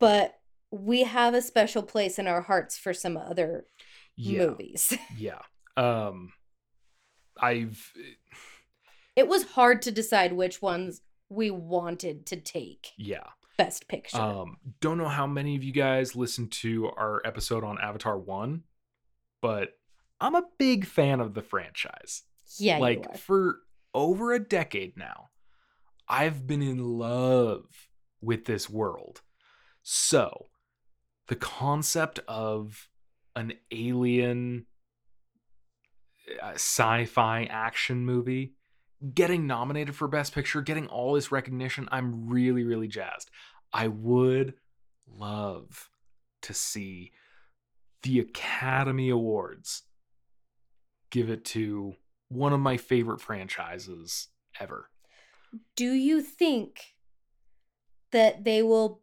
[0.00, 0.40] but
[0.72, 3.66] we have a special place in our hearts for some other
[4.16, 4.46] yeah.
[4.46, 4.92] movies.
[5.16, 5.42] Yeah.
[5.76, 6.32] Um,
[7.40, 7.92] I've,
[9.14, 13.24] It was hard to decide which ones we wanted to take yeah.
[13.58, 14.18] best picture.
[14.18, 18.62] Um, don't know how many of you guys listened to our episode on Avatar 1,
[19.42, 19.70] but
[20.20, 22.22] I'm a big fan of the franchise.
[22.58, 23.56] yeah, like for
[23.94, 25.28] over a decade now,
[26.08, 27.64] I've been in love
[28.20, 29.22] with this world.
[29.82, 30.46] So,
[31.28, 32.88] the concept of
[33.34, 34.66] an alien
[36.42, 38.54] uh, sci-fi action movie
[39.14, 43.30] getting nominated for best picture, getting all this recognition, I'm really really jazzed.
[43.72, 44.54] I would
[45.06, 45.90] love
[46.42, 47.12] to see
[48.02, 49.82] the Academy Awards
[51.10, 51.94] give it to
[52.28, 54.28] one of my favorite franchises
[54.60, 54.90] ever.
[55.76, 56.94] Do you think
[58.12, 59.00] that they will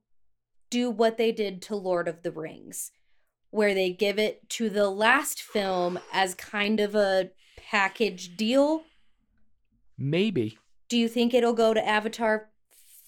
[0.70, 2.92] do what they did to Lord of the Rings,
[3.52, 8.84] where they give it to the last film as kind of a package deal?
[9.98, 10.58] Maybe.
[10.90, 12.50] Do you think it'll go to Avatar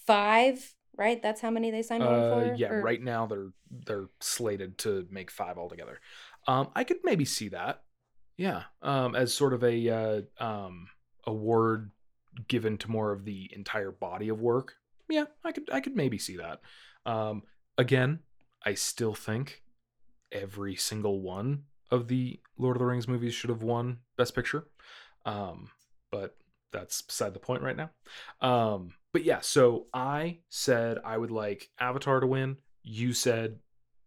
[0.06, 0.74] 5?
[0.96, 1.22] Right?
[1.22, 2.54] That's how many they signed on Uh, for?
[2.54, 6.00] yeah, Or- right now they're they're slated to make five altogether.
[6.46, 7.82] Um, I could maybe see that.
[8.38, 10.88] Yeah, um, as sort of a uh, um,
[11.24, 11.90] award
[12.48, 14.74] given to more of the entire body of work.
[15.08, 16.60] Yeah, I could I could maybe see that.
[17.04, 17.42] Um,
[17.76, 18.20] again,
[18.64, 19.62] I still think
[20.32, 24.68] every single one of the Lord of the Rings movies should have won Best Picture.
[25.26, 25.70] Um,
[26.10, 26.36] but
[26.72, 27.90] that's beside the point right now.
[28.40, 32.56] Um, but yeah, so I said I would like Avatar to win.
[32.82, 33.58] You said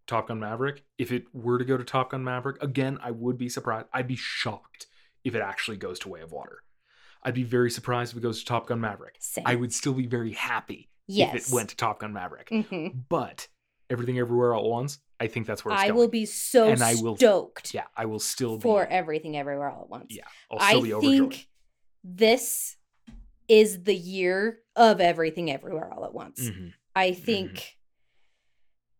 [0.07, 0.83] Top Gun Maverick.
[0.97, 3.87] If it were to go to Top Gun Maverick, again, I would be surprised.
[3.93, 4.87] I'd be shocked
[5.23, 6.59] if it actually goes to Way of Water.
[7.23, 9.17] I'd be very surprised if it goes to Top Gun Maverick.
[9.19, 9.43] Same.
[9.45, 11.35] I would still be very happy yes.
[11.35, 12.49] if it went to Top Gun Maverick.
[12.49, 13.03] Mhm.
[13.09, 13.47] But
[13.89, 15.97] everything everywhere all at once, I think that's where it's I going.
[15.99, 19.69] will be so And I will- stoked yeah, I will still be for everything everywhere
[19.69, 20.15] all at once.
[20.15, 21.31] Yeah, I'll still I be overjoyed.
[21.33, 21.48] think
[22.03, 22.77] this
[23.47, 26.49] is the year of everything everywhere all at once.
[26.49, 26.73] Mhm.
[26.95, 27.77] I think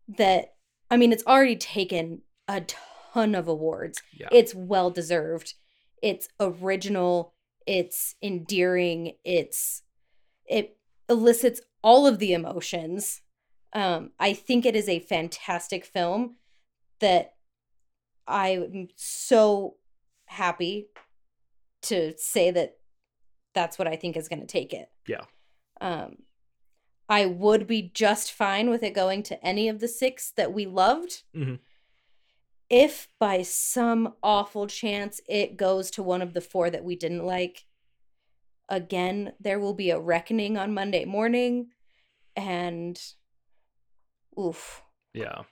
[0.08, 0.56] that
[0.90, 4.02] I mean it's already taken a ton of awards.
[4.12, 4.28] Yeah.
[4.32, 5.54] It's well deserved.
[6.02, 7.34] It's original,
[7.66, 9.82] it's endearing, it's
[10.46, 10.78] it
[11.08, 13.22] elicits all of the emotions.
[13.72, 16.36] Um I think it is a fantastic film
[16.98, 17.36] that
[18.26, 19.76] I'm so
[20.26, 20.88] happy
[21.82, 22.79] to say that
[23.54, 24.88] that's what I think is going to take it.
[25.06, 25.24] Yeah.
[25.80, 26.16] Um
[27.08, 30.66] I would be just fine with it going to any of the six that we
[30.66, 31.22] loved.
[31.34, 31.58] Mhm.
[32.68, 37.26] if by some awful chance it goes to one of the four that we didn't
[37.26, 37.66] like,
[38.68, 41.70] again, there will be a reckoning on Monday morning.
[42.36, 42.96] And
[44.38, 44.82] oof.
[45.12, 45.42] Yeah.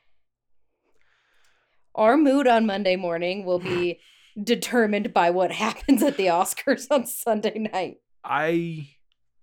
[1.97, 3.99] Our mood on Monday morning will be
[4.42, 7.96] determined by what happens at the Oscars on Sunday night.
[8.24, 8.90] I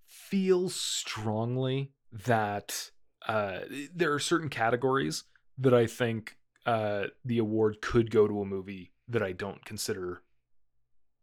[0.06, 2.90] feel strongly that
[3.26, 3.60] uh,
[3.94, 5.24] there are certain categories
[5.58, 10.22] that I think uh, the award could go to a movie that I don't consider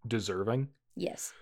[0.07, 0.69] deserving.
[0.95, 1.33] Yes.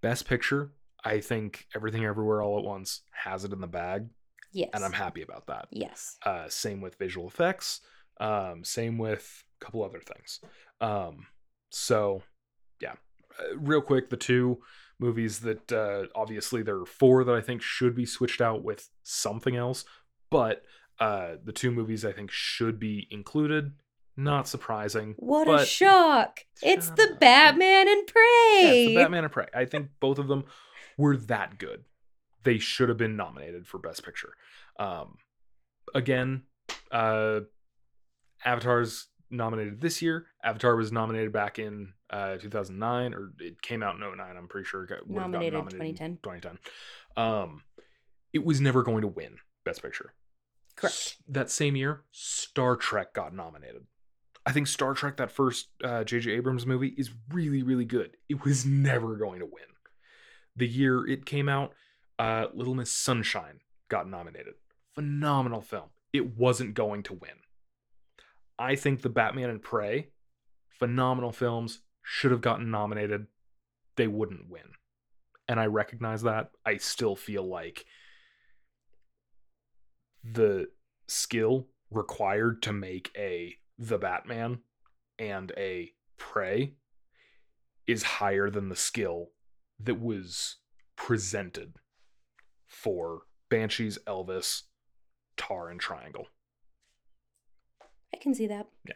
[0.00, 0.72] Best Picture,
[1.04, 4.08] I think Everything Everywhere All at Once has it in the bag,
[4.52, 4.70] Yes.
[4.74, 5.68] and I'm happy about that.
[5.70, 6.16] Yes.
[6.24, 7.80] Uh, same with visual effects.
[8.20, 10.40] Um, same with a couple other things.
[10.80, 11.26] Um,
[11.72, 12.22] so,
[12.80, 12.94] yeah.
[13.38, 14.60] Uh, real quick, the two
[15.00, 18.90] movies that uh, obviously there are four that I think should be switched out with
[19.02, 19.84] something else,
[20.30, 20.62] but
[21.00, 23.72] uh, the two movies I think should be included.
[24.14, 25.14] Not surprising.
[25.16, 26.40] What a shock.
[26.62, 27.20] It's the up.
[27.20, 28.60] Batman and Prey.
[28.60, 29.46] Yeah, it's the Batman and Prey.
[29.54, 30.44] I think both of them
[30.98, 31.84] were that good.
[32.44, 34.34] They should have been nominated for Best Picture.
[34.78, 35.16] Um,
[35.94, 36.42] again,
[36.90, 37.40] uh,
[38.44, 40.26] Avatar's nominated this year.
[40.44, 44.36] Avatar was nominated back in uh, 2009, or it came out in 09.
[44.36, 46.18] I'm pretty sure it got, Nominated nominated in 2010.
[46.22, 46.58] 2010.
[47.16, 47.62] Um,
[48.32, 50.12] it was never going to win Best Picture.
[50.76, 50.94] Correct.
[50.94, 53.86] S- that same year, Star Trek got nominated.
[54.44, 56.32] I think Star Trek, that first uh, J.J.
[56.32, 58.16] Abrams movie, is really, really good.
[58.28, 59.64] It was never going to win.
[60.56, 61.72] The year it came out,
[62.18, 64.54] uh, Little Miss Sunshine got nominated.
[64.94, 65.90] Phenomenal film.
[66.12, 67.30] It wasn't going to win.
[68.62, 70.10] I think The Batman and Prey,
[70.68, 73.26] phenomenal films, should have gotten nominated.
[73.96, 74.62] They wouldn't win.
[75.48, 76.52] And I recognize that.
[76.64, 77.84] I still feel like
[80.22, 80.68] the
[81.08, 84.60] skill required to make a the Batman
[85.18, 86.74] and a Prey
[87.88, 89.30] is higher than the skill
[89.80, 90.58] that was
[90.94, 91.74] presented
[92.68, 94.62] for Banshees, Elvis,
[95.36, 96.28] Tar, and Triangle.
[98.22, 98.68] Can see that.
[98.88, 98.94] Yeah.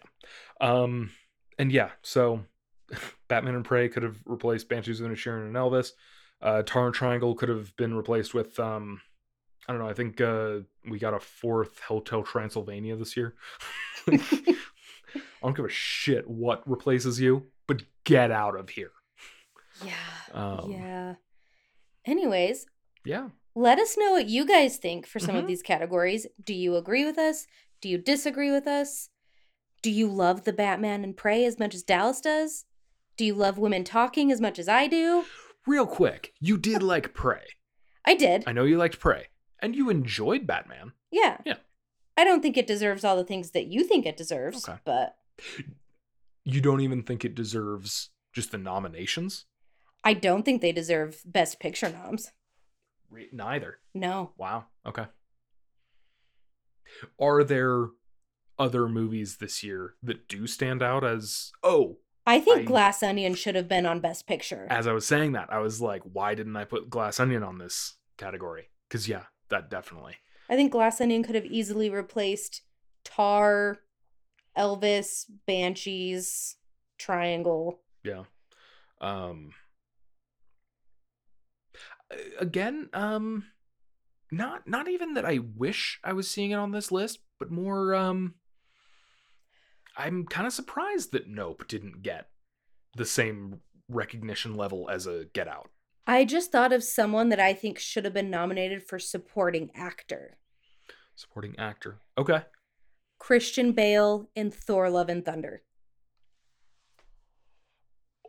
[0.61, 1.11] Um,
[1.59, 2.45] and yeah, so
[3.29, 5.93] Batman and Prey could have replaced Banshees of Inisherin and Elvis.
[6.41, 9.01] Uh, Tar and Triangle could have been replaced with um,
[9.69, 9.89] I don't know.
[9.89, 10.59] I think uh,
[10.89, 13.35] we got a fourth Hotel Transylvania this year.
[14.09, 18.91] I don't give a shit what replaces you, but get out of here.
[19.85, 19.93] Yeah.
[20.33, 21.15] Um, yeah.
[22.05, 22.67] Anyways,
[23.05, 23.31] Yeah.
[23.55, 25.41] let us know what you guys think for some Mhm.
[25.41, 26.27] of these categories.
[26.43, 27.47] Do you agree with us?
[27.81, 29.09] Do you disagree with us?
[29.87, 32.65] Do you love the Batman and Prey as much as Dallas does?
[33.17, 35.25] Do you love women talking as much as I do?
[35.65, 37.45] Real quick, you did like Prey.
[38.05, 38.43] I did.
[38.49, 39.29] I know you liked Prey,
[39.63, 40.91] and you enjoyed Batman.
[41.13, 41.37] yeah.
[41.47, 41.59] Yeah.
[42.17, 44.81] I don't think it deserves all the things that you think it deserves, Okay.
[44.85, 45.15] but
[46.43, 49.45] You don't even think it deserves just the nominations?
[50.03, 52.33] I don't think they deserve Best Picture noms.
[53.33, 53.79] Neither.
[53.95, 54.33] No.
[54.37, 54.65] Wow.
[54.85, 55.07] Okay.
[57.21, 57.87] Are there
[58.59, 63.35] other movies this year that do stand out as oh, I think I- Glass Onion
[63.35, 64.67] should have been on Best Picture.
[64.71, 67.59] as I was saying that, I was like, why didn't I put Glass Onion on
[67.59, 68.71] this category?
[68.91, 70.17] Cuz yeah, that definitely.
[70.49, 72.63] I think Glass Onion could have easily replaced
[73.05, 73.79] Tar,
[74.57, 76.57] Elvis, Banshees,
[76.99, 77.81] Triangle.
[78.03, 78.25] Yeah.
[79.01, 79.53] Um
[82.39, 83.45] again, um
[84.31, 87.95] not not even that I wish I was seeing it on this list, but more
[87.95, 88.35] um
[89.97, 92.29] I'm kind of surprised that Nope didn't get
[92.95, 95.71] the same recognition level as a Get Out.
[96.07, 100.39] I just thought of someone that I think should have been nominated for supporting actor.
[101.17, 101.99] Supporting actor.
[102.17, 102.43] Okay.
[103.19, 105.63] Christian Bale in Thor Love and Thunder.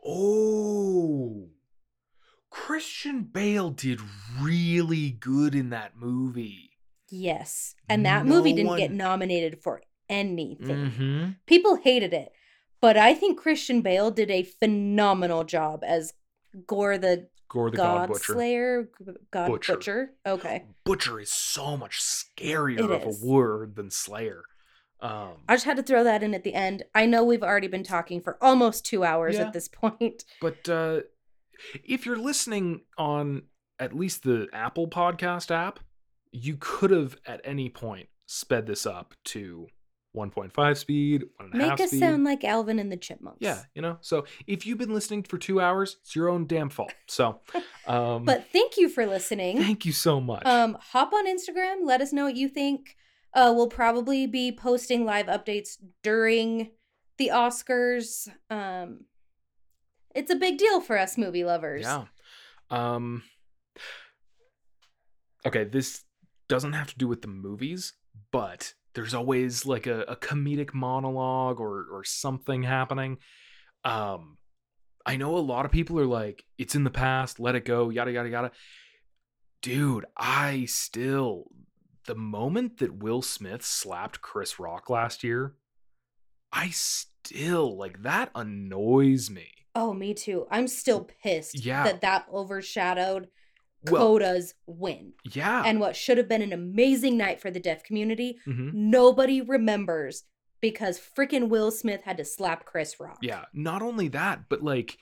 [0.04, 1.50] Oh.
[2.50, 4.00] Christian Bale did
[4.40, 6.70] really good in that movie.
[7.10, 7.74] Yes.
[7.88, 10.90] And that movie didn't get nominated for anything.
[10.90, 11.36] Mhm.
[11.46, 12.32] People hated it.
[12.80, 16.12] But I think Christian Bale did a phenomenal job as
[16.66, 18.32] Gorr the, Gorr the God, God, Butcher.
[18.32, 18.90] Slayer,
[19.30, 19.74] God Butcher.
[19.74, 20.14] Butcher.
[20.26, 20.64] Okay.
[20.84, 23.22] Butcher is so much scarier It of is.
[23.22, 24.42] a word than Slayer.
[25.00, 26.82] Um, I just had to throw that in at the end.
[26.94, 29.42] I know we've already been talking for almost two hours Yeah.
[29.46, 30.24] at this point.
[30.40, 31.00] but uh,
[31.84, 33.42] if you're listening on
[33.78, 35.78] at least the Apple Podcast app,
[36.32, 39.68] you could have at any point sped this up to
[40.18, 42.00] 1.5 speed, one and a half Make us speed.
[42.00, 43.38] sound like Alvin and the Chipmunks.
[43.40, 43.98] yeah, you know.
[44.00, 46.92] So if you've been listening for two hours, it's your own damn fault.
[47.06, 47.40] So,
[47.86, 49.58] um, But thank you for listening.
[49.58, 50.44] thank you so much.
[50.44, 51.84] Um, hop on Instagram.
[51.84, 52.96] Let us know what you think.
[53.34, 56.70] Uh, we'll probably be posting live updates during
[57.18, 58.28] the Oscars.
[58.50, 59.04] Um,
[60.14, 61.82] it's a big deal for us movie lovers.
[61.82, 62.04] Yeah.
[62.70, 63.22] Um
[65.46, 66.04] Okay, this
[66.48, 67.92] doesn't have to do with the movies,
[68.32, 73.18] but there's always like a, a comedic monologue or or something happening.
[73.84, 74.38] Um
[75.06, 77.90] I know a lot of people are like, it's in the past, let it go,
[77.90, 78.50] yada yada yada.
[79.62, 81.44] Dude, I still
[82.06, 85.54] the moment that Will Smith slapped Chris Rock last year,
[86.52, 89.46] I still like that annoys me.
[89.76, 90.48] Oh, me too.
[90.50, 91.84] I'm still pissed Yeah.
[91.84, 93.28] that that overshadowed
[93.84, 95.12] Well, Coda's win.
[95.24, 95.62] yeah.
[95.64, 98.72] And what should have been an amazing night for the deaf community, Mhm.
[98.74, 100.24] nobody remembers
[100.60, 103.18] because freaking Will Smith had to slap Chris Rock.
[103.22, 104.98] Yeah, not only that, but like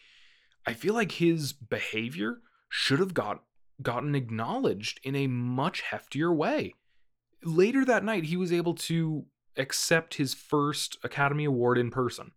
[0.66, 3.43] I feel like his behavior should have got
[3.82, 6.74] gotten acknowledged in a much heftier way.
[7.44, 9.27] Later that night, he was able to
[9.57, 12.32] accept his first Academy Award in person.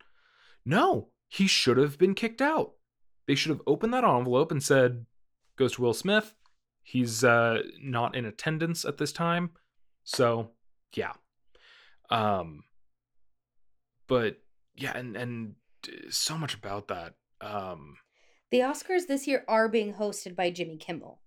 [0.66, 2.74] No, he should have been kicked out.
[3.28, 5.06] They should have opened that envelope and said,
[5.60, 6.34] "Goes to Will Smith.
[6.82, 9.52] He's uh, not in attendance at this time."
[10.04, 10.52] So,
[10.96, 11.14] yeah.
[12.10, 12.64] Um,
[14.08, 14.38] but
[14.76, 15.56] yeah, and and
[15.88, 17.14] uh, so much about that.
[17.42, 17.98] Um,
[18.52, 21.22] The Oscars this year are being hosted by Jimmy Kimmel.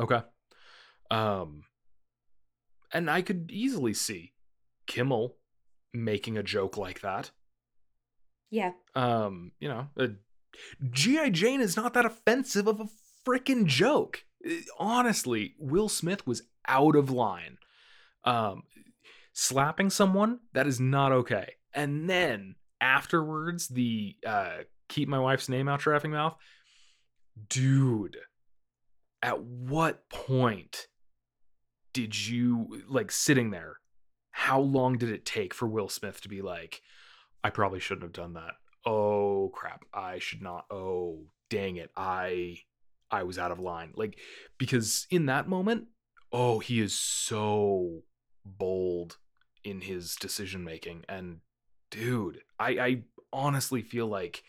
[0.00, 0.22] Okay.
[1.10, 1.64] Um
[2.92, 4.32] and I could easily see
[4.86, 5.36] Kimmel
[5.92, 7.30] making a joke like that.
[8.50, 8.72] Yeah.
[8.94, 10.08] Um, you know, uh,
[10.90, 12.86] GI Jane is not that offensive of a
[13.26, 14.24] freaking joke.
[14.46, 17.58] Uh, Honestly, Will Smith was out of line.
[18.24, 18.64] Um
[19.32, 21.54] slapping someone that is not okay.
[21.74, 26.36] And then afterwards the uh keep my wife's name out your effing mouth.
[27.48, 28.16] Dude,
[29.24, 30.86] at what point
[31.94, 33.76] did you like sitting there
[34.32, 36.82] how long did it take for will smith to be like
[37.42, 38.52] i probably shouldn't have done that
[38.84, 42.54] oh crap i should not oh dang it i
[43.14, 44.18] i was out of line like
[44.58, 45.86] because in that moment
[46.32, 48.02] oh he is so
[48.44, 49.18] bold
[49.62, 51.38] in his decision making and
[51.90, 54.42] dude i i honestly feel like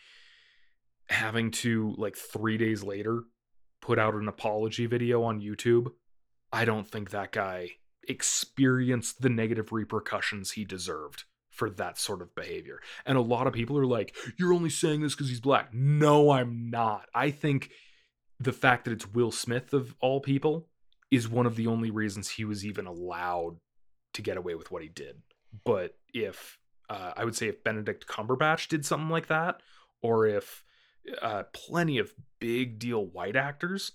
[1.08, 3.22] having to like 3 days later
[3.80, 5.92] put out an apology video on YouTube,
[6.52, 7.70] I don't think that guy
[8.08, 12.80] experienced the negative repercussions he deserved for that sort of behavior.
[13.04, 15.72] And a lot of people are like, you're only saying this because he's black.
[15.72, 17.06] No, I'm not.
[17.14, 17.70] I think
[18.38, 20.68] the fact that it's Will Smith of all people
[21.10, 23.56] is one of the only reasons he was even allowed
[24.14, 25.22] to get away with what he did.
[25.64, 26.58] But if
[26.88, 29.60] uh, I would say if Benedict Cumberbatch did something like that,
[30.02, 30.64] or if
[31.20, 33.92] uh, plenty of big deal white actors,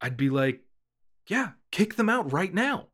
[0.00, 0.60] I'd be like,
[1.26, 2.88] yeah, kick them out right now.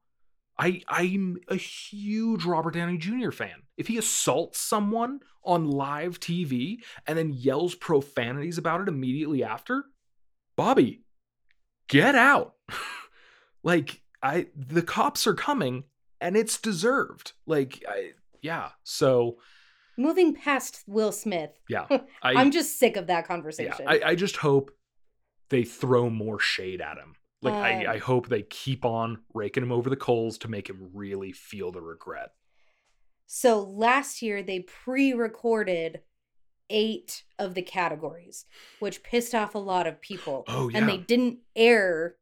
[0.59, 3.31] I I'm a huge Robert Downey Jr.
[3.31, 3.63] fan.
[3.77, 9.85] If he assaults someone on live TV and then yells profanities about it immediately after,
[10.57, 11.03] Bobby,
[11.89, 12.55] get out.
[13.63, 15.85] like I the cops are coming
[16.21, 17.33] and it's deserved.
[17.47, 18.71] Like I yeah.
[18.83, 19.39] So
[19.97, 21.87] Moving past Will Smith, yeah.
[22.23, 23.87] I I'm just sick of that yeah, conversation.
[23.87, 24.73] I, I just hope
[25.51, 27.15] they throw more shade at him.
[27.43, 30.69] Like I, Um, I hope they keep on raking him over the coals to make
[30.69, 32.31] him really feel the regret.
[33.27, 36.01] So last year they pre-recorded
[36.71, 38.47] eight of the categories,
[38.81, 40.45] which pissed off a lot of people.
[40.49, 40.79] Oh yeah.
[40.79, 42.17] And they didn't air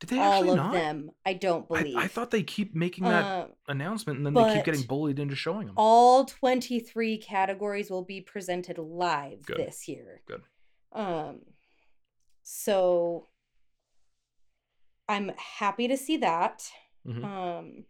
[0.00, 0.72] Did they all of not?
[0.72, 1.96] them, I don't believe.
[1.96, 5.34] I thought they keep making that Uh, announcement and then they keep getting bullied into
[5.34, 5.74] showing them.
[5.76, 9.56] all 23 categories will be presented live Good.
[9.58, 10.22] this year.
[10.26, 10.42] Good.
[10.92, 11.40] Um
[12.42, 13.26] so
[15.08, 16.70] I'm happy to see that.
[17.06, 17.24] Mhm.
[17.24, 17.84] Um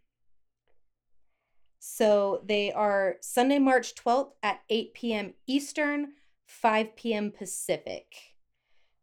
[1.91, 5.35] so they are Sunday, March 12th at 8 p.m.
[5.47, 6.13] Eastern,
[6.45, 7.33] 5 p.m.
[7.33, 8.15] Pacific.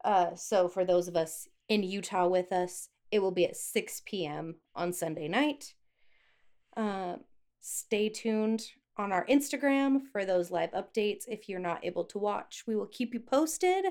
[0.03, 4.03] Uh, so for those of us in Utah with us, it will be at 6
[4.05, 4.57] p.m.
[4.75, 5.73] on Sunday night.
[6.77, 7.21] Um,
[7.59, 8.67] stay tuned
[8.97, 11.23] on our Instagram for those live updates.
[11.27, 13.85] If you're not able to watch, we will keep you posted.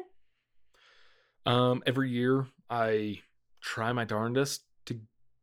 [1.44, 3.18] Um, every year I
[3.60, 5.00] try my darndest to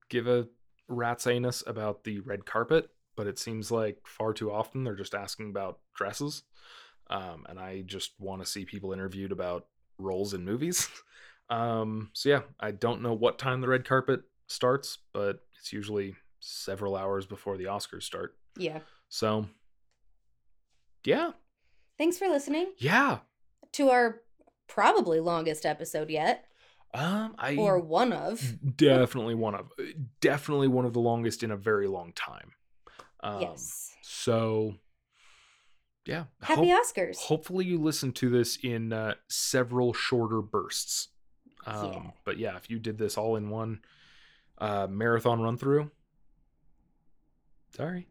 [0.07, 0.47] give a
[0.87, 5.15] rat's anus about the red carpet, but it seems like far too often they're just
[5.15, 6.43] asking about dresses.
[7.09, 9.67] Um, and I just want to see people interviewed about
[9.97, 10.87] roles in movies.
[11.49, 16.15] um, so yeah, I don't know what time the red carpet starts, but it's usually
[16.39, 18.35] several hours before the Oscars start.
[18.57, 18.79] Yeah.
[19.09, 19.47] So
[21.05, 21.31] yeah,
[21.97, 23.19] Thanks for listening yeah.
[23.73, 24.21] to our
[24.67, 26.45] probably longest episode yet,
[26.93, 28.41] Um, I or one of.
[28.77, 29.69] definitely one of
[30.19, 32.53] definitely one of the longest in a very long time
[33.23, 33.91] um yes.
[34.01, 34.75] so
[36.05, 36.23] yeah.
[36.41, 37.17] Happy hope- Oscars.
[37.17, 41.09] hopefully you listen to this in uh, several shorter bursts.
[41.67, 42.01] Um, Yeah.
[42.25, 43.81] But yeah, if you did this all in one
[44.57, 45.91] uh, marathon run through,
[47.75, 48.07] sorry.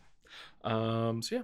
[0.64, 1.42] um, so yeah,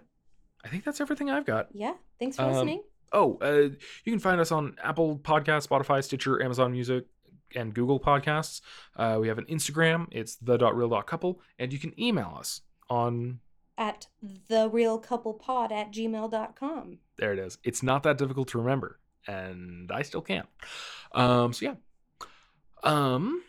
[0.65, 1.69] I think that's everything I've got.
[1.73, 1.95] yeah.
[2.19, 2.83] Thanks for Um, listening.
[3.13, 3.69] Oh, uh,
[4.05, 7.05] you can find us on Apple Podcasts, Spotify, Stitcher, Amazon Music,
[7.55, 8.61] and Google Podcasts.
[8.97, 10.07] Uh, we have an Instagram.
[10.11, 11.41] It's the.reel.couple.
[11.61, 13.41] And you can email us on
[13.79, 14.07] At
[14.49, 16.99] the reel couple pod at gmail.com.
[17.19, 17.59] There it is.
[17.65, 20.47] It's not that difficult to remember, and I still can't.
[21.13, 21.75] Um, so yeah.
[22.83, 23.43] Um,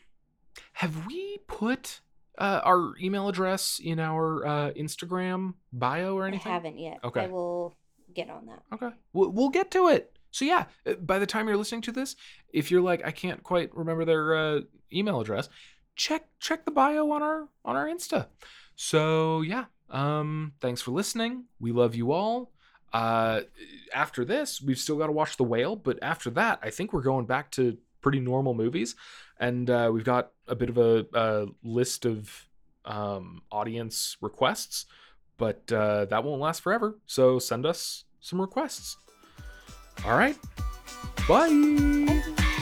[0.74, 2.02] have we put
[2.38, 6.52] uh, our email address in our uh, Instagram bio or anything?
[6.52, 7.00] I haven't yet.
[7.04, 7.22] Okay.
[7.22, 7.78] I will
[8.14, 8.64] get on that.
[8.74, 10.18] Okay, we'll, we'll get to it.
[10.32, 12.16] So yeah, uh, by the time you're listening to this,
[12.54, 14.62] if you're like, I can't quite remember their uh,
[14.94, 15.50] email address,
[15.96, 18.28] check check the bio on our on our Insta.
[18.78, 21.46] So yeah, um, thanks for listening.
[21.60, 22.52] We love you all.
[22.94, 23.42] Uh,
[23.94, 27.02] after this, we've still got to watch The Whale, but after that, I think we're
[27.02, 28.96] going back to pretty normal movies,
[29.40, 32.48] and uh, we've got a bit of a, a list of
[32.86, 34.86] um, audience requests,
[35.38, 36.98] but uh, that won't last forever.
[37.08, 38.96] So send us some requests.
[40.06, 40.38] All right.
[41.28, 41.50] Bye.
[41.50, 42.54] Bye.